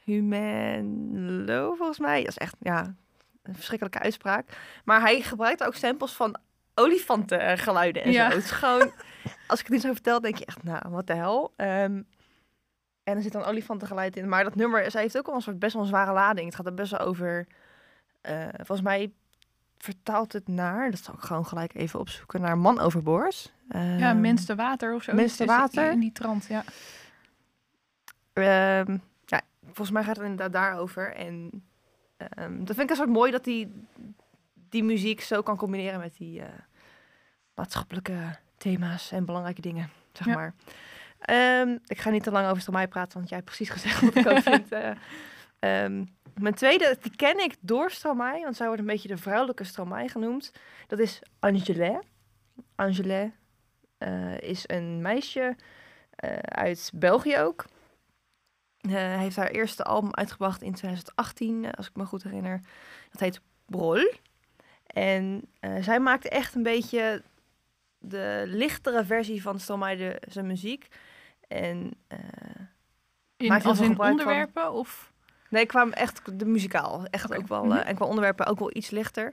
Humelo, 0.04 1.74
volgens 1.74 1.98
mij. 1.98 2.18
Dat 2.18 2.28
is 2.28 2.38
echt, 2.38 2.56
ja, 2.60 2.94
een 3.42 3.54
verschrikkelijke 3.54 3.98
uitspraak. 3.98 4.48
Maar 4.84 5.00
hij 5.00 5.20
gebruikt 5.20 5.64
ook 5.64 5.74
samples 5.74 6.12
van 6.12 6.36
olifantengeluiden 6.74 8.02
en 8.02 8.12
Ja. 8.12 8.30
zo. 8.30 8.36
Het 8.36 8.44
is 8.44 8.50
gewoon, 8.50 8.92
als 9.46 9.60
ik 9.60 9.66
het 9.66 9.74
nu 9.74 9.78
zo 9.80 9.92
vertel, 9.92 10.20
denk 10.20 10.36
je 10.36 10.44
echt, 10.44 10.62
nou, 10.62 10.80
wat 10.88 11.06
de 11.06 11.14
hel. 11.14 11.52
Ehm, 11.56 12.02
en 13.04 13.16
er 13.16 13.22
zit 13.22 13.32
dan 13.32 13.44
olifantengeluid 13.44 14.16
in. 14.16 14.28
Maar 14.28 14.44
dat 14.44 14.54
nummer, 14.54 14.90
zij 14.90 15.02
heeft 15.02 15.18
ook 15.18 15.26
wel 15.26 15.34
een 15.34 15.42
soort 15.42 15.58
best 15.58 15.72
wel 15.72 15.82
een 15.82 15.88
zware 15.88 16.12
lading. 16.12 16.46
Het 16.46 16.54
gaat 16.54 16.66
er 16.66 16.74
best 16.74 16.90
wel 16.90 17.00
over, 17.00 17.46
eh, 18.20 18.48
volgens 18.56 18.80
mij 18.82 19.12
vertaalt 19.78 20.32
het 20.32 20.48
naar, 20.48 20.90
dat 20.90 21.00
zal 21.00 21.14
ik 21.14 21.20
gewoon 21.20 21.46
gelijk 21.46 21.74
even 21.74 22.00
opzoeken, 22.00 22.40
naar 22.40 22.58
man 22.58 22.78
overboord. 22.80 23.52
ja, 23.68 23.78
Ehm, 24.10 24.20
mens 24.20 24.44
te 24.44 24.54
water 24.54 24.94
of 24.94 25.02
zo. 25.02 25.12
Mens 25.14 25.36
te 25.36 25.44
Is 25.44 25.50
het 25.50 25.58
water? 25.58 25.92
In 25.92 26.00
die 26.00 26.12
trant, 26.12 26.46
ja. 26.46 26.64
Ehm, 28.32 28.96
ja, 29.24 29.40
volgens 29.64 29.90
mij 29.90 30.04
gaat 30.04 30.16
het 30.16 30.24
inderdaad 30.24 30.52
daarover. 30.52 31.14
En 31.14 31.64
ehm, 32.16 32.58
dat 32.58 32.66
vind 32.76 32.80
ik 32.80 32.90
een 32.90 32.96
soort 32.96 33.08
mooi 33.08 33.30
dat 33.30 33.44
die, 33.44 33.86
die 34.74 34.84
muziek 34.84 35.20
zo 35.20 35.42
kan 35.42 35.56
combineren 35.56 36.00
met 36.00 36.16
die 36.16 36.40
eh, 36.40 36.48
maatschappelijke 37.54 38.36
thema's 38.56 39.12
en 39.12 39.24
belangrijke 39.24 39.60
dingen, 39.60 39.90
zeg 40.12 40.26
Ja. 40.26 40.34
maar. 40.34 40.54
Ehm, 41.18 41.78
ik 41.86 42.00
ga 42.00 42.10
niet 42.10 42.22
te 42.22 42.30
lang 42.30 42.46
over 42.48 42.60
Stromae 42.60 42.88
praten, 42.88 43.14
want 43.16 43.28
jij 43.28 43.38
hebt 43.38 43.50
precies 43.50 43.70
gezegd 43.70 44.00
wat 44.00 44.14
ik 44.14 44.26
ook 44.26 44.38
vind. 44.52 44.72
eh. 44.72 44.90
Ehm, 45.58 46.04
mijn 46.34 46.54
tweede, 46.54 46.96
die 47.00 47.16
ken 47.16 47.38
ik 47.38 47.56
door 47.60 47.90
Stromae, 47.90 48.42
want 48.42 48.56
zij 48.56 48.66
wordt 48.66 48.80
een 48.80 48.86
beetje 48.88 49.08
de 49.08 49.16
vrouwelijke 49.16 49.64
Stromae 49.64 50.08
genoemd. 50.08 50.52
Dat 50.86 50.98
is 50.98 51.20
Angèle. 51.38 52.02
Angèle 52.74 53.32
eh, 53.98 54.38
is 54.40 54.62
een 54.66 55.02
meisje 55.02 55.56
uit 56.42 56.90
België 56.94 57.38
ook. 57.38 57.64
Heeft 58.88 59.36
haar 59.36 59.48
eerste 59.50 59.82
album 59.84 60.14
uitgebracht 60.14 60.62
in 60.62 60.74
2018, 60.74 61.64
eh, 61.64 61.70
als 61.72 61.86
ik 61.88 61.96
me 61.96 62.04
goed 62.04 62.22
herinner. 62.22 62.60
Dat 63.10 63.20
heet 63.20 63.40
Brol. 63.66 64.12
En 64.94 65.42
eh, 65.60 65.82
zij 65.82 66.00
maakte 66.00 66.28
echt 66.28 66.54
een 66.54 66.62
beetje 66.62 67.22
de 67.98 68.42
lichtere 68.46 69.04
versie 69.04 69.42
van 69.42 69.58
Stromae 69.60 69.96
de, 69.96 70.22
zijn 70.28 70.46
muziek. 70.46 70.88
En 71.48 71.90
eh, 72.06 72.18
In, 73.36 73.50
als 73.50 73.80
in 73.80 73.94
van- 73.96 74.10
onderwerpen 74.10 74.72
of... 74.72 75.12
nee, 75.50 75.66
kwam 75.66 75.92
echt 75.92 76.38
de 76.38 76.44
muzikaal. 76.44 77.04
Echt 77.04 77.36
ook 77.36 77.46
wel, 77.48 77.74
eh, 77.74 77.88
en 77.88 77.94
qua 77.94 78.06
onderwerpen 78.06 78.46
ook 78.46 78.58
wel 78.58 78.76
iets 78.76 78.90
lichter. 78.90 79.32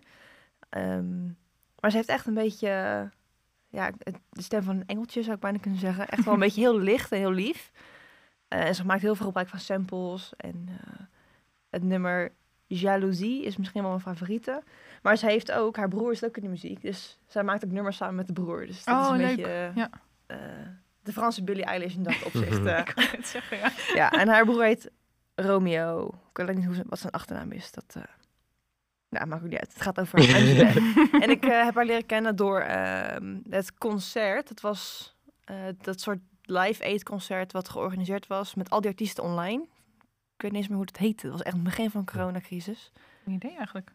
Ehm, 0.69 1.25
maar 1.79 1.91
ze 1.91 1.97
heeft 1.97 2.09
echt 2.09 2.25
een 2.25 2.33
beetje, 2.33 2.67
ja, 3.69 3.91
de 4.29 4.41
stem 4.41 4.63
van 4.63 4.75
een 4.75 4.87
engeltje 4.87 5.21
zou 5.23 5.35
ik 5.35 5.41
bijna 5.41 5.57
kunnen 5.57 5.79
zeggen. 5.79 6.07
Echt 6.07 6.23
wel 6.25 6.33
een 6.33 6.39
beetje 6.49 6.61
heel 6.61 6.79
licht 6.79 7.11
en 7.11 7.17
heel 7.17 7.31
lief. 7.31 7.71
En 8.47 8.75
ze 8.75 8.85
maakt 8.85 9.01
heel 9.01 9.15
veel 9.15 9.25
gebruik 9.25 9.47
van 9.49 9.59
samples. 9.59 10.33
En 10.37 10.67
het 11.69 11.83
nummer 11.83 12.31
Jaloezie 12.67 13.43
is 13.43 13.57
misschien 13.57 13.81
wel 13.81 13.89
mijn 13.91 14.01
favoriete. 14.03 14.63
Maar 15.01 15.17
ze 15.17 15.25
heeft 15.25 15.51
ook, 15.51 15.75
haar 15.75 15.87
broer 15.87 16.11
is 16.11 16.23
ook 16.23 16.35
in 16.37 16.43
de 16.43 16.49
muziek. 16.49 16.81
Dus 16.81 17.19
zij 17.27 17.43
maakt 17.43 17.65
ook 17.65 17.71
nummers 17.71 17.97
samen 17.97 18.15
met 18.15 18.27
de 18.27 18.33
broer. 18.33 18.65
Dus 18.65 18.83
dat 18.83 19.01
is 19.01 19.07
Oh, 19.07 19.13
een 19.13 19.17
leuk. 19.21 19.35
beetje 19.35 19.71
Ja. 19.75 19.89
eh, 20.25 20.37
de 21.03 21.11
Franse 21.11 21.43
Billie 21.43 21.65
Eilish 21.65 21.95
in 21.95 22.03
dat 22.03 22.23
opzicht. 22.25 22.57
Ik 22.65 22.93
het 22.97 23.27
zeggen, 23.27 23.57
ja. 23.57 23.71
Ja, 23.93 24.11
en 24.11 24.27
haar 24.27 24.45
broer 24.45 24.63
heet 24.63 24.91
Romeo. 25.35 26.07
Ik 26.33 26.45
weet 26.45 26.55
niet 26.55 26.65
hoe 26.65 26.75
zijn, 26.75 26.87
wat 26.89 26.99
zijn 26.99 27.11
achternaam 27.13 27.51
is. 27.51 27.71
Dat 27.71 27.85
eh 27.87 28.01
nou, 29.09 29.25
maakt 29.27 29.43
ook 29.43 29.49
niet 29.49 29.59
uit. 29.59 29.73
Het 29.73 29.81
gaat 29.81 29.99
over 29.99 30.19
Angela. 30.35 30.71
en 31.21 31.29
ik 31.29 31.43
heb 31.43 31.75
haar 31.75 31.85
leren 31.85 32.05
kennen 32.05 32.35
door 32.35 32.59
ehm, 32.59 33.37
het 33.49 33.73
concert. 33.77 34.49
Het 34.49 34.61
was 34.61 35.13
eh, 35.43 35.55
dat 35.77 35.99
soort 36.01 36.19
live 36.41 36.83
aid 36.83 37.03
concert 37.03 37.51
wat 37.51 37.69
georganiseerd 37.69 38.27
was 38.27 38.55
met 38.55 38.69
al 38.69 38.81
die 38.81 38.89
artiesten 38.89 39.23
online. 39.23 39.63
Ik 40.35 40.41
weet 40.41 40.51
niet 40.51 40.59
eens 40.61 40.67
meer 40.67 40.77
hoe 40.77 40.85
het 40.85 40.97
heette. 40.97 41.25
Het 41.25 41.35
was 41.35 41.41
echt 41.45 41.55
het 41.55 41.63
begin 41.63 41.89
van 41.89 42.03
de 42.05 42.11
coronacrisis. 42.11 42.91
Geen 43.23 43.33
idee 43.33 43.55
eigenlijk. 43.57 43.91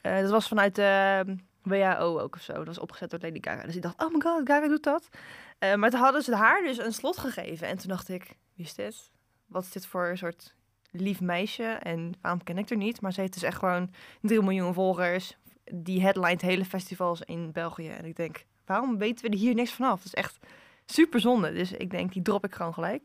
Eh, 0.00 0.20
dat 0.20 0.30
was 0.30 0.48
vanuit 0.48 0.74
de 0.74 1.24
WHO 1.62 2.18
ook 2.18 2.34
of 2.34 2.42
zo. 2.42 2.52
Dat 2.52 2.66
was 2.66 2.78
opgezet 2.78 3.10
door 3.10 3.20
Lady 3.20 3.38
Gaga. 3.40 3.62
Dus 3.62 3.76
ik 3.76 3.82
dacht, 3.82 4.02
oh 4.02 4.12
my 4.12 4.20
god, 4.20 4.48
Gaga 4.48 4.68
doet 4.68 4.82
dat. 4.82 5.08
Eh, 5.58 5.74
maar 5.74 5.90
toen 5.90 6.00
hadden 6.00 6.22
ze 6.22 6.36
haar 6.36 6.62
dus 6.62 6.78
een 6.78 6.92
slot 6.92 7.18
gegeven. 7.18 7.68
En 7.68 7.78
toen 7.78 7.88
dacht 7.88 8.08
ik, 8.08 8.36
wie 8.54 8.64
is 8.64 8.74
dit? 8.74 9.10
Wat 9.46 9.62
is 9.62 9.72
dit 9.72 9.86
voor 9.86 10.06
een 10.06 10.18
soort 10.18 10.54
lief 10.90 11.20
meisje? 11.20 11.64
En 11.64 12.14
waarom 12.20 12.42
ken 12.44 12.58
ik 12.58 12.70
er 12.70 12.76
niet? 12.76 13.00
Maar 13.00 13.12
ze 13.12 13.20
heeft 13.20 13.32
dus 13.32 13.42
echt 13.42 13.58
gewoon 13.58 13.94
3 14.20 14.42
miljoen 14.42 14.74
volgers. 14.74 15.36
Die 15.64 16.02
headlined 16.02 16.40
hele 16.40 16.64
festivals 16.64 17.22
in 17.22 17.52
België. 17.52 17.88
En 17.88 18.04
ik 18.04 18.16
denk, 18.16 18.44
waarom 18.64 18.98
weten 18.98 19.24
we 19.24 19.30
er 19.30 19.38
hier 19.38 19.54
niks 19.54 19.72
vanaf? 19.72 19.96
Dat 19.96 20.06
is 20.06 20.14
echt 20.14 20.38
super 20.86 21.20
zonde. 21.20 21.52
Dus 21.52 21.72
ik 21.72 21.90
denk, 21.90 22.12
die 22.12 22.22
drop 22.22 22.44
ik 22.44 22.54
gewoon 22.54 22.74
gelijk. 22.74 23.02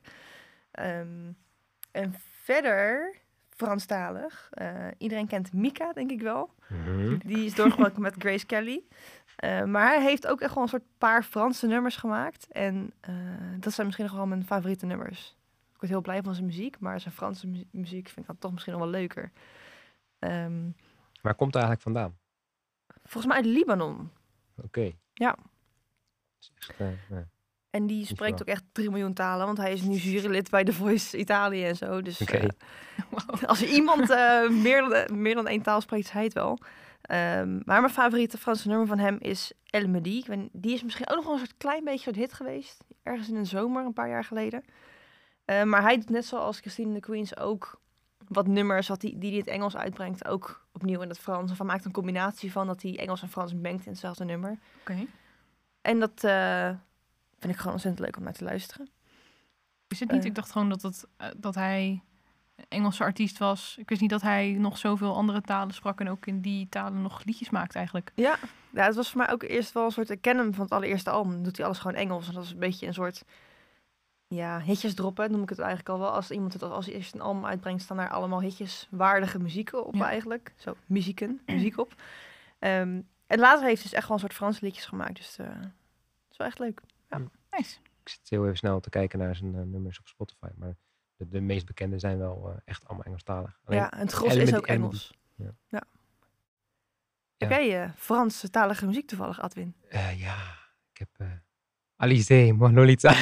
Ehm, 0.71 1.31
en 1.91 2.15
verder, 2.43 3.15
Franstalig. 3.57 4.47
eh 4.51 4.87
iedereen 4.97 5.27
kent 5.27 5.53
Mika, 5.53 5.93
denk 5.93 6.11
ik 6.11 6.21
wel. 6.21 6.53
Mhm. 6.67 7.17
Die 7.25 7.45
is 7.45 7.55
doorgebroken 7.55 8.01
met 8.01 8.15
Grace 8.17 8.45
Kelly. 8.45 8.83
Eh, 9.35 9.63
maar 9.63 9.87
hij 9.87 10.01
heeft 10.03 10.27
ook 10.27 10.41
echt 10.41 10.53
wel 10.53 10.63
een 10.63 10.69
soort 10.69 10.83
paar 10.97 11.23
Franse 11.23 11.67
nummers 11.67 11.95
gemaakt. 11.97 12.47
En 12.51 12.93
eh, 12.99 13.13
dat 13.59 13.73
zijn 13.73 13.85
misschien 13.85 14.07
nog 14.07 14.15
wel 14.15 14.25
mijn 14.27 14.45
favoriete 14.45 14.85
nummers. 14.85 15.37
Ik 15.73 15.79
word 15.79 15.91
heel 15.91 16.01
blij 16.01 16.21
van 16.21 16.33
zijn 16.33 16.45
muziek, 16.45 16.79
maar 16.79 16.99
zijn 16.99 17.13
Franse 17.13 17.47
mu- 17.47 17.67
muziek 17.71 18.05
vind 18.07 18.19
ik 18.19 18.25
dan 18.27 18.37
toch 18.37 18.51
misschien 18.51 18.73
nog 18.73 18.81
wel 18.81 18.91
leuker. 18.91 19.31
Ehm, 20.19 20.69
Waar 21.21 21.35
komt 21.35 21.53
het 21.53 21.63
eigenlijk 21.63 21.81
vandaan? 21.81 22.17
volgens 23.03 23.25
mij 23.25 23.35
uit 23.35 23.45
Libanon. 23.45 24.11
Oké. 24.63 24.91
Ja. 25.13 25.35
Echt, 26.57 26.77
ja. 27.09 27.27
En 27.73 27.87
die 27.87 28.05
spreekt 28.05 28.41
ook 28.41 28.47
echt 28.47 28.63
3 28.71 28.89
miljoen 28.89 29.13
talen, 29.13 29.45
want 29.45 29.57
hij 29.57 29.73
is 29.73 29.81
nu 29.81 29.95
jurylid 29.95 30.49
bij 30.49 30.63
The 30.63 30.73
Voice 30.73 31.17
Italië 31.17 31.65
en 31.65 31.75
zo. 31.75 32.01
Dus 32.01 32.21
Oké. 32.21 32.37
eh, 32.37 32.47
Wow. 33.09 33.43
als 33.45 33.63
iemand 33.63 34.09
eh, 34.09 34.49
meer, 34.49 34.81
dan, 34.89 35.21
meer 35.21 35.35
dan 35.35 35.47
één 35.47 35.61
taal 35.61 35.81
spreekt, 35.81 36.05
is 36.05 36.11
hij 36.11 36.23
het 36.23 36.33
wel. 36.33 36.57
Ehm, 37.01 37.53
maar 37.65 37.81
mijn 37.81 37.93
favoriete 37.93 38.37
Franse 38.37 38.67
nummer 38.67 38.87
van 38.87 38.97
hem 38.99 39.17
is 39.19 39.51
El 39.69 39.87
Midi. 39.87 40.25
Die 40.51 40.73
is 40.73 40.83
misschien 40.83 41.09
ook 41.09 41.15
nog 41.15 41.23
wel 41.25 41.33
een 41.33 41.39
soort 41.39 41.57
klein 41.57 41.83
beetje 41.83 42.09
een 42.11 42.17
hit 42.17 42.33
geweest. 42.33 42.83
Ergens 43.03 43.29
in 43.29 43.35
de 43.35 43.45
zomer, 43.45 43.85
een 43.85 43.93
paar 43.93 44.09
jaar 44.09 44.23
geleden. 44.23 44.63
Eh, 45.45 45.63
maar 45.63 45.81
hij 45.81 45.95
doet 45.95 46.09
net 46.09 46.25
zoals 46.25 46.59
Christine 46.59 46.93
de 46.93 46.99
Queens 46.99 47.37
ook 47.37 47.81
wat 48.27 48.47
nummers 48.47 48.87
wat 48.87 49.01
die, 49.01 49.17
die 49.17 49.29
hij 49.29 49.39
in 49.39 49.45
het 49.45 49.53
Engels 49.53 49.75
uitbrengt. 49.75 50.27
Ook 50.27 50.65
opnieuw 50.71 51.01
in 51.01 51.09
het 51.09 51.19
Frans. 51.19 51.51
Of 51.51 51.57
hij 51.57 51.67
maakt 51.67 51.85
een 51.85 51.91
combinatie 51.91 52.51
van 52.51 52.67
dat 52.67 52.81
hij 52.81 52.97
Engels 52.97 53.21
en 53.21 53.29
Frans 53.29 53.53
mengt 53.53 53.85
in 53.85 53.91
hetzelfde 53.91 54.25
nummer. 54.25 54.59
Oké. 54.79 55.05
En 55.81 55.99
dat 55.99 56.23
eh, 56.23 56.69
vind 57.43 57.53
ik 57.53 57.59
gewoon 57.59 57.73
ontzettend 57.73 58.05
leuk 58.05 58.17
om 58.17 58.23
naar 58.23 58.33
te 58.33 58.43
luisteren. 58.43 58.89
Is 59.87 59.99
het 59.99 60.11
niet? 60.11 60.21
Eh. 60.21 60.25
ik 60.25 60.35
dacht 60.35 60.51
gewoon 60.51 60.69
dat, 60.69 60.81
het, 60.81 61.07
eh, 61.17 61.27
dat 61.37 61.55
hij 61.55 62.01
een 62.55 62.65
Engelse 62.69 63.03
artiest 63.03 63.37
was. 63.37 63.75
Ik 63.79 63.89
wist 63.89 64.01
niet 64.01 64.09
dat 64.09 64.21
hij 64.21 64.51
nog 64.51 64.77
zoveel 64.77 65.15
andere 65.15 65.41
talen 65.41 65.73
sprak 65.73 65.99
en 65.99 66.09
ook 66.09 66.25
in 66.25 66.41
die 66.41 66.69
talen 66.69 67.01
nog 67.01 67.23
liedjes 67.23 67.49
maakt 67.49 67.75
eigenlijk. 67.75 68.11
Ja, 68.15 68.37
ja, 68.69 68.85
het 68.85 68.95
was 68.95 69.09
voor 69.09 69.17
mij 69.21 69.31
ook 69.31 69.43
eerst 69.43 69.71
wel 69.71 69.85
een 69.85 69.91
soort... 69.91 70.09
Ik 70.09 70.21
ken 70.21 70.37
hem 70.37 70.53
van 70.53 70.63
het 70.63 70.73
allereerste 70.73 71.09
album. 71.09 71.43
Doet 71.43 71.57
hij 71.57 71.65
alles 71.65 71.79
gewoon 71.79 71.97
Engels. 71.97 72.27
En 72.27 72.33
dat 72.33 72.43
is 72.43 72.51
een 72.51 72.59
beetje 72.59 72.87
een 72.87 72.93
soort... 72.93 73.23
Ja, 74.27 74.61
hitjes 74.61 74.93
droppen 74.93 75.31
noem 75.31 75.41
ik 75.41 75.49
het 75.49 75.59
eigenlijk 75.59 75.89
al 75.89 75.99
wel. 75.99 76.09
Als 76.09 76.31
iemand 76.31 76.53
het 76.53 76.63
als, 76.63 76.71
als 76.71 76.87
eerst 76.87 77.13
een 77.13 77.21
album 77.21 77.45
uitbrengt... 77.45 77.81
staan 77.81 77.97
daar 77.97 78.09
allemaal 78.09 78.41
hitjes 78.41 78.87
waardige 78.91 79.39
muzieken 79.39 79.85
op 79.85 79.95
Ja. 79.95 80.07
eigenlijk. 80.07 80.53
Zo, 80.57 80.75
muzieken, 80.85 81.41
muziek 81.45 81.77
op. 81.77 81.95
Ehm, 82.59 83.01
en 83.27 83.39
later 83.39 83.63
heeft 83.65 83.81
hij 83.81 83.89
dus 83.89 83.93
echt 83.93 84.07
wel 84.07 84.13
een 84.13 84.23
soort 84.23 84.33
Franse 84.33 84.65
liedjes 84.65 84.85
gemaakt. 84.85 85.15
Dus 85.15 85.37
eh 85.37 85.47
dat 85.47 86.31
is 86.31 86.37
wel 86.37 86.47
echt 86.47 86.59
leuk. 86.59 86.81
Nice. 87.19 87.77
Ik 88.03 88.09
zit 88.09 88.29
heel 88.29 88.43
even 88.43 88.57
snel 88.57 88.79
te 88.79 88.89
kijken 88.89 89.19
naar 89.19 89.35
zijn 89.35 89.55
eh, 89.55 89.61
nummers 89.61 89.99
op 89.99 90.07
Spotify. 90.07 90.47
Maar 90.55 90.75
de, 91.15 91.27
de 91.27 91.41
meest 91.41 91.65
bekende 91.65 91.99
zijn 91.99 92.17
wel 92.17 92.49
eh, 92.49 92.57
echt 92.65 92.85
allemaal 92.87 93.05
Engelstalig. 93.05 93.59
Alleen, 93.65 93.79
ja, 93.79 93.91
en 93.91 93.99
het 93.99 94.11
gros 94.11 94.35
is 94.35 94.55
ook. 94.55 94.67
Engels. 94.67 95.13
Ja. 95.35 95.53
Ja. 95.67 95.83
Eh, 97.37 97.89
Franse 97.95 98.49
talige 98.49 98.85
muziek 98.85 99.07
toevallig, 99.07 99.41
Adwin. 99.41 99.75
eh, 99.89 100.19
ja, 100.19 100.37
ik 100.91 100.97
heb 100.97 101.09
eh 101.17 101.27
Alizé 101.95 102.51
Monolita. 102.51 103.13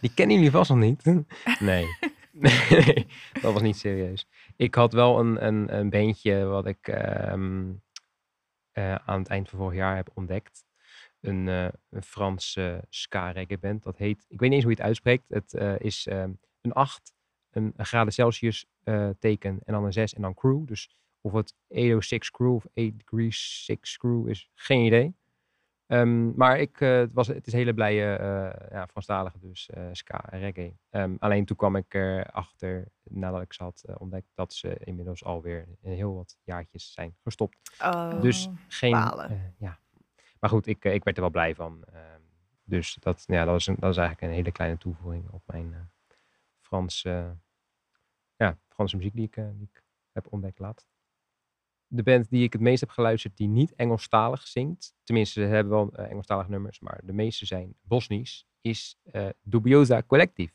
Die 0.00 0.14
kennen 0.14 0.36
jullie 0.36 0.50
vast 0.50 0.70
nog 0.70 0.78
niet. 0.78 1.04
Nee. 1.58 1.86
nee, 2.30 3.06
dat 3.42 3.52
was 3.52 3.62
niet 3.62 3.76
serieus. 3.76 4.28
Ik 4.56 4.74
had 4.74 4.92
wel 4.92 5.18
een, 5.18 5.46
een, 5.46 5.76
een 5.78 5.90
beentje 5.90 6.44
wat 6.44 6.66
ik 6.66 6.88
ehm, 6.88 7.72
eh, 8.72 8.94
aan 8.94 9.18
het 9.18 9.28
eind 9.28 9.48
van 9.48 9.58
vorig 9.58 9.74
jaar 9.74 9.96
heb 9.96 10.10
ontdekt. 10.14 10.64
Een, 11.26 11.48
eh 11.48 11.68
een 11.90 12.02
Franse 12.02 12.84
ska 12.88 13.30
reggae 13.30 13.58
band. 13.58 13.82
Dat 13.82 13.96
heet, 13.96 14.24
ik 14.28 14.40
weet 14.40 14.48
niet 14.50 14.52
eens 14.52 14.62
hoe 14.62 14.70
je 14.72 14.78
het 14.78 14.86
uitspreekt. 14.86 15.24
Het 15.28 15.54
eh, 15.54 15.78
is 15.78 16.06
ehm, 16.06 16.30
een 16.60 16.72
8, 16.72 17.14
een, 17.50 17.72
een 17.76 17.86
graden 17.86 18.12
Celsius 18.12 18.66
eh, 18.84 19.08
teken 19.18 19.58
en 19.64 19.72
dan 19.72 19.84
een 19.84 19.92
6 19.92 20.14
en 20.14 20.22
dan 20.22 20.34
crew. 20.34 20.66
Dus 20.66 20.96
of 21.20 21.32
het 21.32 21.54
806 21.68 22.30
crew 22.30 22.54
of 22.54 22.66
8 22.74 22.98
degrees 22.98 23.64
6 23.64 23.96
crew 23.96 24.28
is, 24.28 24.50
geen 24.54 24.84
idee. 24.84 25.14
Ehm, 25.86 26.34
maar 26.34 26.58
ik, 26.58 26.80
eh, 26.80 26.96
het, 26.96 27.12
was, 27.12 27.26
het 27.26 27.46
is 27.46 27.52
hele 27.52 27.74
blije 27.74 28.16
eh 28.16 28.70
ja, 28.70 28.86
Franstalige, 28.86 29.38
dus 29.38 29.70
eh, 29.70 29.88
ska 29.92 30.24
en 30.30 30.38
reggae. 30.38 30.76
Ehm, 30.90 31.14
alleen 31.18 31.44
toen 31.44 31.56
kwam 31.56 31.76
ik 31.76 31.94
erachter, 31.94 32.88
nadat 33.02 33.42
ik 33.42 33.52
ze 33.52 33.62
had 33.62 33.82
eh, 33.86 33.94
ontdekt, 33.98 34.30
dat 34.34 34.52
ze 34.52 34.76
inmiddels 34.84 35.24
alweer 35.24 35.66
heel 35.80 36.14
wat 36.14 36.36
jaartjes 36.44 36.92
zijn 36.92 37.16
gestopt. 37.22 37.58
Oh. 37.82 38.20
Dus 38.20 38.48
geen. 38.68 38.92
eh, 38.94 39.30
ja. 39.58 39.78
Maar 40.38 40.50
goed, 40.50 40.66
ik, 40.66 40.84
eh, 40.84 40.94
ik 40.94 41.04
werd 41.04 41.16
er 41.16 41.22
wel 41.22 41.32
blij 41.32 41.54
van. 41.54 41.84
Ehm, 41.84 42.20
dus 42.64 42.94
dat, 43.00 43.24
ja, 43.26 43.44
dat, 43.44 43.64
was 43.64 43.96
eigenlijk 43.96 44.20
een 44.20 44.30
hele 44.30 44.52
kleine 44.52 44.78
toevoeging 44.78 45.30
op 45.30 45.42
mijn 45.46 45.72
eh 45.72 45.80
Franse, 46.60 47.36
ja, 48.36 48.58
Franse 48.68 48.96
muziek 48.96 49.14
die 49.14 49.26
ik, 49.26 49.36
eh, 49.36 49.48
heb 50.12 50.32
ontdekt 50.32 50.58
laat. 50.58 50.86
De 51.86 52.02
band 52.02 52.30
die 52.30 52.42
ik 52.42 52.52
het 52.52 52.62
meest 52.62 52.80
heb 52.80 52.90
geluisterd 52.90 53.36
die 53.36 53.48
niet 53.48 53.74
Engelstalig 53.74 54.46
zingt, 54.46 54.94
tenminste 55.04 55.40
ze 55.40 55.46
hebben 55.46 55.72
wel 55.72 55.92
Engelstalige 55.92 56.50
nummers, 56.50 56.80
maar 56.80 57.00
de 57.04 57.12
meeste 57.12 57.46
zijn 57.46 57.76
Bosnisch, 57.80 58.46
is 58.60 58.98
eh, 59.02 59.28
Dubiosa 59.40 60.02
Collective. 60.02 60.52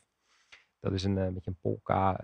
Dat 0.80 0.94
is 0.94 1.04
een 1.04 1.34
beetje 1.34 1.50
een 1.50 1.60
polka 1.60 2.16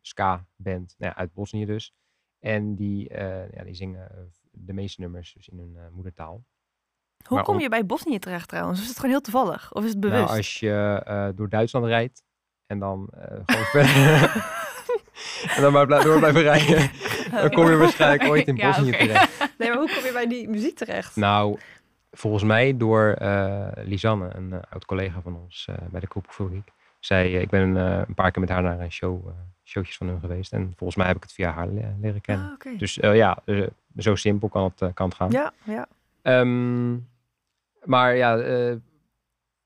ska 0.00 0.46
band 0.56 0.94
nou 0.98 1.12
ja, 1.12 1.18
uit 1.18 1.32
Bosnië 1.32 1.64
dus. 1.64 1.94
En 2.38 2.74
die, 2.74 3.12
ja, 3.14 3.64
die 3.64 3.74
zingen 3.74 4.32
de 4.50 4.72
meeste 4.72 5.00
nummers 5.00 5.32
dus 5.32 5.48
in 5.48 5.58
hun 5.58 5.92
moedertaal. 5.92 6.44
Hoe 7.26 7.36
maar 7.36 7.46
kom 7.46 7.54
om- 7.54 7.60
je 7.60 7.68
bij 7.68 7.86
Bosnië 7.86 8.18
terecht 8.18 8.48
trouwens? 8.48 8.80
Is 8.80 8.86
het 8.88 8.96
gewoon 8.96 9.10
heel 9.10 9.20
toevallig? 9.20 9.72
Of 9.72 9.84
is 9.84 9.90
het 9.90 10.00
bewust? 10.00 10.24
Nou, 10.24 10.36
als 10.36 10.60
je 10.60 11.02
eh, 11.04 11.28
door 11.34 11.48
Duitsland 11.48 11.86
rijdt 11.86 12.22
en 12.66 12.78
dan 12.78 13.08
eh, 13.12 13.36
gewoon 13.46 13.64
verder... 13.64 14.46
en 15.56 15.62
dan 15.62 15.72
maar 15.72 15.86
door 15.86 16.18
blijven 16.18 16.42
rijden, 16.42 16.90
dan 17.30 17.50
kom 17.50 17.70
je 17.70 17.76
waarschijnlijk 17.76 18.30
ooit 18.30 18.46
in 18.46 18.56
Ja, 18.56 18.66
Bosnië 18.66 18.90
terecht. 18.90 19.38
Nee, 19.58 19.68
maar 19.68 19.78
hoe 19.78 19.90
kom 19.94 20.04
je 20.04 20.12
bij 20.12 20.26
die 20.28 20.48
muziek 20.48 20.76
terecht? 20.76 21.16
Nou, 21.16 21.58
volgens 22.10 22.42
mij 22.42 22.76
door 22.76 23.08
eh 23.12 23.66
Lisanne, 23.74 24.28
een 24.34 24.54
oud 24.70 24.84
collega 24.84 25.20
van 25.20 25.36
ons 25.36 25.68
bij 25.90 26.00
de 26.00 26.06
Koepelfabriek. 26.06 26.68
Zij, 27.00 27.32
ik 27.32 27.48
ben 27.50 27.74
een 27.76 28.14
paar 28.14 28.30
keer 28.30 28.40
met 28.40 28.50
haar 28.50 28.62
naar 28.62 28.80
een 28.80 28.92
show, 28.92 29.26
showtjes 29.64 29.96
van 29.96 30.06
hun 30.08 30.20
geweest. 30.20 30.52
En 30.52 30.72
volgens 30.76 30.98
mij 30.98 31.06
heb 31.06 31.16
ik 31.16 31.22
het 31.22 31.32
via 31.32 31.50
haar 31.52 31.66
le- 31.68 31.94
leren 32.00 32.20
kennen. 32.20 32.56
Ah. 32.64 32.78
Dus 32.78 32.94
ja, 32.94 33.38
zo 33.96 34.14
simpel 34.14 34.48
kan 34.48 34.64
het, 34.64 34.80
eh, 34.82 34.88
kan 34.94 35.06
het 35.08 35.16
gaan. 35.16 35.30
Ja, 35.30 35.52
ja. 35.62 35.86
Ehm, 36.28 36.98
maar 37.84 38.16
ja, 38.16 38.38
eh, 38.38 38.76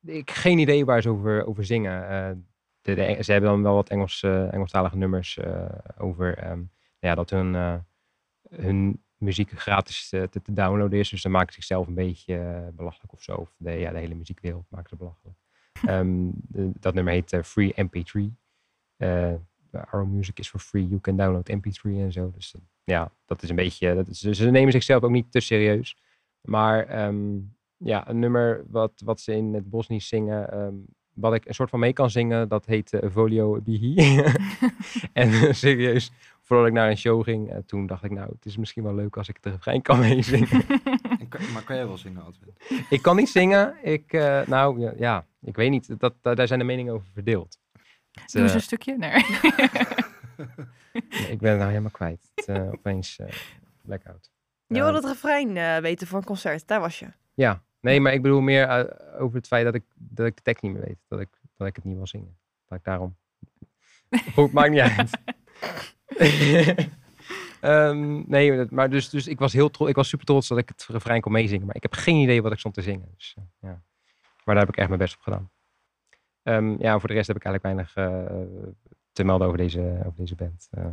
ik 0.04 0.30
geen 0.30 0.58
idee 0.58 0.84
waar 0.84 1.02
ze 1.02 1.08
over, 1.08 1.46
over 1.46 1.64
zingen. 1.64 2.08
Eh, 2.08 3.20
ze 3.22 3.32
hebben 3.32 3.50
dan 3.50 3.62
wel 3.62 3.74
wat 3.74 3.88
Engels, 3.88 4.22
eh, 4.22 4.52
Engelstalige 4.52 4.96
nummers 4.96 5.38
over 5.98 6.38
ehm, 6.38 6.56
nou 6.56 6.68
ja, 6.98 7.14
dat 7.14 7.30
hun, 7.30 7.82
hun 8.50 9.02
muziek 9.16 9.50
gratis 9.50 10.08
te, 10.08 10.28
te 10.30 10.52
downloaden 10.52 10.98
is. 10.98 11.08
Dus 11.08 11.22
dan 11.22 11.32
maken 11.32 11.52
ze 11.52 11.60
zichzelf 11.60 11.86
een 11.86 11.94
beetje 11.94 12.70
belachelijk 12.74 13.12
of 13.12 13.22
zo. 13.22 13.34
Of 13.34 13.54
de, 13.56 13.70
ja, 13.70 13.90
de 13.90 13.98
hele 13.98 14.14
muziekwereld 14.14 14.66
maken 14.70 14.88
ze 14.88 14.96
belachelijk. 14.96 15.36
Ehm, 15.86 16.28
dat 16.80 16.94
nummer 16.94 17.12
heet 17.12 17.38
Free 17.42 17.72
MP3. 17.76 18.36
Eh 18.96 19.34
our 19.90 20.06
music 20.06 20.38
is 20.38 20.48
for 20.48 20.60
free. 20.60 20.88
You 20.88 21.00
can 21.00 21.16
download 21.16 21.48
MP3 21.48 21.82
en 21.82 22.12
zo. 22.12 22.30
Dus 22.34 22.54
ja, 22.84 23.12
dat 23.26 23.42
is 23.42 23.48
een 23.48 23.56
beetje. 23.56 24.04
Ze 24.10 24.50
nemen 24.50 24.72
zichzelf 24.72 25.02
ook 25.02 25.10
niet 25.10 25.32
te 25.32 25.40
serieus. 25.40 25.96
Maar 26.42 26.86
ehm, 26.86 27.38
ja, 27.76 28.08
een 28.08 28.18
nummer 28.18 28.64
wat, 28.68 28.92
wat 29.04 29.20
ze 29.20 29.32
in 29.32 29.54
het 29.54 29.70
Bosnisch 29.70 30.08
zingen, 30.08 30.52
ehm, 30.52 30.74
wat 31.12 31.34
ik 31.34 31.44
een 31.46 31.54
soort 31.54 31.70
van 31.70 31.78
mee 31.78 31.92
kan 31.92 32.10
zingen, 32.10 32.48
dat 32.48 32.66
heet 32.66 32.92
eh, 32.92 33.10
Volio 33.10 33.60
Bihi. 33.60 33.94
en 35.12 35.30
eh, 35.30 35.52
serieus, 35.52 36.12
voordat 36.42 36.66
ik 36.66 36.72
naar 36.72 36.90
een 36.90 36.96
show 36.96 37.24
ging, 37.24 37.50
eh, 37.50 37.58
toen 37.66 37.86
dacht 37.86 38.04
ik, 38.04 38.10
nou, 38.10 38.28
het 38.32 38.44
is 38.46 38.56
misschien 38.56 38.82
wel 38.82 38.94
leuk 38.94 39.16
als 39.16 39.28
ik 39.28 39.36
het 39.40 39.52
refrein 39.52 39.82
kan 39.82 39.98
meezingen. 40.08 40.48
Maar 41.52 41.62
kan 41.64 41.76
jij 41.76 41.86
wel 41.86 41.96
zingen, 41.98 42.24
Adwin? 42.24 42.54
ik 42.90 43.02
kan 43.02 43.16
niet 43.16 43.28
zingen. 43.28 43.76
Ik, 43.82 44.12
eh, 44.12 44.46
nou 44.46 44.80
ja, 44.80 44.92
ja, 44.96 45.26
ik 45.40 45.56
weet 45.56 45.70
niet. 45.70 45.98
Dat, 46.00 46.14
dat- 46.20 46.36
daar 46.36 46.46
zijn 46.46 46.58
de 46.58 46.64
meningen 46.64 46.94
over 46.94 47.06
verdeeld. 47.12 47.58
Het, 48.12 48.32
Doe 48.32 48.42
eens 48.42 48.54
een 48.54 48.60
stukje. 48.60 48.96
Nee. 49.00 49.12
ik 51.28 51.38
ben 51.38 51.50
het 51.50 51.58
nou 51.58 51.68
helemaal 51.68 51.90
kwijt. 51.90 52.30
Het, 52.34 52.48
opeens 52.72 53.18
blackout. 53.82 54.30
Je 54.74 54.82
wilde 54.82 54.96
het 54.96 55.04
refrein 55.04 55.56
eh, 55.56 55.76
weten 55.76 56.06
voor 56.06 56.18
een 56.18 56.24
concert. 56.24 56.66
Daar 56.66 56.80
was 56.80 56.98
je. 56.98 57.06
Ja, 57.34 57.62
nee, 57.80 58.00
maar 58.00 58.12
ik 58.12 58.22
bedoel 58.22 58.40
meer 58.40 58.68
eh, 58.68 59.20
over 59.22 59.36
het 59.36 59.46
feit 59.46 59.64
dat 59.64 59.74
ik, 59.74 59.84
dat 59.94 60.26
ik 60.26 60.36
de 60.36 60.42
tekst 60.42 60.62
niet 60.62 60.72
meer 60.72 60.84
weet. 60.84 60.98
Dat 61.08 61.20
ik, 61.20 61.28
dat 61.56 61.66
ik 61.68 61.76
het 61.76 61.84
niet 61.84 61.96
wil 61.96 62.06
zingen. 62.06 62.38
Dat 62.68 62.78
ik 62.78 62.84
daarom... 62.84 63.16
Goed, 64.34 64.52
maakt 64.52 64.70
niet 64.70 64.80
uit. 64.80 65.10
Ehm, 67.60 68.22
nee, 68.26 68.66
maar 68.70 68.90
dus, 68.90 69.08
dus 69.10 69.26
ik 69.26 69.38
was 69.38 69.52
heel 69.52 69.70
trots. 69.70 69.90
Ik 69.90 69.96
was 69.96 70.08
super 70.08 70.26
trots 70.26 70.48
dat 70.48 70.58
ik 70.58 70.68
het 70.68 70.86
refrein 70.88 71.20
kon 71.20 71.32
meezingen. 71.32 71.66
Maar 71.66 71.76
ik 71.76 71.82
heb 71.82 71.92
geen 71.92 72.16
idee 72.16 72.42
wat 72.42 72.52
ik 72.52 72.58
stond 72.58 72.74
te 72.74 72.82
zingen. 72.82 73.08
Dus, 73.16 73.34
eh, 73.38 73.44
ja. 73.60 73.82
Maar 74.44 74.54
daar 74.54 74.64
heb 74.64 74.68
ik 74.68 74.76
echt 74.76 74.88
mijn 74.88 75.00
best 75.00 75.14
op 75.14 75.20
gedaan. 75.20 75.50
Ehm, 76.42 76.74
ja, 76.78 76.98
voor 76.98 77.08
de 77.08 77.14
rest 77.14 77.26
heb 77.26 77.36
ik 77.36 77.44
eigenlijk 77.44 77.74
weinig 77.74 77.96
eh, 77.96 78.40
te 79.12 79.24
melden 79.24 79.46
over 79.46 79.58
deze, 79.58 79.80
over 79.80 80.16
deze 80.16 80.34
band. 80.34 80.68
Eh, 80.70 80.86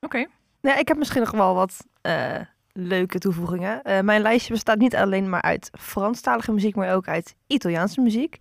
Oké. 0.00 0.26
Nee, 0.60 0.78
ik 0.78 0.88
heb 0.88 0.96
misschien 0.96 1.20
nog 1.20 1.30
wel 1.30 1.54
wat 1.54 1.86
eh, 2.00 2.40
leuke 2.76 3.18
toevoegingen. 3.18 3.82
Eh, 3.82 4.00
mijn 4.00 4.22
lijstje 4.22 4.52
bestaat 4.52 4.78
niet 4.78 4.96
alleen 4.96 5.28
maar 5.28 5.42
uit 5.42 5.70
Franstalige 5.78 6.52
muziek, 6.52 6.74
maar 6.74 6.94
ook 6.94 7.08
uit 7.08 7.34
Italiaanse 7.46 8.00
muziek. 8.00 8.36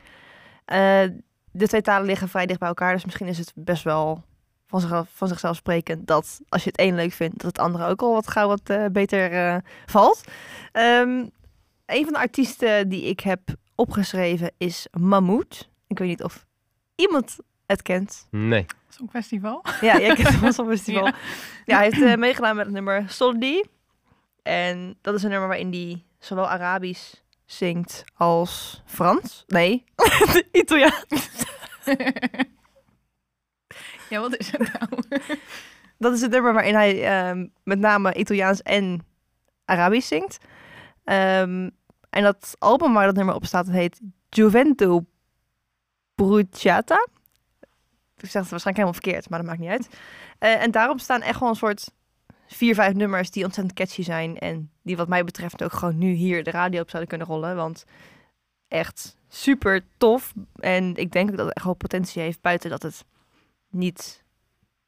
Eh, 0.65 1.01
de 1.51 1.67
twee 1.67 1.81
talen 1.81 2.05
liggen 2.05 2.29
vrij 2.29 2.45
dicht 2.45 2.59
bij 2.59 2.67
elkaar, 2.67 2.93
dus 2.93 3.05
misschien 3.05 3.27
is 3.27 3.37
het 3.37 3.51
best 3.55 3.83
wel 3.83 4.23
van, 4.67 4.79
zich, 4.79 5.05
van 5.13 5.27
zichzelf 5.27 5.55
sprekend 5.55 6.07
dat 6.07 6.41
als 6.49 6.63
je 6.63 6.69
het 6.69 6.79
een 6.79 6.95
leuk 6.95 7.13
vindt, 7.13 7.37
dat 7.37 7.45
het 7.45 7.59
andere 7.59 7.85
ook 7.85 8.01
al 8.01 8.13
wat 8.13 8.27
gauw 8.27 8.47
wat 8.47 8.69
eh, 8.69 8.85
beter 8.91 9.31
eh, 9.31 9.57
valt. 9.85 10.23
Ehm, 10.71 11.25
een 11.85 12.03
van 12.03 12.13
de 12.13 12.19
artiesten 12.19 12.89
die 12.89 13.03
ik 13.03 13.19
heb 13.19 13.39
opgeschreven 13.75 14.51
is 14.57 14.87
Mammoet. 14.99 15.69
Ik 15.87 15.99
weet 15.99 16.07
niet 16.07 16.23
of 16.23 16.45
iemand 16.95 17.37
het 17.65 17.81
kent. 17.81 18.27
nee. 18.31 18.65
Songfestival. 18.89 19.63
Ja, 19.81 19.99
jij 19.99 20.15
kent 20.15 20.27
het 20.41 20.55
van 20.55 20.67
festival. 20.67 21.05
Ja. 21.05 21.15
Ja. 21.65 21.77
hij 21.77 21.89
heeft 21.91 22.17
meegedaan 22.17 22.55
met 22.55 22.65
het 22.65 22.73
nummer 22.73 23.03
Soldi. 23.07 23.63
En 24.45 24.97
dat 25.01 25.15
is 25.15 25.23
een 25.23 25.29
nummer 25.29 25.47
waarin 25.47 25.71
hij 25.71 26.05
zowel 26.19 26.47
Arabisch 26.47 27.13
zingt 27.45 28.03
als 28.15 28.81
Frans. 28.85 29.43
Nee, 29.47 29.83
Italiaans. 30.51 31.45
ja, 34.09 34.19
wat 34.19 34.37
is 34.37 34.51
het 34.51 34.73
nou? 34.73 35.03
Dat 35.97 36.13
is 36.13 36.21
het 36.21 36.31
nummer 36.31 36.53
waarin 36.53 36.75
hij 36.75 37.03
ehm, 37.03 37.47
met 37.63 37.79
name 37.79 38.13
Italiaans 38.13 38.61
en 38.61 39.05
Arabisch 39.65 40.07
zingt. 40.07 40.37
Ehm, 41.03 41.69
en 42.09 42.23
dat 42.23 42.55
album 42.59 42.93
waar 42.93 43.05
dat 43.05 43.15
nummer 43.15 43.35
op 43.35 43.45
staat, 43.45 43.65
dat 43.65 43.75
heet 43.75 44.01
Gioventù 44.29 44.99
Bruciata. 46.15 47.07
Ik 48.17 48.29
zeg 48.29 48.41
het 48.41 48.51
waarschijnlijk 48.51 48.65
helemaal 48.65 48.93
verkeerd, 48.93 49.29
maar 49.29 49.39
dat 49.39 49.47
maakt 49.47 49.59
niet 49.59 49.69
uit. 49.69 49.89
Eh, 50.39 50.61
en 50.61 50.71
daarop 50.71 50.99
staan 50.99 51.21
echt 51.21 51.33
gewoon 51.33 51.49
een 51.49 51.55
soort 51.55 51.91
vier, 52.47 52.75
vijf 52.75 52.93
nummers 52.93 53.31
die 53.31 53.43
ontzettend 53.43 53.77
catchy 53.77 54.03
zijn. 54.03 54.37
En 54.37 54.71
die 54.81 54.97
wat 54.97 55.07
mij 55.07 55.23
betreft 55.23 55.63
ook 55.63 55.73
gewoon 55.73 55.97
nu 55.97 56.11
hier 56.11 56.43
de 56.43 56.51
radio 56.51 56.81
op 56.81 56.89
zouden 56.89 57.09
kunnen 57.09 57.27
rollen. 57.27 57.55
Want 57.55 57.85
echt 58.67 59.17
super 59.27 59.85
tof. 59.97 60.33
En 60.55 60.95
ik 60.95 61.11
denk 61.11 61.29
ook 61.29 61.37
dat 61.37 61.45
het 61.45 61.55
echt 61.55 61.65
wel 61.65 61.73
potentie 61.73 62.21
heeft 62.21 62.41
buiten 62.41 62.69
dat 62.69 62.83
het 62.83 63.05
niet 63.69 64.23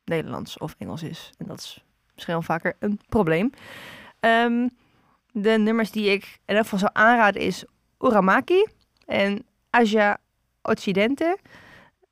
Nederlands 0.03 0.57
of 0.57 0.75
Engels 0.77 1.03
is. 1.03 1.29
En 1.37 1.45
dat 1.47 1.59
is 1.59 1.83
misschien 2.13 2.33
wel 2.33 2.43
vaker 2.43 2.75
een 2.79 2.99
probleem. 3.09 3.51
Ehm, 4.19 4.67
de 5.31 5.57
nummers 5.57 5.91
die 5.91 6.09
ik 6.09 6.39
in 6.45 6.55
ieder 6.55 6.79
zou 6.79 6.91
aanraden 6.93 7.41
is 7.41 7.63
Uramaki 7.99 8.67
en 9.05 9.45
Asia 9.69 10.17
Occidente. 10.61 11.37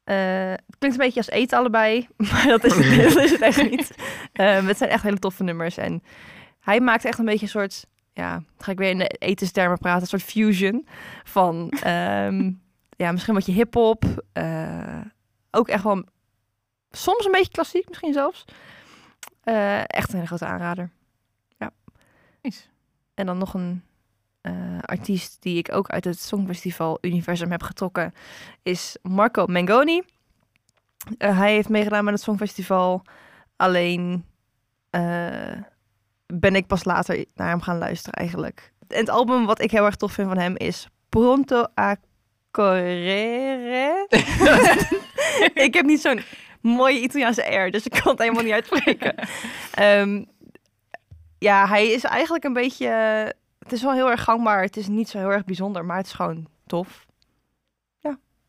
Eh, 0.06 0.50
het 0.50 0.76
klinkt 0.80 0.98
een 1.00 1.06
beetje 1.06 1.20
als 1.20 1.30
eten 1.30 1.58
allebei, 1.58 2.08
maar 2.32 2.46
dat 2.48 2.64
is 2.64 2.76
het, 2.76 3.14
dat 3.14 3.24
is 3.24 3.32
het 3.32 3.42
echt 3.42 3.70
niet. 3.70 3.96
Ehm, 4.34 4.66
het 4.66 4.78
zijn 4.78 4.90
echt 4.90 5.04
hele 5.04 5.20
toffe 5.20 5.44
nummers. 5.44 5.78
En 5.78 6.04
hij 6.60 6.80
maakt 6.80 7.06
echt 7.06 7.20
een 7.20 7.26
beetje 7.26 7.46
een 7.46 7.52
soort, 7.52 7.86
ja, 8.14 8.44
ga 8.58 8.72
ik 8.72 8.78
weer 8.78 8.90
in 8.90 8.98
de 8.98 9.08
etenstermen 9.08 9.78
praten, 9.78 10.02
een 10.02 10.08
soort 10.08 10.24
fusion 10.24 10.88
van, 11.24 11.70
ehm, 11.70 12.52
ja, 13.04 13.12
misschien 13.12 13.34
wat 13.34 13.46
je 13.46 13.52
hip-hop. 13.52 14.24
eh, 14.34 15.02
ook 15.52 15.68
echt 15.68 15.84
wel 15.84 16.04
soms 16.92 17.26
een 17.26 17.32
beetje 17.32 17.52
klassiek 17.52 17.88
misschien 17.88 18.14
zelfs. 18.14 18.46
Eh, 19.44 19.80
echt 19.88 20.10
een 20.10 20.16
hele 20.16 20.28
grote 20.28 20.46
aanrader. 20.46 20.90
Nice. 22.42 22.64
En 23.14 23.26
dan 23.26 23.38
nog 23.38 23.54
een 23.54 23.84
eh, 24.46 24.54
artiest 24.82 25.38
die 25.40 25.58
ik 25.58 25.74
ook 25.74 25.90
uit 25.90 26.04
het 26.04 26.20
Songfestival 26.20 26.98
Universum 27.02 27.52
heb 27.52 27.64
getrokken, 27.64 28.14
is 28.64 28.98
Marco 29.02 29.46
Mengoni. 29.46 30.02
Eh, 31.18 31.38
hij 31.38 31.54
heeft 31.54 31.70
meegedaan 31.70 32.04
met 32.04 32.14
het 32.14 32.24
Songfestival. 32.24 33.02
Alleen 33.56 34.26
eh, 34.90 35.52
ben 36.26 36.56
ik 36.56 36.68
pas 36.68 36.84
later 36.84 37.26
naar 37.36 37.50
hem 37.50 37.62
gaan 37.62 37.78
luisteren 37.78 38.20
eigenlijk. 38.20 38.74
En 38.88 39.00
het 39.00 39.10
album 39.10 39.46
wat 39.46 39.62
ik 39.62 39.72
heel 39.72 39.86
erg 39.86 39.96
tof 39.96 40.12
vind 40.12 40.28
van 40.28 40.38
hem 40.38 40.58
is 40.58 40.88
Pronto 41.10 41.66
a 41.80 41.96
Correre. 42.52 44.08
ik 45.68 45.74
heb 45.74 45.86
niet 45.86 46.02
zo'n 46.02 46.22
mooie 46.62 47.02
Italiaanse 47.02 47.46
air, 47.46 47.72
dus 47.72 47.86
ik 47.86 47.92
kan 47.92 48.12
het 48.12 48.22
helemaal 48.22 48.44
niet 48.44 48.54
uitspreken. 48.54 49.16
Ehm, 49.72 50.24
ja, 51.40 51.68
hij 51.68 51.88
is 51.88 52.04
eigenlijk 52.04 52.44
een 52.44 52.54
beetje 52.54 52.88
het 53.66 53.74
is 53.74 53.82
wel 53.82 53.94
heel 53.94 54.10
erg 54.10 54.24
gangbaar. 54.24 54.62
Het 54.62 54.78
is 54.78 54.88
niet 54.88 55.10
zo 55.10 55.18
heel 55.18 55.32
erg 55.32 55.46
bijzonder, 55.46 55.86
maar 55.86 55.98
het 55.98 56.06
is 56.06 56.14
gewoon 56.14 56.48
tof. 56.66 57.06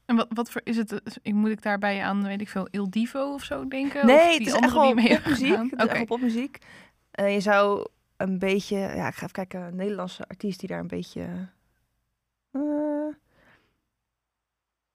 En 0.07 0.17
wat, 0.17 0.27
wat 0.35 0.51
voor 0.51 0.61
is 0.65 0.77
het? 0.77 0.93
eh, 0.93 0.99
Ik 1.23 1.35
moet 1.35 1.51
ik 1.51 1.63
daarbij 1.63 2.03
aan, 2.03 2.25
weet 2.25 2.41
ik 2.41 2.49
veel, 2.49 2.69
Il 2.71 2.91
Divo 2.91 3.33
of 3.33 3.43
zo 3.43 3.69
denken? 3.69 4.07
Nee, 4.07 4.17
of 4.17 4.29
het 4.29 4.39
die 4.39 4.47
is 4.47 4.53
andere 4.53 4.65
echt 4.65 4.75
wel 4.75 5.05
hebt 5.05 5.23
popmuziek. 5.23 5.71
Het 5.71 5.81
is 5.83 5.87
echt 5.87 6.07
popmuziek. 6.07 6.59
Eh, 7.11 7.33
je 7.35 7.41
zou 7.41 7.87
een 8.17 8.39
beetje... 8.39 8.77
Ja, 8.77 9.07
ik 9.07 9.15
ga 9.15 9.21
even 9.23 9.31
kijken. 9.33 9.61
Een 9.61 9.77
Nederlandse 9.77 10.25
artiest 10.29 10.61
die 10.61 10.69
daar 10.69 10.79
een 10.79 10.87
beetje... 10.87 11.27
eh, 12.51 12.61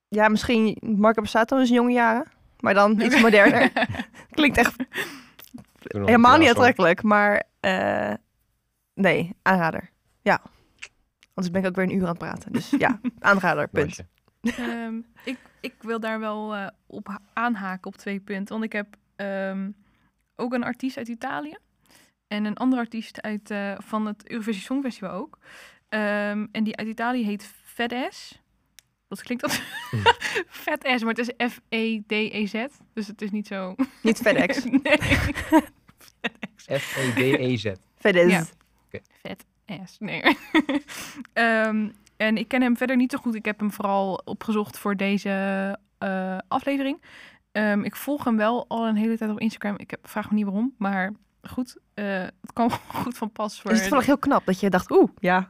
ja, 0.07 0.27
misschien 0.27 0.77
Marco 0.81 1.21
Bassato 1.21 1.57
in 1.57 1.65
zijn 1.65 1.77
jonge 1.79 1.91
jaren. 1.93 2.25
Maar 2.59 2.73
dan 2.73 3.01
iets 3.01 3.21
moderner. 3.21 3.71
Klinkt 4.31 4.57
echt 4.57 4.75
helemaal 5.87 6.37
niet 6.37 6.47
aantrekkelijk. 6.49 7.03
Maar 7.03 7.43
eh, 7.59 8.13
nee, 8.93 9.35
aanrader. 9.41 9.89
Ja. 10.21 10.41
Anders 11.33 11.53
ben 11.53 11.61
ik 11.61 11.67
ook 11.67 11.75
weer 11.75 11.85
een 11.85 11.95
uur 11.95 12.01
aan 12.01 12.09
het 12.09 12.17
praten. 12.17 12.53
Dus 12.53 12.69
ja, 12.69 12.99
aanrader, 13.19 13.67
punt. 13.67 13.99
Ehm, 14.41 14.99
ik, 15.23 15.37
ik 15.61 15.73
wil 15.79 15.99
daar 15.99 16.19
wel 16.19 16.55
eh, 16.55 16.67
op 16.87 17.07
ha- 17.07 17.21
aanhaken 17.33 17.87
op 17.87 17.95
twee 17.95 18.19
punten. 18.19 18.53
Want 18.53 18.65
ik 18.65 18.73
heb 18.73 18.95
ehm, 19.15 19.69
ook 20.35 20.53
een 20.53 20.63
artiest 20.63 20.97
uit 20.97 21.07
Italië. 21.07 21.57
En 22.27 22.45
een 22.45 22.57
andere 22.57 22.81
artiest 22.81 23.21
uit, 23.21 23.51
eh, 23.51 23.73
van 23.77 24.05
het 24.05 24.29
Eurovisie 24.29 24.61
Songfestival 24.61 25.11
ook. 25.11 25.37
Ehm, 25.89 26.45
en 26.51 26.63
die 26.63 26.75
uit 26.75 26.87
Italië 26.87 27.25
heet 27.25 27.51
Fedes. 27.63 28.41
Wat 29.07 29.21
klinkt 29.23 29.43
dat? 29.43 29.61
Vet 30.47 30.93
S, 30.95 31.03
maar 31.03 31.13
het 31.13 31.35
is 31.37 31.49
F-E-D-E-Z. 31.51 32.65
Dus 32.93 33.07
het 33.07 33.21
is 33.21 33.31
niet 33.31 33.47
zo... 33.47 33.75
Niet 34.03 34.17
FedEx. 34.17 34.63
nee. 34.83 34.97
F-E-D-E-Z. 36.79 37.71
FedEx. 37.95 38.31
Ja. 38.31 38.45
Vet 39.21 39.45
ass. 39.79 39.95
Nee. 39.99 40.23
Ehm, 41.33 41.89
en 42.17 42.37
ik 42.37 42.47
ken 42.47 42.61
hem 42.61 42.77
verder 42.77 42.95
niet 42.95 43.11
zo 43.11 43.17
goed. 43.17 43.35
Ik 43.35 43.45
heb 43.45 43.59
hem 43.59 43.71
vooral 43.71 44.21
opgezocht 44.25 44.77
voor 44.77 44.95
deze 44.95 45.29
eh, 45.97 46.37
aflevering. 46.47 47.01
Ehm, 47.51 47.81
ik 47.83 47.95
volg 47.95 48.23
hem 48.23 48.37
wel 48.37 48.65
al 48.67 48.87
een 48.87 48.95
hele 48.95 49.17
tijd 49.17 49.31
op 49.31 49.39
Instagram. 49.39 49.73
Ik 49.77 49.91
heb, 49.91 49.99
vraag 50.09 50.29
me 50.29 50.35
niet 50.35 50.45
waarom, 50.45 50.73
maar 50.77 51.11
goed. 51.41 51.77
eh, 51.93 52.05
het 52.21 52.53
kwam 52.53 52.69
goed 53.03 53.17
van 53.17 53.31
pas 53.31 53.61
voor. 53.61 53.71
Is 53.71 53.75
het 53.77 53.81
toevallig 53.85 54.05
heel 54.05 54.17
knap 54.17 54.45
dat 54.45 54.59
je 54.59 54.69
dacht, 54.69 54.91
oeh, 54.91 55.09
ja. 55.19 55.49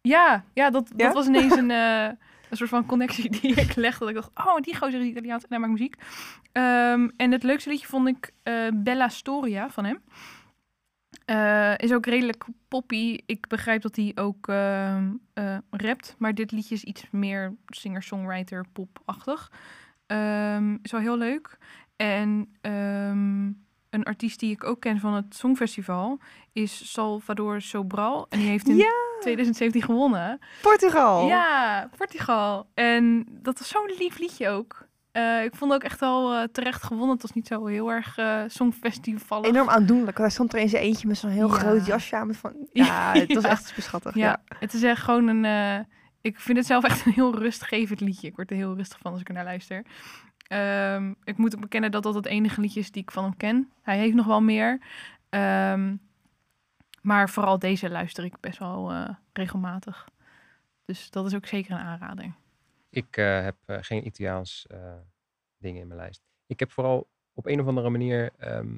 Ja, 0.00 0.44
ja, 0.54 0.70
dat, 0.70 0.90
Ja? 0.96 1.04
dat 1.04 1.14
was 1.14 1.26
ineens 1.26 1.56
een, 1.56 1.70
eh, 1.84 2.04
een 2.50 2.56
soort 2.56 2.70
van 2.70 2.86
connectie 2.86 3.30
die 3.40 3.54
ik 3.54 3.74
legde. 3.74 3.98
Dat 3.98 4.08
ik 4.08 4.14
dacht, 4.14 4.30
oh, 4.48 4.56
die 4.56 4.76
gozer 4.76 5.00
is 5.00 5.06
Italiaans 5.06 5.42
en 5.42 5.48
hij 5.48 5.58
maakt 5.58 5.72
muziek. 5.72 5.96
Ehm, 6.52 7.08
en 7.16 7.32
het 7.32 7.42
leukste 7.42 7.70
liedje 7.70 7.86
vond 7.86 8.08
ik 8.08 8.32
Bella 8.74 9.08
Storia 9.08 9.70
van 9.70 9.84
hem. 9.84 10.02
Eh, 11.24 11.72
is 11.76 11.92
ook 11.92 12.06
redelijk 12.06 12.44
poppy. 12.68 13.18
Ik 13.26 13.48
begrijp 13.48 13.82
dat 13.82 13.96
hij 13.96 14.12
ook 14.14 14.48
ehm, 14.48 15.12
eh, 15.32 15.56
rapt. 15.70 16.14
Maar 16.18 16.34
dit 16.34 16.52
liedje 16.52 16.74
is 16.74 16.84
iets 16.84 17.04
meer 17.10 17.54
singer-songwriter 17.66 18.64
pop-achtig. 18.72 19.50
Ehm, 20.06 20.76
is 20.82 20.90
wel 20.90 21.00
heel 21.00 21.16
leuk. 21.18 21.58
En 21.96 22.54
ehm, 22.60 23.44
een 23.90 24.04
artiest 24.04 24.40
die 24.40 24.52
ik 24.52 24.64
ook 24.64 24.80
ken 24.80 25.00
van 25.00 25.14
het 25.14 25.34
Songfestival 25.34 26.18
is 26.52 26.92
Salvador 26.92 27.60
Sobral. 27.60 28.26
En 28.28 28.38
die 28.38 28.48
heeft 28.48 28.68
in 28.68 28.76
Ja, 28.76 28.92
2017 29.20 29.82
gewonnen. 29.82 30.38
Portugal. 30.62 31.26
Ja, 31.26 31.88
Portugal. 31.96 32.66
En 32.74 33.26
dat 33.30 33.58
was 33.58 33.68
zo'n 33.68 33.92
lief 33.98 34.18
liedje 34.18 34.48
ook. 34.48 34.86
Eh, 35.14 35.44
ik 35.44 35.54
vond 35.54 35.72
ook 35.72 35.82
echt 35.82 36.00
wel 36.00 36.34
eh, 36.34 36.42
terecht 36.52 36.82
gewonnen. 36.82 37.10
Het 37.10 37.22
was 37.22 37.32
niet 37.32 37.46
zo 37.46 37.66
heel 37.66 37.90
erg 37.92 38.18
eh 38.18 38.42
songfestival. 38.46 39.44
Enorm 39.44 39.68
aandoenlijk. 39.68 40.18
Hij 40.18 40.30
stond 40.30 40.52
er 40.52 40.58
in 40.60 40.68
zijn 40.68 40.82
eentje 40.82 41.06
met 41.08 41.16
zo'n 41.18 41.30
heel 41.30 41.48
Ja. 41.48 41.54
groot 41.54 41.86
jasje 41.86 42.16
aan. 42.16 42.26
Met 42.26 42.36
van, 42.36 42.52
ja, 42.72 43.12
het 43.12 43.34
was 43.34 43.44
echt 43.44 43.66
super 43.66 43.82
schattig. 43.82 44.14
Ja, 44.14 44.26
Ja. 44.48 44.56
het 44.58 44.74
is 44.74 44.82
echt 44.82 45.02
gewoon 45.02 45.26
een... 45.44 45.86
ik 46.20 46.40
vind 46.40 46.58
het 46.58 46.66
zelf 46.66 46.84
echt 46.84 47.06
een 47.06 47.12
heel 47.12 47.38
rustgevend 47.38 48.00
liedje. 48.00 48.26
Ik 48.26 48.34
word 48.36 48.50
er 48.50 48.56
heel 48.56 48.74
rustig 48.74 48.98
van 48.98 49.12
als 49.12 49.20
ik 49.20 49.28
er 49.28 49.34
naar 49.34 49.44
luister. 49.44 49.82
Ehm, 50.46 51.12
ik 51.24 51.36
moet 51.36 51.54
ook 51.54 51.60
bekennen 51.60 51.90
dat 51.90 52.02
dat 52.02 52.14
het 52.14 52.26
enige 52.26 52.60
liedje 52.60 52.80
is 52.80 52.90
die 52.90 53.02
ik 53.02 53.10
van 53.10 53.24
hem 53.24 53.36
ken. 53.36 53.70
Hij 53.82 53.98
heeft 53.98 54.14
nog 54.14 54.26
wel 54.26 54.42
meer. 54.42 54.80
Ehm, 55.28 55.96
maar 57.02 57.30
vooral 57.30 57.58
deze 57.58 57.90
luister 57.90 58.24
ik 58.24 58.40
best 58.40 58.58
wel 58.58 58.92
regelmatig. 59.32 60.08
Dus 60.84 61.10
dat 61.10 61.26
is 61.26 61.34
ook 61.34 61.46
zeker 61.46 61.72
een 61.72 61.78
aanrader. 61.78 62.32
Ik 62.94 63.16
eh, 63.16 63.42
heb 63.42 63.56
eh, 63.66 63.76
geen 63.80 64.06
Italiaans 64.06 64.66
eh, 64.70 64.78
dingen 65.58 65.80
in 65.80 65.86
mijn 65.86 66.00
lijst. 66.00 66.22
Ik 66.46 66.58
heb 66.60 66.72
vooral 66.72 67.08
op 67.32 67.46
een 67.46 67.60
of 67.60 67.66
andere 67.66 67.90
manier 67.90 68.30
ehm, 68.38 68.76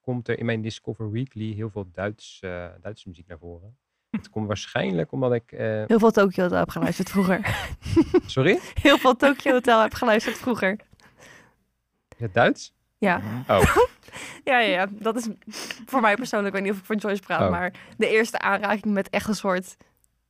komt 0.00 0.28
er 0.28 0.38
in 0.38 0.44
mijn 0.46 0.62
Discover 0.62 1.10
Weekly 1.10 1.52
heel 1.54 1.70
veel 1.70 1.88
Duits, 1.92 2.38
eh, 2.42 2.66
Duitse 2.80 3.08
muziek 3.08 3.26
naar 3.26 3.38
voren. 3.38 3.76
Het 4.10 4.28
komt 4.30 4.46
waarschijnlijk 4.46 5.12
omdat 5.12 5.32
ik. 5.32 5.52
eh, 5.52 5.84
Heel 5.86 5.98
veel 5.98 6.10
Tokyo 6.10 6.42
Hotel 6.42 6.58
heb 6.58 6.68
geluisterd 6.70 7.10
vroeger. 7.10 7.68
sorry? 8.26 8.58
heel 8.80 8.98
veel 8.98 9.16
Tokyo 9.16 9.52
Hotel 9.52 9.80
heb 9.82 9.94
geluisterd 9.94 10.36
vroeger. 10.38 10.76
Is 12.08 12.18
het 12.22 12.34
Duits? 12.34 12.74
Ja. 12.98 13.20
Oh, 13.48 13.76
Ja, 14.44 14.58
ja, 14.58 14.68
ja, 14.68 14.86
dat 14.90 15.16
is 15.16 15.28
voor 15.86 16.00
mij 16.00 16.14
persoonlijk, 16.16 16.54
ik 16.54 16.60
weet 16.60 16.62
niet 16.62 16.72
of 16.72 16.78
ik 16.78 16.84
voor 16.86 16.96
Joyce 17.10 17.22
praat, 17.22 17.40
Oh. 17.42 17.50
maar 17.50 17.72
de 17.96 18.08
eerste 18.08 18.38
aanraking 18.38 18.94
met 18.94 19.10
echt 19.10 19.28
een 19.28 19.34
soort 19.34 19.76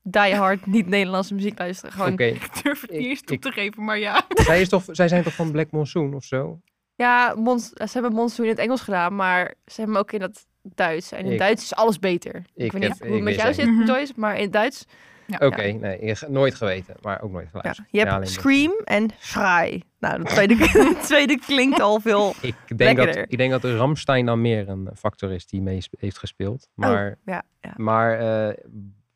diehard 0.08 0.66
niet-Nederlandse 0.66 1.34
muziek 1.34 1.58
luisteren. 1.58 1.92
Gewoon, 1.92 2.12
oké. 2.12 2.24
Ik 2.44 2.62
durf 2.62 2.80
het 2.80 2.90
niet 2.90 3.06
eens 3.06 3.20
toe 3.22 3.36
ik- 3.36 3.42
te 3.42 3.50
geven, 3.52 3.84
maar 3.84 3.98
ja. 3.98 4.22
Zij, 4.46 4.60
is 4.60 4.68
toch, 4.68 4.82
zij 4.86 5.08
zijn 5.08 5.22
toch 5.22 5.34
van 5.34 5.50
Black 5.50 5.70
Monsoon 5.70 6.14
of 6.14 6.24
zo? 6.24 6.60
ja, 6.94 7.34
Mons, 7.36 7.68
ze 7.68 7.88
hebben 7.92 8.12
Monsoon 8.12 8.44
in 8.44 8.50
het 8.50 8.60
Engels 8.60 8.80
gedaan, 8.80 9.16
maar 9.16 9.54
ze 9.66 9.74
hebben 9.76 9.94
hem 9.94 10.02
ook 10.04 10.12
in 10.12 10.20
het 10.22 10.46
Duits. 10.62 11.12
En 11.12 11.24
in 11.24 11.32
Ik- 11.32 11.38
Duits 11.38 11.62
is 11.62 11.74
alles 11.74 11.98
beter. 11.98 12.34
Ik, 12.36 12.64
ik 12.64 12.72
weet 12.72 12.80
niet 12.82 12.90
heb- 12.90 12.98
hoe 12.98 13.08
het 13.08 13.16
ik 13.16 13.22
met 13.22 13.34
jou 13.34 13.54
zit, 13.54 13.66
niet. 13.66 13.88
Joyce, 13.88 14.12
maar 14.16 14.36
in 14.36 14.42
het 14.42 14.52
Duits, 14.52 14.84
ja. 15.26 15.38
Oké, 15.46 15.62
nee, 15.62 15.98
ik- 15.98 16.28
nooit 16.28 16.54
geweten, 16.54 16.94
maar 17.02 17.22
ook 17.22 17.30
nooit 17.32 17.44
ja, 17.44 17.50
geluisterd. 17.50 17.88
je 17.90 17.98
hebt 17.98 18.10
maar- 18.10 18.26
Scream 18.26 18.72
en 18.84 19.08
Schrei. 19.18 19.82
Nou, 19.98 20.22
de 20.22 20.28
tweede, 20.28 20.56
de 20.72 20.98
tweede 21.02 21.38
klinkt 21.38 21.80
al 21.80 22.00
veel... 22.00 22.34
Ik 22.40 22.54
denk, 22.78 22.96
dat, 22.96 23.16
ik 23.16 23.36
denk 23.38 23.50
dat 23.50 23.62
de 23.62 23.76
Ramstein 23.76 24.26
dan 24.26 24.40
meer 24.40 24.68
een 24.68 24.88
factor 24.94 25.32
is 25.32 25.46
die 25.46 25.62
mee 25.62 25.80
heeft 25.98 26.18
gespeeld. 26.18 26.68
Maar, 26.74 27.06
Oh, 27.10 27.16
ja, 27.24 27.42
ja. 27.60 27.72
maar 27.76 28.18
eh, 28.48 28.56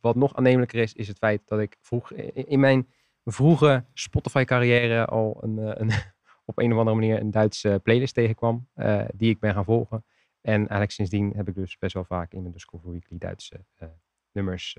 wat 0.01 0.17
nog 0.17 0.37
aannemelijker 0.37 0.79
is, 0.79 0.93
is 0.93 1.09
het 1.09 1.19
feit 1.19 1.43
dat 1.45 1.61
ik 1.61 1.77
vroeg, 1.81 2.13
in 2.33 2.61
mijn 2.61 2.89
vroege 3.25 3.85
Spotify-carrière 3.95 5.05
al 5.07 5.39
een, 5.41 5.59
eh, 5.59 5.73
een, 5.75 5.91
op 6.51 6.59
een 6.59 6.73
of 6.73 6.79
andere 6.79 6.97
manier 6.97 7.21
een 7.21 7.31
Duitse 7.31 7.81
playlist 7.83 8.15
tegenkwam, 8.15 8.69
eh, 8.75 9.05
die 9.15 9.31
ik 9.31 9.39
ben 9.39 9.55
gaan 9.55 9.65
volgen. 9.65 10.05
En 10.41 10.59
eigenlijk 10.59 10.91
sindsdien 10.91 11.33
heb 11.37 11.49
ik 11.49 11.55
dus 11.55 11.79
best 11.79 11.95
wel 11.95 12.05
vaak 12.05 12.33
in 12.33 12.41
mijn 12.41 12.53
Discover 12.53 12.91
Weekly 12.91 13.19
Duitse 13.19 13.65
eh, 13.75 13.89
nummers 14.33 14.79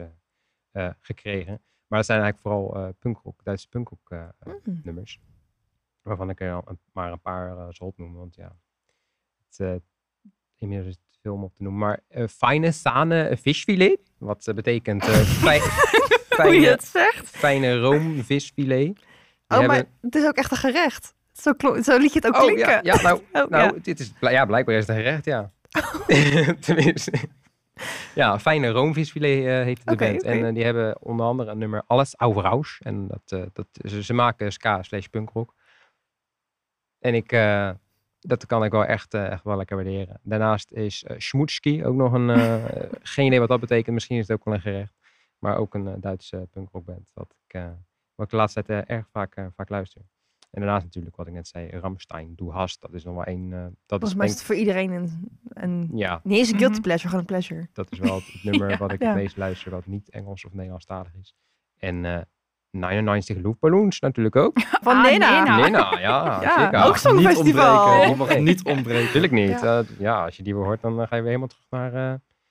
gekregen. 1.00 1.62
Maar 1.88 2.00
dat 2.00 2.06
zijn 2.06 2.22
eigenlijk 2.22 2.40
vooral 2.40 2.94
punkrock, 2.94 3.44
Duitse 3.44 3.68
punkrock 3.70 4.12
eh, 4.12 4.22
eh, 4.40 4.54
Mm. 4.64 4.82
nummers. 4.84 5.22
Waarvan 6.02 6.30
ik 6.30 6.40
er 6.40 6.64
maar 6.92 7.12
een 7.12 7.22
paar 7.22 7.74
zal 7.74 7.88
opnoemen. 7.88 8.20
Want 8.20 8.36
ja, 8.36 8.56
het, 9.56 9.82
inmiddels 10.56 10.98
om 11.30 11.44
op 11.44 11.56
te 11.56 11.64
noemen. 11.64 11.80
Maar 11.88 12.00
eh 12.08 12.28
fijne 12.28 12.72
sane 12.72 13.38
visfilet. 13.42 14.00
Wat 14.18 14.48
eh, 14.48 14.56
betekent 14.56 15.08
eh, 15.08 15.14
fij- 15.46 15.60
Hoe 15.60 15.70
je 15.70 16.36
fijne, 16.36 16.68
het 16.68 16.84
zegt. 16.84 17.30
fijne 17.30 17.80
roomvisfilet. 17.80 19.00
Oh, 19.48 19.66
maar 19.68 19.84
het 20.02 20.16
is 20.16 20.26
ook 20.26 20.36
echt 20.36 20.52
een 20.52 20.58
gerecht. 20.58 21.14
Zo, 21.32 21.52
zo 21.82 21.98
liet 21.98 22.14
je 22.14 22.20
het 22.20 22.28
ook 22.28 22.36
Oh, 22.36 22.42
klinken. 22.42 22.68
ja, 22.68 22.80
ja, 22.84 23.02
nou, 23.02 23.18
Oh, 23.34 23.50
nou 23.50 23.64
ja. 23.64 23.72
dit 23.82 24.00
is, 24.00 24.14
ja, 24.20 24.46
blijkbaar 24.46 24.76
is 24.76 24.88
het 24.88 24.98
een 24.98 25.04
gerecht, 25.04 25.26
ja. 25.26 25.52
Tenminste. 26.60 27.12
Ja, 28.16 28.40
fijne 28.40 28.70
roomvisfilet 28.70 29.46
eh 29.46 29.64
heet 29.64 29.86
de 29.86 29.92
Oké, 29.92 30.06
band. 30.10 30.24
En 30.24 30.46
eh, 30.46 30.54
die 30.54 30.64
hebben 30.64 31.02
onder 31.02 31.26
andere 31.26 31.52
een 31.52 31.58
nummer 31.58 31.84
Alles 31.88 32.16
Auraus. 32.16 32.80
En 32.84 33.08
dat, 33.08 33.22
eh, 33.26 33.42
dat, 33.54 33.68
ze, 33.90 34.04
ze 34.04 34.14
maken 34.14 34.52
ska 34.52 34.84
slash 34.84 35.06
punkrock. 35.06 35.54
En 37.00 37.14
ik, 37.14 37.32
eh, 37.32 37.70
dat 38.22 38.46
kan 38.46 38.64
ik 38.64 38.72
wel 38.72 38.86
echt, 38.86 39.14
eh, 39.14 39.32
echt 39.32 39.44
wel 39.44 39.58
lekker 39.58 39.76
waarderen. 39.76 40.20
Daarnaast 40.24 40.72
is 40.72 41.04
uh, 41.64 41.86
ook 41.88 41.96
nog 41.96 42.14
een, 42.14 42.30
eh, 42.30 42.64
geen 43.02 43.26
idee 43.26 43.40
wat 43.40 43.50
dat 43.50 43.60
betekent. 43.60 43.94
Misschien 43.94 44.18
is 44.18 44.28
het 44.28 44.38
ook 44.38 44.46
wel 44.46 44.54
een 44.54 44.62
gerecht. 44.62 44.94
Maar 45.40 45.58
ook 45.58 45.74
een 45.74 46.02
Duitse 46.02 46.48
punkrockband. 46.52 47.12
Wat 47.14 47.36
ik, 47.48 47.62
wat 48.16 48.26
ik 48.26 48.30
de 48.32 48.36
laatste 48.36 48.64
tijd 48.64 48.88
erg 48.88 49.08
vaak, 49.12 49.50
vaak 49.56 49.70
luister. 49.70 50.02
En 50.52 50.62
daarnaast 50.62 50.84
natuurlijk 50.84 51.16
wat 51.16 51.28
ik 51.28 51.34
net 51.34 51.48
zei, 51.48 51.70
Ramstein, 51.70 52.36
Du 52.36 52.50
Hast. 52.50 52.82
Dat 52.82 52.94
is 52.94 53.04
nog 53.04 53.16
wel 53.16 53.24
één. 53.24 53.50
dat 53.50 53.60
is 53.62 53.76
Volgens 53.88 54.14
mij 54.16 54.26
is 54.28 54.34
het 54.34 54.44
voor 54.44 54.56
iedereen 54.56 54.92
een, 54.92 55.30
een 55.44 55.90
ja, 55.94 56.22
niet 56.24 56.38
eens 56.38 56.52
een 56.52 56.58
guilty 56.58 56.82
pleasure, 56.88 57.08
gewoon 57.10 57.20
een 57.20 57.26
pleasure. 57.26 57.68
dat 57.74 57.92
is 57.92 58.00
wel 58.00 58.16
het 58.16 58.44
nummer 58.44 58.70
Ja. 58.70 58.78
wat 58.78 58.92
ik 58.92 59.02
Ja. 59.02 59.08
het 59.08 59.16
meest 59.16 59.38
luister, 59.38 59.72
wat 59.72 59.86
niet 59.86 60.10
Engels 60.10 60.46
of 60.46 60.54
Nederlandstalig 60.54 61.14
is. 61.20 61.36
En 61.78 62.28
99 62.72 63.38
Luftballons 63.38 64.00
natuurlijk 64.00 64.36
ook. 64.36 64.60
Van 64.82 64.96
Ah, 64.98 65.04
Nena. 65.04 65.58
Ja, 65.58 66.00
Ja, 66.42 66.64
zeker. 66.64 66.84
ook 66.86 66.98
Songfestival. 66.98 67.86
Niet 67.86 68.08
ontbreken. 68.10 68.18
Mag 68.18 68.38
niet 68.40 68.64
ontbreken. 68.64 69.04
Natuurlijk 69.06 69.34
niet. 69.34 69.60
Ja. 69.62 69.80
Eh, 69.80 69.86
ja, 70.00 70.24
als 70.26 70.38
je 70.38 70.44
die 70.44 70.56
weer 70.56 70.64
hoort, 70.64 70.82
dan 70.82 71.02
eh, 71.02 71.08
ga 71.08 71.16
je 71.16 71.22
weer 71.22 71.30
helemaal 71.32 71.48
terug 71.48 71.66
naar... 71.70 71.94
eh, 71.94 72.00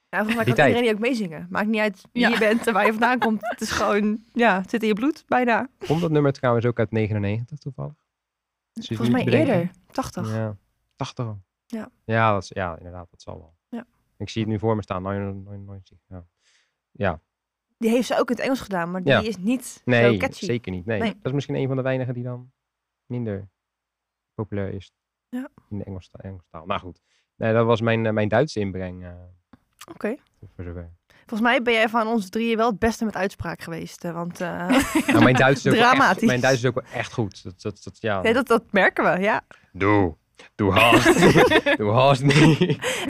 Ja, 0.08 0.18
volgens 0.18 0.34
mij 0.36 0.44
Die 0.44 0.54
kan 0.54 0.66
iedereen 0.66 0.86
die 0.86 0.94
ook 0.94 1.00
meezingen. 1.00 1.46
Maakt 1.50 1.66
niet 1.68 1.80
uit 1.80 2.02
wie 2.12 2.22
Ja. 2.22 2.28
je 2.28 2.38
bent 2.38 2.66
en 2.66 2.72
waar 2.72 2.84
je 2.84 2.90
vandaan 2.90 3.18
komt. 3.18 3.40
Het 3.48 3.60
is 3.60 3.70
gewoon, 3.70 4.18
ja, 4.32 4.60
het 4.60 4.70
zit 4.70 4.82
in 4.82 4.88
je 4.88 4.94
bloed, 4.94 5.24
bijna. 5.26 5.68
Komt 5.86 6.00
dat 6.00 6.10
nummer 6.10 6.32
trouwens 6.32 6.66
ook 6.66 6.78
uit 6.78 6.90
99 6.90 7.58
toevallig? 7.58 7.92
Volgens 8.72 9.08
mij 9.10 9.24
bedenken? 9.24 9.54
eerder, 9.54 9.70
80. 9.90 10.34
Ja, 10.34 10.56
80 10.96 11.26
al. 11.26 11.38
Ja. 11.66 11.88
Ja, 12.04 12.32
dat 12.32 12.42
is, 12.42 12.48
ja, 12.54 12.76
inderdaad, 12.76 13.06
dat 13.10 13.22
zal 13.22 13.34
wel. 13.38 13.54
Ja. 13.68 13.84
Ik 14.16 14.28
zie 14.28 14.42
het 14.42 14.50
nu 14.50 14.58
voor 14.58 14.76
me 14.76 14.82
staan, 14.82 15.02
99. 15.02 15.98
Ja. 16.08 16.24
ja. 16.90 17.20
Die 17.80 17.90
heeft 17.90 18.06
ze 18.06 18.18
ook 18.18 18.30
in 18.30 18.36
het 18.36 18.44
Engels 18.44 18.60
gedaan, 18.60 18.90
maar 18.90 19.02
die 19.02 19.12
Ja. 19.12 19.20
is 19.20 19.36
niet 19.36 19.64
zo 19.64 19.80
Nee, 19.84 20.16
catchy. 20.16 20.44
zeker 20.44 20.72
niet. 20.72 20.86
Nee. 20.86 21.00
Nee. 21.00 21.08
Dat 21.12 21.18
is 21.22 21.32
misschien 21.32 21.54
een 21.54 21.66
van 21.66 21.76
de 21.76 21.82
weinigen 21.82 22.14
die 22.14 22.22
dan 22.24 22.52
minder 23.06 23.48
populair 24.34 24.74
is 24.74 24.92
Ja. 25.28 25.48
in 25.70 25.78
de 25.78 25.84
Engels, 25.84 26.10
Engels 26.12 26.42
taal. 26.50 26.66
Maar 26.66 26.78
goed, 26.80 27.00
nee, 27.36 27.52
dat 27.52 27.66
was 27.66 27.80
mijn, 27.80 28.06
eh, 28.06 28.12
mijn 28.12 28.28
Duitse 28.28 28.60
inbreng. 28.60 29.04
eh, 29.04 29.10
Oké. 29.90 30.16
voor 30.54 30.64
zover. 30.64 30.90
Volgens 31.26 31.50
mij 31.50 31.62
ben 31.62 31.72
jij 31.72 31.88
van 31.88 32.06
ons 32.06 32.28
drieën 32.28 32.56
wel 32.56 32.70
het 32.70 32.78
beste 32.78 33.04
met 33.04 33.14
uitspraak 33.16 33.60
geweest. 33.62 34.04
eh, 34.04 34.12
Want 34.12 34.38
Nou, 35.06 35.22
mijn 35.22 35.34
Duits 35.36 35.64
is 35.66 35.72
ook 35.72 35.78
echt, 36.00 36.22
mijn 36.22 36.40
Duits 36.40 36.58
is 36.62 36.66
ook 36.68 36.74
wel 36.74 36.84
echt 36.92 37.12
goed. 37.12 37.42
Dat, 37.42 37.60
dat, 37.62 37.80
dat, 37.84 37.96
ja. 38.00 38.20
ja, 38.22 38.32
dat, 38.32 38.46
dat 38.46 38.62
merken 38.72 39.12
we, 39.14 39.20
ja. 39.20 39.40
Doe. 39.72 40.16
Doe 40.54 40.72
haast. 40.72 41.14
Doe 41.78 41.92
haast 41.92 42.22
niet. 42.22 42.58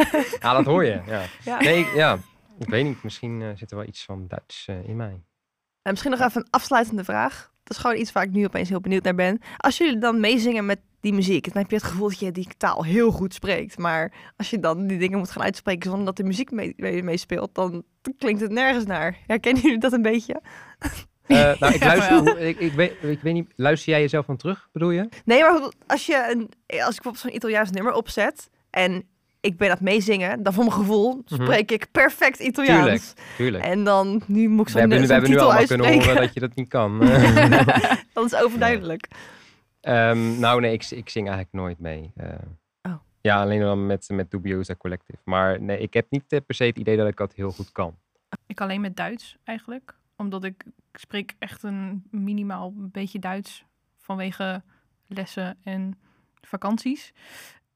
ja, 0.42 0.52
dat 0.52 0.64
hoor 0.64 0.84
je. 0.84 1.00
Ja. 1.06 1.22
ja. 1.44 1.60
Nee, 1.60 1.86
ja. 1.94 2.18
Ik 2.60 2.68
weet 2.68 2.84
niet. 2.84 3.02
Misschien 3.02 3.42
eh, 3.42 3.48
zit 3.54 3.70
er 3.70 3.76
wel 3.76 3.86
iets 3.86 4.04
van 4.04 4.24
Duits 4.28 4.66
eh, 4.68 4.88
in 4.88 4.96
mij. 4.96 5.22
En 5.82 5.90
misschien 5.90 6.10
nog 6.10 6.20
even 6.20 6.40
een 6.40 6.50
afsluitende 6.50 7.04
vraag. 7.04 7.50
Dat 7.62 7.76
is 7.76 7.82
gewoon 7.82 7.96
iets 8.00 8.12
waar 8.12 8.22
ik 8.22 8.30
nu 8.30 8.44
opeens 8.44 8.68
heel 8.68 8.80
benieuwd 8.80 9.02
naar 9.02 9.14
ben. 9.14 9.40
Als 9.56 9.76
jullie 9.78 9.98
dan 9.98 10.20
meezingen 10.20 10.66
met 10.66 10.80
die 11.00 11.12
muziek, 11.12 11.44
dan 11.52 11.62
heb 11.62 11.70
je 11.70 11.76
het 11.76 11.84
gevoel 11.84 12.08
dat 12.08 12.18
je 12.18 12.32
die 12.32 12.48
taal 12.56 12.84
heel 12.84 13.10
goed 13.10 13.34
spreekt. 13.34 13.78
Maar 13.78 14.12
als 14.36 14.50
je 14.50 14.58
dan 14.60 14.86
die 14.86 14.98
dingen 14.98 15.18
moet 15.18 15.30
gaan 15.30 15.42
uitspreken 15.42 15.88
zonder 15.90 16.06
dat 16.06 16.16
de 16.16 16.24
muziek 16.24 16.50
mee- 16.50 16.74
mee- 16.76 17.02
meespeelt, 17.02 17.54
dan 17.54 17.84
klinkt 18.18 18.40
het 18.40 18.50
nergens 18.50 18.84
naar. 18.84 19.16
Herkennen 19.26 19.62
jullie 19.62 19.78
dat 19.78 19.92
een 19.92 20.02
beetje? 20.02 20.40
Eh, 21.26 21.60
nou, 21.60 21.74
ik 21.74 21.84
luister. 21.94 22.38
ik, 22.38 22.58
ik, 22.58 22.72
weet, 22.72 22.92
ik 23.02 23.20
weet 23.20 23.34
niet. 23.34 23.52
Luister 23.56 23.92
jij 23.92 24.00
jezelf 24.00 24.26
van 24.26 24.36
terug, 24.36 24.68
bedoel 24.72 24.90
je? 24.90 25.08
Nee, 25.24 25.40
maar 25.42 25.72
als, 25.86 26.06
je 26.06 26.26
een, 26.30 26.40
als 26.66 26.96
ik 26.96 27.02
bijvoorbeeld 27.02 27.18
zo'n 27.18 27.34
Italiaans 27.34 27.70
nummer 27.70 27.92
opzet 27.92 28.50
en 28.70 29.08
ik 29.40 29.56
ben 29.56 29.66
aan 29.68 29.74
het 29.74 29.82
meezingen, 29.84 30.42
dan 30.42 30.52
voor 30.52 30.64
mijn 30.64 30.76
gevoel 30.76 31.22
Mhm. 31.28 31.42
spreek 31.42 31.70
ik 31.70 31.86
perfect 31.90 32.38
Italiaans. 32.38 33.14
Tuurlijk. 33.36 33.64
En 33.64 33.84
dan, 33.84 34.22
nu 34.26 34.48
moet 34.48 34.60
ik 34.68 34.74
We 34.74 34.80
zo'n 34.80 34.80
hebben, 34.90 35.06
we 35.06 35.12
hebben 35.12 35.30
nu 35.30 35.38
allemaal 35.38 35.66
kunnen 35.66 35.92
horen 35.92 36.16
dat 36.16 36.34
je 36.34 36.40
dat 36.40 36.54
niet 36.54 36.68
kan. 36.68 36.98
dat 38.12 38.24
is 38.24 38.34
overduidelijk. 38.34 39.08
Ehm, 39.80 40.38
nou, 40.38 40.60
nee, 40.60 40.72
ik, 40.72 40.90
ik 40.90 41.08
zing 41.08 41.28
eigenlijk 41.28 41.56
nooit 41.56 41.78
mee. 41.78 42.12
Eh, 42.16 42.28
Oh. 42.82 42.92
Ja, 43.20 43.40
alleen 43.40 43.60
dan 43.60 43.86
met, 43.86 44.08
met 44.08 44.30
Dubiosa 44.30 44.74
Collective. 44.76 45.18
Maar 45.24 45.60
nee, 45.60 45.78
ik 45.78 45.94
heb 45.94 46.06
niet 46.10 46.24
eh, 46.32 46.38
per 46.46 46.54
se 46.54 46.64
het 46.64 46.78
idee 46.78 46.96
dat 46.96 47.08
ik 47.08 47.16
dat 47.16 47.32
heel 47.34 47.50
goed 47.50 47.72
kan. 47.72 47.94
Ik 48.46 48.60
alleen 48.60 48.80
met 48.80 48.96
Duits 48.96 49.36
eigenlijk. 49.44 49.94
Omdat 50.16 50.44
ik, 50.44 50.64
ik 50.92 50.98
spreek 50.98 51.34
echt 51.38 51.62
een 51.62 52.02
minimaal 52.10 52.74
een 52.78 52.90
beetje 52.90 53.18
Duits 53.18 53.64
vanwege 53.98 54.62
lessen 55.06 55.58
en 55.64 55.98
vakanties. 56.40 57.12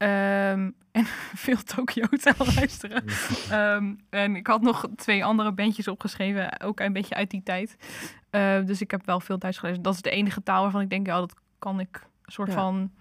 Ehm, 0.05 0.71
en 0.91 1.05
veel 1.35 1.63
Tokyo 1.63 2.05
Hotel 2.09 2.45
luisteren. 2.55 3.03
Ehm, 3.49 3.95
en 4.09 4.35
ik 4.35 4.47
had 4.47 4.61
nog 4.61 4.87
twee 4.95 5.25
andere 5.25 5.51
bandjes 5.51 5.87
opgeschreven, 5.87 6.61
ook 6.61 6.79
een 6.79 6.93
beetje 6.93 7.15
uit 7.15 7.29
die 7.29 7.43
tijd. 7.43 7.75
Eh, 8.29 8.65
dus 8.65 8.81
ik 8.81 8.91
heb 8.91 9.05
wel 9.05 9.19
veel 9.19 9.39
Duits 9.39 9.57
gelezen. 9.57 9.81
Dat 9.81 9.93
is 9.93 10.01
de 10.01 10.09
enige 10.09 10.43
taal 10.43 10.61
waarvan 10.61 10.81
ik 10.81 10.89
denk, 10.89 11.07
ja, 11.07 11.19
dat 11.19 11.33
kan 11.59 11.79
ik 11.79 12.07
een 12.21 12.31
soort 12.31 12.47
Ja. 12.49 12.53
van 12.53 12.91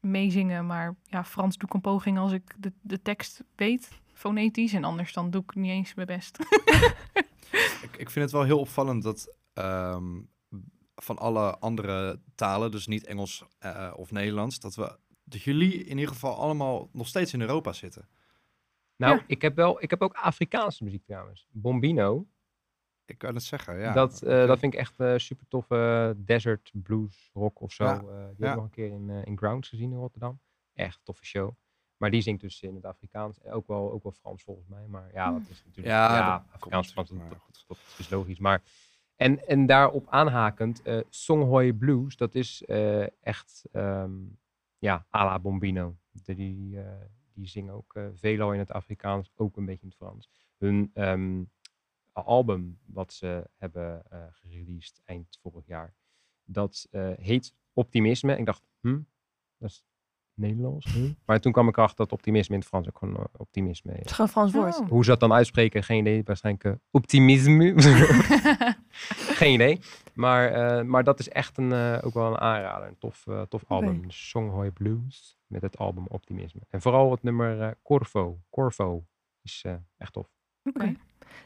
meezingen. 0.00 0.66
Maar 0.66 0.94
ja, 1.04 1.24
Frans 1.24 1.56
doe 1.56 1.68
ik 1.68 1.74
een 1.74 1.80
poging 1.80 2.18
als 2.18 2.32
ik 2.32 2.54
de, 2.58 2.72
de 2.80 3.02
tekst 3.02 3.42
weet, 3.56 3.88
fonetisch. 4.12 4.72
En 4.72 4.84
anders 4.84 5.12
dan 5.12 5.30
doe 5.30 5.42
ik 5.42 5.54
niet 5.54 5.70
eens 5.70 5.94
mijn 5.94 6.06
best. 6.06 6.38
Ik, 7.82 7.96
ik 7.96 8.10
vind 8.10 8.24
het 8.24 8.30
wel 8.34 8.42
heel 8.44 8.58
opvallend 8.58 9.02
dat 9.02 9.36
ehm, 9.52 10.20
van 10.94 11.18
alle 11.18 11.58
andere 11.58 12.20
talen, 12.34 12.70
dus 12.70 12.86
niet 12.86 13.06
Engels 13.06 13.44
eh, 13.58 13.92
of 13.96 14.10
Nederlands, 14.10 14.60
dat 14.60 14.74
we 14.74 14.98
dat 15.30 15.42
jullie 15.42 15.72
in 15.84 15.98
ieder 15.98 16.12
geval 16.12 16.36
allemaal 16.36 16.88
nog 16.92 17.06
steeds 17.08 17.32
in 17.32 17.40
Europa 17.40 17.72
zitten. 17.72 18.08
Nou, 18.96 19.14
Ja. 19.16 19.24
ik 19.26 19.42
heb 19.42 19.56
wel, 19.56 19.82
ik 19.82 19.90
heb 19.90 20.02
ook 20.02 20.14
Afrikaanse 20.14 20.84
muziek 20.84 21.04
trouwens. 21.04 21.46
Bombino. 21.50 22.26
Ik 23.04 23.18
kan 23.18 23.34
het 23.34 23.42
zeggen, 23.44 23.78
ja. 23.78 23.92
dat, 23.92 24.22
eh, 24.22 24.46
dat 24.46 24.58
vind 24.58 24.74
ik 24.74 24.78
echt 24.80 25.00
eh, 25.00 25.16
super 25.16 25.48
toffe 25.48 26.14
desert 26.16 26.70
blues 26.74 27.30
rock 27.32 27.60
of 27.60 27.72
zo. 27.72 27.84
Ja. 27.84 27.94
Eh, 27.96 28.02
die 28.06 28.46
heb 28.46 28.48
ik 28.48 28.54
nog 28.54 28.64
een 28.64 28.70
keer 28.70 28.90
in, 28.90 29.10
eh, 29.10 29.24
in 29.24 29.36
Grounds 29.38 29.68
gezien 29.68 29.90
in 29.92 29.98
Rotterdam. 29.98 30.40
Echt 30.74 31.00
toffe 31.04 31.24
show. 31.24 31.52
Maar 31.96 32.10
die 32.10 32.20
zingt 32.20 32.40
dus 32.40 32.62
in 32.62 32.74
het 32.74 32.84
Afrikaans. 32.84 33.40
En 33.40 33.52
Ook 33.52 33.66
wel, 33.66 33.92
ook 33.92 34.02
wel 34.02 34.12
Frans 34.12 34.42
volgens 34.42 34.66
mij. 34.68 34.86
Maar 34.86 35.10
ja, 35.12 35.32
dat 35.32 35.40
is 35.48 35.62
natuurlijk... 35.64 35.86
Ja, 35.86 36.16
Ja, 36.16 36.32
dat 36.38 36.46
Afrikaans, 36.54 36.92
Frans, 36.92 37.10
dat, 37.66 37.78
is 37.98 38.08
logisch. 38.10 38.38
Maar, 38.38 38.62
en, 39.16 39.46
en 39.46 39.66
daarop 39.66 40.06
aanhakend, 40.08 40.82
eh 40.82 41.00
Songhoi 41.08 41.72
Blues, 41.72 42.16
dat 42.16 42.34
is 42.34 42.64
eh, 42.64 43.06
echt 43.26 43.64
ehm, 43.72 44.12
ja, 44.80 45.06
à 45.14 45.24
la 45.24 45.38
Bombino. 45.38 45.96
Die, 46.12 46.34
die, 46.34 46.80
eh, 46.80 46.92
die 47.34 47.46
zingen 47.46 47.74
ook 47.74 47.94
eh 47.94 48.04
veelal 48.14 48.52
in 48.52 48.58
het 48.58 48.72
Afrikaans, 48.72 49.30
ook 49.36 49.56
een 49.56 49.64
beetje 49.64 49.82
in 49.82 49.88
het 49.88 49.96
Frans. 49.96 50.28
Hun 50.58 50.90
ehm, 50.94 51.42
album 52.12 52.78
wat 52.86 53.12
ze 53.12 53.50
hebben 53.56 54.02
eh 54.10 54.18
gereleased 54.30 55.00
eind 55.04 55.38
vorig 55.42 55.66
jaar, 55.66 55.94
dat 56.44 56.86
eh, 56.90 57.10
heet 57.16 57.54
Optimisme. 57.72 58.36
Ik 58.36 58.46
dacht, 58.46 58.62
hm, 58.80 58.98
dat 59.58 59.70
is 59.70 59.84
Nederlands. 60.34 60.92
hm? 60.92 61.12
Maar 61.24 61.40
toen 61.40 61.52
kwam 61.52 61.68
ik 61.68 61.76
erachter 61.76 61.96
dat 61.96 62.12
optimisme 62.12 62.54
in 62.54 62.60
het 62.60 62.68
Frans 62.68 62.88
ook 62.88 62.98
gewoon 62.98 63.26
optimisme 63.36 63.90
Het 63.92 64.00
is. 64.00 64.06
is 64.06 64.12
gewoon 64.12 64.30
Frans 64.30 64.52
woord. 64.52 64.78
Oh. 64.80 64.88
Hoe 64.88 65.04
ze 65.04 65.10
dat 65.10 65.20
dan 65.20 65.32
uitspreken, 65.32 65.82
geen 65.82 66.00
idee. 66.00 66.22
Waarschijnlijk 66.24 66.78
optimisme. 66.90 67.72
geen 69.40 69.54
idee. 69.54 69.80
Maar, 70.14 70.48
eh, 70.52 70.84
maar 70.84 71.04
dat 71.04 71.18
is 71.18 71.28
echt 71.28 71.58
een, 71.58 71.72
eh, 71.72 71.98
ook 72.02 72.14
wel 72.14 72.26
een 72.26 72.38
aanrader. 72.38 72.88
Een 72.88 72.98
tof, 72.98 73.26
eh, 73.26 73.42
tof 73.42 73.64
album. 73.68 74.04
Songhoi 74.10 74.70
Blues 74.70 75.36
met 75.46 75.62
het 75.62 75.78
album 75.78 76.06
Optimisme. 76.08 76.60
En 76.70 76.80
vooral 76.80 77.10
het 77.10 77.22
nummer 77.22 77.76
Corvo. 77.82 78.38
Corvo 78.50 79.04
is 79.42 79.62
eh, 79.66 79.74
echt 79.98 80.12
tof. 80.12 80.28
Oké. 80.64 80.94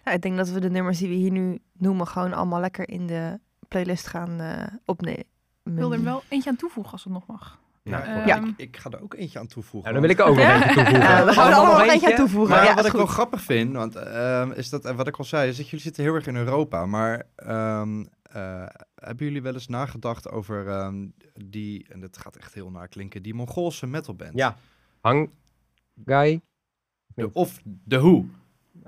Ja, 0.04 0.12
ik 0.12 0.22
denk 0.22 0.36
dat 0.36 0.50
we 0.50 0.60
de 0.60 0.70
nummers 0.70 0.98
die 0.98 1.08
we 1.08 1.14
hier 1.14 1.30
nu 1.30 1.58
noemen 1.72 2.06
gewoon 2.06 2.32
allemaal 2.32 2.60
lekker 2.60 2.88
in 2.88 3.06
de 3.06 3.40
playlist 3.68 4.06
gaan 4.06 4.40
eh 4.40 4.66
opnemen. 4.84 5.24
Ik 5.62 5.72
wil 5.72 5.92
er 5.92 6.02
wel 6.02 6.22
eentje 6.28 6.50
aan 6.50 6.56
toevoegen 6.56 6.92
als 6.92 7.04
het 7.04 7.12
nog 7.12 7.26
mag. 7.26 7.58
Nou, 7.84 8.04
Ja, 8.06 8.14
voor- 8.14 8.26
Ja. 8.26 8.36
Ik, 8.46 8.54
ik 8.56 8.76
ga 8.76 8.90
er 8.90 9.02
ook 9.02 9.14
eentje 9.14 9.38
aan 9.38 9.46
toevoegen. 9.46 9.92
Nou, 9.92 10.02
dan 10.06 10.16
wil 10.16 10.24
ik 10.26 10.30
ook 10.30 10.36
nog 10.36 10.44
Ja? 10.46 10.54
eentje 10.54 10.74
toevoegen. 10.84 11.00
Ja, 11.08 11.24
we 11.24 11.32
gaan 11.32 11.48
er 11.50 11.54
Allemaal 11.54 11.78
nog 11.78 11.86
eentje 11.92 12.10
aan 12.10 12.16
toevoegen. 12.16 12.54
Maar 12.56 12.64
ja, 12.64 12.74
wat 12.74 12.86
ik 12.86 12.92
wel 12.92 13.06
grappig 13.06 13.40
vind, 13.42 13.72
want 13.72 13.96
ehm, 13.96 14.50
is 14.50 14.68
dat, 14.70 14.84
en 14.84 14.96
wat 14.96 15.06
ik 15.06 15.16
al 15.16 15.24
zei, 15.24 15.48
is 15.50 15.56
dat 15.56 15.64
jullie 15.68 15.84
zitten 15.84 16.02
heel 16.02 16.14
erg 16.14 16.26
in 16.26 16.36
Europa. 16.36 16.86
Maar 16.86 17.22
ehm, 17.36 18.04
eh, 18.22 18.66
hebben 18.94 19.26
jullie 19.26 19.42
wel 19.42 19.52
eens 19.52 19.68
nagedacht 19.68 20.30
over 20.30 20.68
ehm, 20.68 21.06
die, 21.44 21.86
en 21.88 22.00
dat 22.00 22.16
gaat 22.16 22.36
echt 22.36 22.54
heel 22.54 22.70
naar 22.70 22.88
klinken, 22.88 23.22
die 23.22 23.34
Mongoolse 23.34 23.86
metalband? 23.86 24.32
Ja. 24.34 24.56
Hang 25.00 25.30
Guy. 26.04 26.40
De, 27.14 27.32
of 27.32 27.60
The 27.88 27.98
Who. 27.98 28.24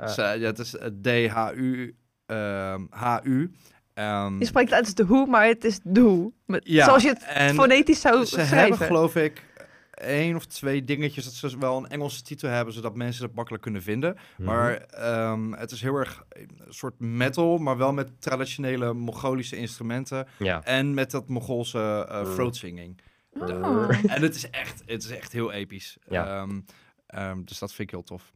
Ze- 0.07 0.23
ja, 0.23 0.47
het 0.47 0.59
is 0.59 0.77
eh, 0.77 0.89
D-H-U. 1.03 1.97
ehm, 2.27 2.85
H-U. 2.91 3.53
Ehm, 3.97 4.39
Je 4.39 4.45
spreekt 4.45 4.69
het 4.69 4.77
uit 4.79 4.85
als 4.85 4.95
de 4.95 5.03
hoe, 5.05 5.27
maar 5.27 5.47
het 5.47 5.65
is 5.65 5.79
de 5.83 6.01
hoe. 6.01 6.33
Met- 6.47 6.63
ja, 6.69 6.85
Zoals 6.85 7.03
je 7.03 7.09
het 7.19 7.55
fonetisch 7.55 8.01
zou 8.01 8.19
Ze 8.25 8.27
schrijven. 8.27 8.59
hebben 8.59 8.79
geloof 8.79 9.17
ik 9.17 9.45
één 9.91 10.37
of 10.37 10.47
twee 10.47 10.85
dingetjes 10.85 11.25
dat 11.25 11.33
ze 11.51 11.59
wel 11.59 11.77
een 11.77 11.89
Engelse 11.89 12.23
titel 12.23 12.49
hebben, 12.49 12.75
zodat 12.75 12.95
mensen 12.97 13.25
het 13.25 13.35
makkelijk 13.35 13.63
kunnen 13.63 13.83
vinden. 13.83 14.17
mhm. 14.37 14.45
Maar 14.49 14.75
ehm, 14.77 15.53
het 15.53 15.71
is 15.71 15.81
heel 15.83 15.95
erg 15.97 16.25
een 16.29 16.51
soort 16.69 17.01
metal, 17.01 17.59
maar 17.59 17.77
wel 17.77 17.93
met 17.93 18.21
traditionele 18.21 18.93
Mongolische 18.93 19.57
instrumenten. 19.57 20.27
Ja. 20.39 20.63
En 20.65 20.95
met 20.95 21.11
dat 21.11 21.29
Mongoolse 21.29 22.07
eh 22.11 22.25
Mm. 22.27 22.35
throat 22.35 22.57
singing. 22.57 23.01
Oh. 23.33 23.89
En 24.07 24.23
het 24.23 24.35
is 24.35 24.51
echt, 24.51 24.83
het 24.87 25.05
is 25.05 25.11
echt 25.11 25.33
heel 25.33 25.53
episch. 25.53 25.97
Ja. 26.09 26.27
Ehm, 26.41 26.61
ehm, 27.07 27.45
dus 27.45 27.59
dat 27.59 27.69
vind 27.73 27.89
ik 27.89 27.95
heel 27.95 28.05
tof. 28.05 28.33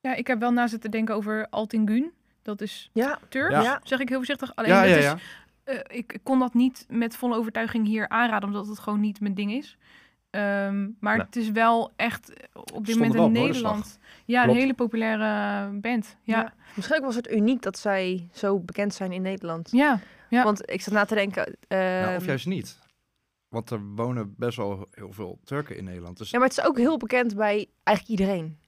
Ja, 0.00 0.14
ik 0.14 0.26
heb 0.26 0.40
wel 0.40 0.50
na 0.52 0.66
zitten 0.66 0.90
denken 0.90 1.14
over 1.14 1.46
Altingun. 1.50 2.12
Dat 2.44 2.60
is 2.60 2.90
Ja, 2.92 3.18
Turks, 3.28 3.54
Ja. 3.64 3.80
zeg 3.82 3.98
ik 3.98 4.08
heel 4.08 4.16
voorzichtig. 4.16 4.54
Alleen 4.56 4.70
ja, 4.70 4.80
dat 4.80 5.02
ja, 5.02 5.14
is, 5.14 5.22
eh, 5.64 5.78
ik 5.96 6.18
kon 6.22 6.38
dat 6.38 6.54
niet 6.54 6.86
met 6.88 7.16
volle 7.16 7.36
overtuiging 7.36 7.86
hier 7.86 8.08
aanraden, 8.08 8.48
omdat 8.48 8.66
het 8.66 8.78
gewoon 8.78 9.00
niet 9.00 9.20
mijn 9.20 9.34
ding 9.34 9.52
is. 9.52 9.76
Ehm, 10.30 10.82
maar 11.00 11.16
Nou. 11.16 11.26
het 11.26 11.36
is 11.36 11.50
wel 11.50 11.92
echt 11.96 12.32
eh, 12.32 12.44
op 12.74 12.86
dit 12.86 12.96
moment 12.98 13.14
in. 13.14 13.32
Nederland. 13.32 13.98
Ja, 14.24 14.44
een 14.48 14.54
hele 14.54 14.74
populaire 14.74 15.70
band. 15.78 16.16
Ja, 16.22 16.38
Ja. 16.40 16.52
Misschien 16.76 16.96
ook 16.98 17.04
was 17.04 17.14
het 17.14 17.30
uniek 17.30 17.62
dat 17.62 17.78
zij 17.78 18.28
zo 18.32 18.58
bekend 18.60 18.94
zijn 18.94 19.12
in 19.12 19.22
Nederland. 19.22 19.68
ja. 19.72 20.00
Ja. 20.28 20.42
Want 20.44 20.70
ik 20.70 20.80
zat 20.80 20.94
na 20.94 21.04
te 21.04 21.14
denken... 21.14 21.56
Nou, 21.68 22.06
of 22.16 22.20
ehm, 22.20 22.24
juist 22.26 22.46
niet. 22.46 22.78
Want 23.48 23.70
er 23.70 23.80
wonen 23.84 24.34
best 24.38 24.56
wel 24.56 24.88
heel 24.90 25.12
veel 25.12 25.38
Turken 25.44 25.76
in 25.76 25.84
Nederland. 25.84 26.18
Dus 26.18 26.30
Ja, 26.30 26.38
maar 26.38 26.48
het 26.48 26.58
is 26.58 26.64
ook 26.64 26.76
heel 26.78 26.96
bekend 26.96 27.36
bij 27.36 27.66
eigenlijk 27.82 28.20
iedereen. 28.20 28.58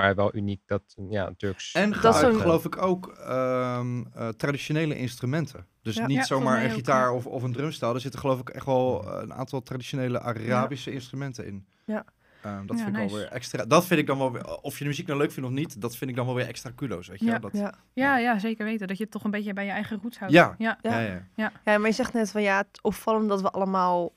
Maar 0.00 0.14
wel 0.14 0.34
uniek 0.34 0.60
dat 0.66 0.82
ja, 1.10 1.26
een 1.26 1.36
Turks... 1.36 1.72
En 1.72 1.90
Dat 1.90 2.14
is 2.14 2.40
geloof 2.40 2.64
ik 2.64 2.82
ook 2.82 3.08
ehm, 3.08 4.04
eh, 4.14 4.28
traditionele 4.28 4.96
instrumenten. 4.96 5.66
Dus 5.82 5.96
Ja. 5.96 6.06
niet 6.06 6.16
Ja, 6.16 6.24
zomaar 6.24 6.64
een 6.64 6.70
gitaar 6.70 7.08
ja. 7.08 7.12
of, 7.12 7.26
of 7.26 7.42
een 7.42 7.52
drumstel. 7.52 7.94
Er 7.94 8.00
zitten 8.00 8.20
geloof 8.20 8.40
ik 8.40 8.48
echt 8.48 8.66
wel 8.66 9.04
eh, 9.04 9.22
een 9.22 9.34
aantal 9.34 9.62
traditionele 9.62 10.20
Arabische 10.20 10.92
instrumenten 10.92 11.46
in. 11.46 11.66
Ja. 11.84 12.04
Ehm, 12.42 12.66
dat 12.66 12.78
Ja, 12.78 12.84
vind 12.84 12.96
ik 12.96 13.08
wel 13.08 13.18
weer 13.18 13.28
extra. 13.28 13.64
Dat 13.64 13.86
vind 13.86 14.00
ik 14.00 14.06
dan 14.06 14.18
wel 14.18 14.32
weer. 14.32 14.60
Of 14.60 14.72
je 14.78 14.82
de 14.82 14.90
muziek 14.90 15.06
nou 15.06 15.18
leuk 15.18 15.32
vindt 15.32 15.48
of 15.48 15.54
niet, 15.54 15.80
dat 15.80 15.96
vind 15.96 16.10
ik 16.10 16.16
dan 16.16 16.26
wel 16.26 16.34
weer 16.34 16.46
extra 16.46 16.70
kudo's. 16.74 17.08
Weet 17.08 17.18
je? 17.18 17.24
Ja. 17.24 17.30
wel? 17.30 17.40
Dat, 17.40 17.60
Ja. 17.60 17.74
Ja, 17.92 18.18
ja, 18.18 18.38
zeker 18.38 18.64
weten. 18.64 18.86
Dat 18.86 18.96
je 18.96 19.02
het 19.02 19.12
toch 19.12 19.24
een 19.24 19.30
beetje 19.30 19.52
bij 19.52 19.64
je 19.64 19.70
eigen 19.70 19.98
roots 20.02 20.18
houdt. 20.18 20.34
Ja. 20.34 20.54
ja. 20.58 20.78
Ja. 20.82 21.00
ja, 21.00 21.22
ja. 21.34 21.52
ja, 21.64 21.78
maar 21.78 21.88
je 21.88 21.94
zegt 21.94 22.12
net 22.12 22.30
van 22.30 22.42
ja, 22.42 22.56
het 22.56 22.82
opvallend 22.82 23.28
dat 23.28 23.40
we 23.40 23.50
allemaal 23.50 24.12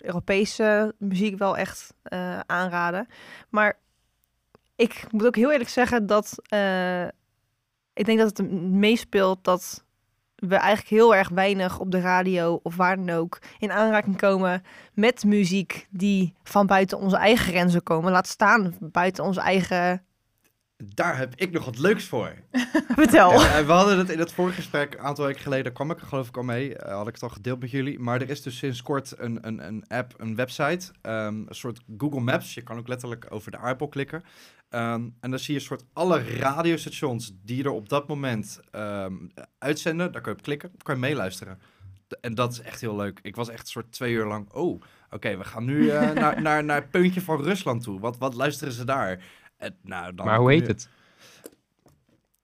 Europese 0.00 0.94
muziek 0.98 1.38
wel 1.38 1.56
echt 1.56 1.94
eh, 2.02 2.38
aanraden. 2.38 3.06
Maar 3.48 3.78
ik 4.76 5.06
moet 5.10 5.26
ook 5.26 5.36
heel 5.36 5.52
eerlijk 5.52 5.70
zeggen 5.70 6.06
dat 6.06 6.34
eh, 6.42 7.04
ik 7.92 8.04
denk 8.04 8.18
dat 8.18 8.36
het 8.36 8.50
meespeelt 8.70 9.44
dat 9.44 9.84
we 10.36 10.56
eigenlijk 10.56 10.88
heel 10.88 11.14
erg 11.14 11.28
weinig 11.28 11.78
op 11.78 11.90
de 11.90 12.00
radio 12.00 12.60
of 12.62 12.76
waar 12.76 12.96
dan 12.96 13.10
ook 13.10 13.38
in 13.58 13.72
aanraking 13.72 14.16
komen 14.16 14.62
met 14.94 15.24
muziek 15.24 15.86
die 15.90 16.34
van 16.42 16.66
buiten 16.66 16.98
onze 16.98 17.16
eigen 17.16 17.46
grenzen 17.46 17.82
komen. 17.82 18.12
Laat 18.12 18.26
staan 18.26 18.76
buiten 18.80 19.24
onze 19.24 19.40
eigen... 19.40 20.04
Daar 20.84 21.18
heb 21.18 21.34
ik 21.34 21.52
nog 21.52 21.64
wat 21.64 21.78
leuks 21.78 22.04
voor. 22.04 22.34
Vertel. 22.88 23.32
Ja, 23.32 23.64
we 23.64 23.72
hadden 23.72 23.98
het 23.98 24.10
in 24.10 24.18
het 24.18 24.32
vorige 24.32 24.56
gesprek, 24.56 24.94
een 24.94 25.00
aantal 25.00 25.24
weken 25.24 25.42
geleden, 25.42 25.72
kwam 25.72 25.90
ik 25.90 26.00
er 26.00 26.06
geloof 26.06 26.28
ik 26.28 26.36
al 26.36 26.42
mee, 26.42 26.76
eh, 26.76 26.94
had 26.94 27.06
ik 27.06 27.14
het 27.14 27.22
al 27.22 27.28
gedeeld 27.28 27.60
met 27.60 27.70
jullie. 27.70 27.98
Maar 27.98 28.20
er 28.20 28.30
is 28.30 28.42
dus 28.42 28.56
sinds 28.56 28.82
kort 28.82 29.14
een, 29.18 29.46
een, 29.46 29.66
een 29.66 29.84
app, 29.88 30.14
een 30.16 30.36
website, 30.36 30.92
ehm, 31.02 31.34
een 31.34 31.54
soort 31.54 31.80
Google 31.96 32.20
Maps. 32.20 32.54
Je 32.54 32.62
kan 32.62 32.78
ook 32.78 32.88
letterlijk 32.88 33.26
over 33.28 33.50
de 33.50 33.58
aardbol 33.58 33.88
klikken. 33.88 34.22
Ehm, 34.68 35.08
en 35.20 35.30
dan 35.30 35.38
zie 35.38 35.54
je 35.54 35.60
een 35.60 35.66
soort 35.66 35.84
alle 35.92 36.38
radiostations 36.38 37.32
die 37.42 37.64
er 37.64 37.70
op 37.70 37.88
dat 37.88 38.08
moment 38.08 38.60
ehm, 38.70 39.14
uitzenden. 39.58 40.12
Daar 40.12 40.22
kun 40.22 40.32
je 40.32 40.38
op 40.38 40.44
klikken, 40.44 40.70
kan 40.82 40.94
je 40.94 41.00
meeluisteren. 41.00 41.58
En 42.20 42.34
dat 42.34 42.52
is 42.52 42.60
echt 42.60 42.80
heel 42.80 42.96
leuk. 42.96 43.18
Ik 43.22 43.36
was 43.36 43.48
echt 43.48 43.60
een 43.60 43.66
soort 43.66 43.92
twee 43.92 44.12
uur 44.12 44.26
lang, 44.26 44.52
oh, 44.52 44.82
oké, 45.10 45.36
we 45.36 45.44
gaan 45.44 45.64
nu 45.64 45.88
eh, 45.88 46.10
naar, 46.20 46.42
naar, 46.42 46.64
naar 46.64 46.80
het 46.80 46.90
puntje 46.90 47.20
van 47.20 47.42
Rusland 47.42 47.82
toe. 47.82 48.00
Wat, 48.00 48.18
wat 48.18 48.34
luisteren 48.34 48.72
ze 48.72 48.84
daar? 48.84 49.24
En, 49.56 49.78
nou, 49.82 50.14
dan 50.14 50.26
Maar 50.26 50.38
hoe 50.38 50.50
heet 50.50 50.66
het? 50.66 50.88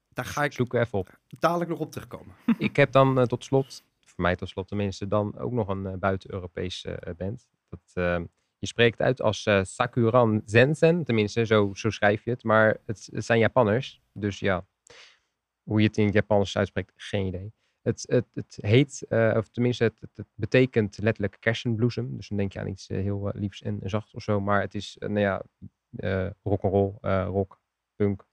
Daar 0.08 0.24
ga 0.24 0.44
ik 0.44 0.52
Zoek 0.52 0.74
even 0.74 0.98
op. 0.98 1.18
dadelijk 1.38 1.70
nog 1.70 1.78
op 1.78 1.92
terugkomen. 1.92 2.34
Ik 2.58 2.76
heb 2.76 2.92
dan 2.92 3.18
eh, 3.20 3.24
tot 3.24 3.44
slot, 3.44 3.84
voor 4.00 4.22
mij 4.22 4.36
tot 4.36 4.48
slot 4.48 4.68
tenminste, 4.68 5.06
dan 5.06 5.38
ook 5.38 5.52
nog 5.52 5.68
een 5.68 5.86
eh, 5.86 5.94
buiten-Europese 5.94 6.90
eh, 6.94 7.14
band. 7.14 7.48
Dat, 7.68 7.80
eh, 7.94 8.20
je 8.58 8.66
spreekt 8.66 9.00
uit 9.00 9.20
als 9.22 9.46
eh, 9.46 9.60
Sakuran 9.62 10.42
Zensen, 10.44 11.04
tenminste, 11.04 11.46
zo, 11.46 11.70
zo 11.74 11.90
schrijf 11.90 12.24
je 12.24 12.30
het. 12.30 12.42
Maar 12.44 12.80
het, 12.86 13.08
het 13.12 13.24
zijn 13.24 13.38
Japanners, 13.38 14.02
dus 14.12 14.38
ja, 14.38 14.66
hoe 15.62 15.80
je 15.80 15.86
het 15.86 15.96
in 15.96 16.04
het 16.04 16.14
Japans 16.14 16.56
uitspreekt, 16.56 16.92
geen 16.96 17.26
idee. 17.26 17.52
Het, 17.82 18.04
het, 18.08 18.26
het 18.34 18.58
heet, 18.60 19.04
eh, 19.08 19.34
of 19.36 19.48
tenminste, 19.48 19.84
het, 19.84 20.26
betekent 20.34 20.98
letterlijk 20.98 21.36
kersenbloesem. 21.40 22.16
Dus 22.16 22.28
dan 22.28 22.38
denk 22.38 22.52
je 22.52 22.58
aan 22.60 22.68
iets 22.68 22.86
eh, 22.88 22.98
heel 22.98 23.30
eh, 23.30 23.40
liefs 23.40 23.62
en 23.62 23.80
zacht 23.82 24.14
of 24.14 24.22
zo. 24.22 24.40
Maar 24.40 24.60
het 24.60 24.74
is, 24.74 24.98
eh, 24.98 25.08
nou 25.08 25.20
ja, 25.20 25.42
eh 25.60 25.68
rock'n'roll, 26.42 26.94
eh, 27.00 27.26
rock, 27.26 27.60
punk. 27.96 28.26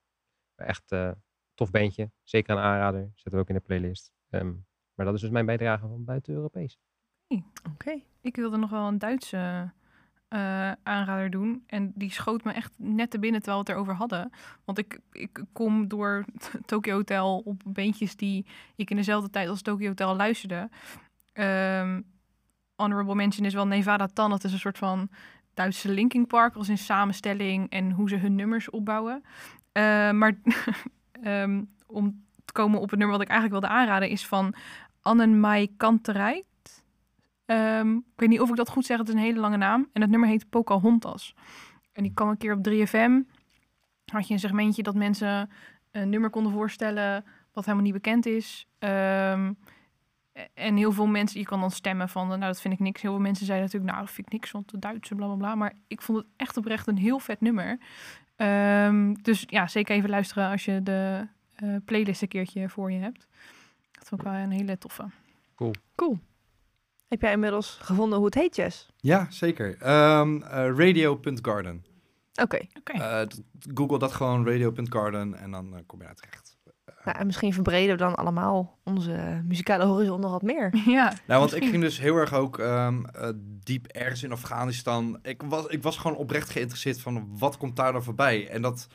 Echt 0.56 0.92
eh 0.92 1.12
tof 1.54 1.72
bandje. 1.72 2.12
Zeker 2.24 2.56
een 2.56 2.64
aanrader. 2.64 3.12
Zetten 3.16 3.32
we 3.34 3.40
ook 3.40 3.50
in 3.50 3.56
de 3.56 3.62
playlist. 3.62 4.12
Ehm, 4.30 4.54
maar 4.94 5.06
dat 5.06 5.16
is 5.16 5.22
dus 5.22 5.30
mijn 5.30 5.46
bijdrage 5.46 5.88
van 5.88 6.04
buiten 6.04 6.34
Europees. 6.34 6.80
Oké. 7.74 8.02
Ik 8.22 8.36
wilde 8.36 8.58
nog 8.58 8.70
wel 8.70 8.88
een 8.88 8.98
Duitse 8.98 9.72
eh, 10.28 10.72
aanrader 10.84 11.30
doen. 11.30 11.64
En 11.68 11.92
die 11.96 12.12
schoot 12.12 12.44
me 12.44 12.52
echt 12.52 12.74
net 12.78 13.12
te 13.12 13.20
binnen 13.20 13.42
terwijl 13.42 13.64
we 13.64 13.70
het 13.72 13.78
erover 13.80 13.96
hadden. 13.96 14.32
Want 14.66 14.78
ik, 14.78 15.00
ik 15.12 15.44
kom 15.52 15.88
door 15.88 16.26
Tokyo 16.66 16.96
Hotel 16.96 17.42
op 17.46 17.62
beentjes 17.66 18.16
die 18.16 18.46
ik 18.76 18.90
in 18.90 18.96
dezelfde 18.96 19.30
tijd 19.30 19.50
als 19.50 19.62
Tokyo 19.62 19.88
Hotel 19.88 20.16
luisterde. 20.16 20.70
Ehm, 21.34 22.02
honorable 22.76 23.16
mention 23.16 23.46
is 23.46 23.54
wel 23.54 23.68
Nevada 23.68 24.08
Tan. 24.08 24.30
Dat 24.30 24.44
is 24.44 24.52
een 24.52 24.60
soort 24.60 24.78
van 24.78 25.10
Duitse 25.60 25.92
Linkin 25.92 26.28
Park 26.28 26.56
als 26.56 26.70
in 26.70 26.78
samenstelling 26.78 27.70
en 27.70 27.92
hoe 27.92 28.10
ze 28.10 28.16
hun 28.16 28.36
nummers 28.36 28.70
opbouwen. 28.70 29.24
Eh, 29.72 30.12
maar 30.12 30.40
ehm, 31.24 31.64
om 31.88 32.26
te 32.46 32.54
komen 32.54 32.80
op 32.80 32.90
het 32.90 33.00
nummer 33.00 33.18
wat 33.18 33.26
ik 33.26 33.32
eigenlijk 33.32 33.62
wilde 33.62 33.80
aanraden 33.80 34.10
is 34.10 34.28
van 34.28 34.54
Annenmai 35.02 35.76
Kanterij. 35.78 36.44
Ehm, 37.46 37.96
ik 37.96 38.04
weet 38.16 38.30
niet 38.30 38.42
of 38.42 38.50
ik 38.50 38.56
dat 38.56 38.70
goed 38.70 38.86
zeg, 38.86 38.98
het 38.98 39.08
is 39.08 39.14
een 39.14 39.20
hele 39.20 39.40
lange 39.40 39.58
naam. 39.58 39.90
En 39.94 40.02
het 40.02 40.10
nummer 40.10 40.30
heet 40.30 40.50
Pocahontas. 40.50 41.36
En 41.94 42.04
die 42.04 42.14
kwam 42.14 42.30
een 42.30 42.38
keer 42.38 42.54
op 42.54 42.64
3FM. 42.64 43.22
Had 44.06 44.28
je 44.28 44.34
een 44.34 44.40
segmentje 44.40 44.84
dat 44.84 44.96
mensen 44.96 45.50
een 45.92 46.10
nummer 46.10 46.30
konden 46.30 46.52
voorstellen 46.52 47.26
wat 47.54 47.66
helemaal 47.66 47.86
niet 47.86 48.02
bekend 48.02 48.26
is. 48.26 48.68
Ehm, 48.78 49.54
en 50.54 50.78
heel 50.78 50.92
veel 50.92 51.08
mensen, 51.08 51.40
je 51.40 51.46
kan 51.46 51.60
dan 51.60 51.72
stemmen 51.72 52.10
van, 52.10 52.28
nou 52.28 52.40
dat 52.40 52.62
vind 52.62 52.74
ik 52.74 52.80
niks. 52.80 53.02
Heel 53.02 53.12
veel 53.12 53.22
mensen 53.22 53.46
zeiden 53.46 53.66
natuurlijk, 53.66 53.94
nou 53.94 54.06
dat 54.06 54.16
vind 54.16 54.28
ik 54.28 54.34
niks, 54.34 54.52
want 54.52 54.72
de 54.72 54.80
Duitse 54.80 55.16
bla 55.16 55.26
bla 55.26 55.36
bla. 55.36 55.56
Maar 55.56 55.74
ik 55.88 56.02
vond 56.02 56.18
het 56.18 56.28
echt 56.36 56.58
oprecht 56.58 56.88
een 56.88 56.98
heel 56.98 57.20
vet 57.20 57.42
nummer. 57.42 57.78
Ehm, 58.36 59.14
dus 59.22 59.44
ja, 59.48 59.68
zeker 59.68 59.96
even 59.96 60.10
luisteren 60.10 60.50
als 60.50 60.66
je 60.66 60.84
de 60.84 61.28
eh, 61.56 61.76
playlist 61.86 62.22
een 62.22 62.28
keertje 62.28 62.70
voor 62.70 62.92
je 62.92 63.00
hebt. 63.00 63.28
Dat 63.92 64.08
vond 64.08 64.22
ik 64.22 64.28
wel 64.28 64.36
een 64.36 64.52
hele 64.52 64.78
toffe. 64.78 65.06
Cool. 65.96 66.20
Heb 67.08 67.22
jij 67.22 67.32
inmiddels 67.32 67.78
gevonden 67.82 68.18
hoe 68.18 68.26
het 68.26 68.36
heet, 68.36 68.56
Jess? 68.56 68.88
Ja, 68.98 69.28
zeker. 69.30 69.78
Ehm, 69.82 70.42
eh, 70.42 70.50
radio.garden. 70.52 71.86
Oké. 72.42 72.60
Eh, 72.84 73.22
Google 73.74 74.00
dat 74.00 74.12
gewoon 74.12 74.48
radio.garden 74.48 75.36
en 75.36 75.52
dan 75.52 75.76
eh, 75.76 75.82
kom 75.86 76.00
je 76.00 76.06
daar 76.06 76.16
terecht. 76.16 76.49
Nou, 77.10 77.22
en 77.22 77.26
misschien 77.28 77.54
verbreden 77.54 77.92
we 77.98 78.04
dan 78.04 78.16
allemaal 78.16 78.78
onze 78.84 79.42
muzikale 79.46 79.86
horizon 79.86 80.20
nog 80.20 80.32
wat 80.32 80.42
meer. 80.42 80.76
ja. 80.98 81.14
Nou, 81.28 81.40
want 81.40 81.56
ik 81.56 81.64
ging 81.66 81.82
dus 81.82 82.00
heel 82.00 82.16
erg 82.16 82.34
ook 82.34 82.60
ehm, 82.60 83.06
eh, 83.06 83.30
diep 83.64 83.86
ergens 83.88 84.24
in 84.24 84.32
Afghanistan. 84.32 85.20
Ik 85.22 85.42
was, 85.46 85.66
ik 85.66 85.84
was 85.84 85.98
gewoon 85.98 86.18
oprecht 86.18 86.50
geïnteresseerd 86.50 87.02
van 87.02 87.28
wat 87.38 87.58
komt 87.58 87.76
daar 87.76 87.92
dan 87.92 88.04
voorbij. 88.04 88.50
En 88.50 88.62
dat, 88.62 88.88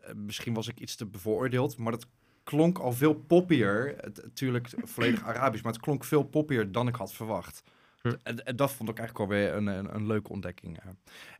eh, 0.00 0.14
misschien 0.14 0.54
was 0.54 0.68
ik 0.68 0.80
iets 0.80 0.96
te 0.96 1.06
bevooroordeeld, 1.06 1.76
maar 1.78 1.92
dat 1.92 2.06
klonk 2.44 2.78
al 2.78 2.92
veel 2.92 3.14
poppier. 3.14 3.94
Het- 4.00 4.20
Natuurlijk 4.22 4.68
volledig 4.84 5.24
Arabisch, 5.24 5.62
maar 5.64 5.72
het 5.72 5.82
klonk 5.82 6.04
veel 6.04 6.22
poppier 6.22 6.72
dan 6.72 6.88
ik 6.88 6.94
had 6.94 7.12
verwacht. 7.12 7.62
Hm. 8.02 8.12
En, 8.22 8.56
dat 8.56 8.72
vond 8.72 8.88
ik 8.88 8.98
eigenlijk 8.98 9.30
alweer 9.30 9.54
een, 9.54 9.66
een, 9.66 9.94
een 9.94 10.06
leuke 10.06 10.28
ontdekking. 10.28 10.78
eh. 10.78 10.84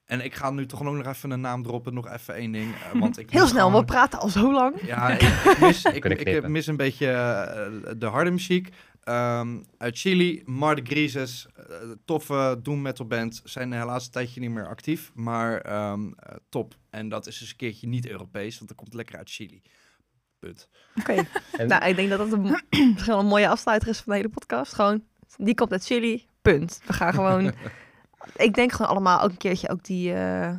En 0.05 0.25
ik 0.25 0.35
ga 0.35 0.51
nu 0.51 0.67
toch 0.67 0.83
ook 0.85 0.95
nog 0.95 1.07
even 1.07 1.31
een 1.31 1.41
naam 1.41 1.63
droppen, 1.63 1.95
nog 1.95 2.09
even 2.09 2.35
één 2.35 2.53
ding. 2.53 2.75
eh, 2.75 3.01
want 3.01 3.19
ik 3.19 3.31
Heel 3.33 3.47
snel, 3.47 3.67
gewoon- 3.67 3.81
we 3.81 3.87
praten 3.87 4.19
al 4.19 4.29
zo 4.29 4.53
lang. 4.53 4.87
ja, 4.87 5.09
ik 5.09 5.59
mis, 5.61 5.85
ik, 5.99 6.05
ik 6.05 6.49
mis 6.49 6.67
een 6.67 6.77
beetje 6.77 7.11
eh, 7.11 7.93
de 7.99 8.07
harde 8.07 8.31
muziek. 8.31 8.69
Ehm, 9.03 9.59
uit 9.79 9.99
Chili, 9.99 10.43
Mar 10.47 10.75
de 10.77 10.83
Grises, 10.85 11.47
toffe 12.05 12.59
doom 12.63 12.83
metal 12.83 13.07
band. 13.07 13.41
Zijn 13.45 13.73
helaas 13.73 14.05
een 14.05 14.11
tijdje 14.11 14.41
niet 14.41 14.51
meer 14.51 14.69
actief, 14.69 15.11
maar 15.15 15.61
ehm, 15.61 16.07
eh, 16.17 16.37
top. 16.49 16.75
En 16.91 17.09
dat 17.09 17.27
is 17.27 17.39
dus 17.39 17.51
een 17.51 17.57
keertje 17.57 17.89
niet 17.89 18.07
Europees, 18.09 18.57
want 18.57 18.69
dat 18.69 18.79
komt 18.79 18.95
lekker 18.95 19.17
uit 19.17 19.31
Chili. 19.31 19.63
Punt. 20.39 20.69
Oké. 20.99 21.13
En- 21.59 21.69
Nou, 21.69 21.85
ik 21.85 21.97
denk 21.97 22.09
dat 22.11 22.19
dat 22.19 22.33
een, 22.33 22.63
een 23.19 23.27
mooie 23.27 23.49
afsluiter 23.49 23.89
is 23.89 23.97
van 23.99 24.13
de 24.13 24.19
hele 24.19 24.29
podcast. 24.33 24.73
Gewoon, 24.73 25.05
die 25.37 25.55
komt 25.55 25.73
uit 25.73 25.85
Chili, 25.85 26.27
punt. 26.53 26.81
We 26.87 26.93
gaan 26.93 27.15
gewoon... 27.15 27.53
ik 28.37 28.55
denk 28.55 28.73
gewoon 28.73 28.91
allemaal 28.91 29.21
ook 29.23 29.31
een 29.31 29.37
keertje 29.37 29.69
ook 29.69 29.85
die, 29.85 30.15
eh, 30.15 30.55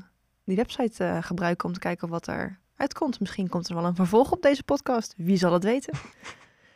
die 0.46 0.56
website 0.56 1.04
eh, 1.04 1.24
gebruiken 1.24 1.68
om 1.68 1.74
te 1.74 1.80
kijken 1.80 2.10
wat 2.10 2.28
er 2.28 2.60
uitkomt. 2.76 3.20
Misschien 3.20 3.50
komt 3.50 3.70
er 3.70 3.76
wel 3.76 3.86
een 3.86 3.96
vervolg 3.96 4.32
op 4.32 4.42
deze 4.42 4.64
podcast. 4.64 5.14
Wie 5.18 5.38
zal 5.38 5.54
het 5.54 5.64
weten? 5.64 5.94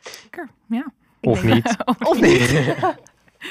Zeker, 0.00 0.48
ja. 0.68 0.92
Of 1.20 1.40
denk- 1.40 1.54
niet. 1.54 1.76
Of 2.10 2.20
niet? 2.20 2.76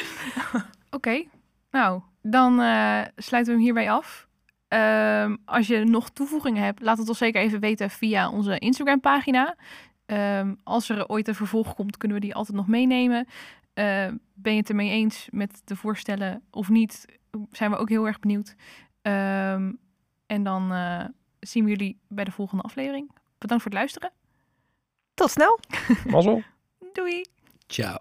Oké, 0.98 1.24
nou, 1.72 2.02
dan 2.22 2.60
eh, 2.62 3.02
sluiten 3.16 3.54
we 3.54 3.60
hem 3.60 3.60
hierbij 3.60 3.92
af. 3.92 4.28
Ehm, 4.68 5.36
als 5.46 5.68
je 5.68 5.84
nog 5.84 6.10
toevoegingen 6.10 6.64
hebt, 6.64 6.82
laat 6.82 6.98
het 6.98 7.10
ons 7.10 7.18
zeker 7.18 7.42
even 7.42 7.60
weten 7.60 7.90
via 7.90 8.30
onze 8.30 8.60
Instagram-pagina. 8.60 9.56
Ehm, 10.06 10.54
als 10.64 10.90
er 10.90 11.08
ooit 11.08 11.28
een 11.28 11.36
vervolg 11.36 11.76
komt, 11.76 11.98
kunnen 11.98 12.18
we 12.18 12.24
die 12.24 12.36
altijd 12.36 12.58
nog 12.58 12.68
meenemen. 12.68 13.28
Eh, 13.74 14.08
ben 14.34 14.54
je 14.54 14.60
het 14.60 14.70
ermee 14.70 14.90
eens 14.90 15.28
met 15.32 15.62
de 15.66 15.76
voorstellen 15.76 16.44
of 16.52 16.70
niet? 16.70 17.06
Zijn 17.52 17.72
we 17.72 17.78
ook 17.78 17.90
heel 17.90 18.06
erg 18.06 18.20
benieuwd. 18.20 18.56
Ehm, 19.02 19.74
en 20.26 20.44
dan 20.44 20.72
eh, 20.72 21.06
zien 21.40 21.64
we 21.64 21.70
jullie 21.70 22.00
bij 22.08 22.24
de 22.24 22.32
volgende 22.32 22.64
aflevering. 22.64 23.12
Bedankt 23.38 23.64
voor 23.64 23.72
het 23.72 23.80
luisteren. 23.80 24.12
Tot 25.14 25.30
snel. 25.30 25.60
Mazzel. 26.12 26.44
Doei! 26.94 27.26
Ciao. 27.68 27.98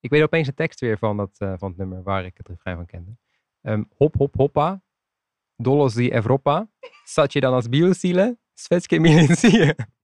Ik 0.00 0.10
weet 0.10 0.22
opeens 0.22 0.46
de 0.46 0.54
tekst 0.54 0.80
weer 0.80 0.98
van, 0.98 1.16
dat, 1.16 1.38
eh, 1.38 1.54
van 1.56 1.68
het 1.68 1.78
nummer 1.78 2.02
waar 2.02 2.24
ik 2.24 2.36
het 2.36 2.48
refrein 2.48 2.76
van 2.76 2.86
kende. 2.86 3.16
Ehm, 3.62 3.84
hop, 3.96 4.14
hop, 4.14 4.34
hoppa. 4.34 4.82
Dolos 5.56 5.94
die 5.94 6.12
Europa. 6.12 6.68
Zat 7.04 7.32
je 7.32 7.40
dan 7.40 7.52
als 7.52 7.68
biosiele? 7.68 8.38
Svetske 8.54 8.98
militie. 8.98 9.74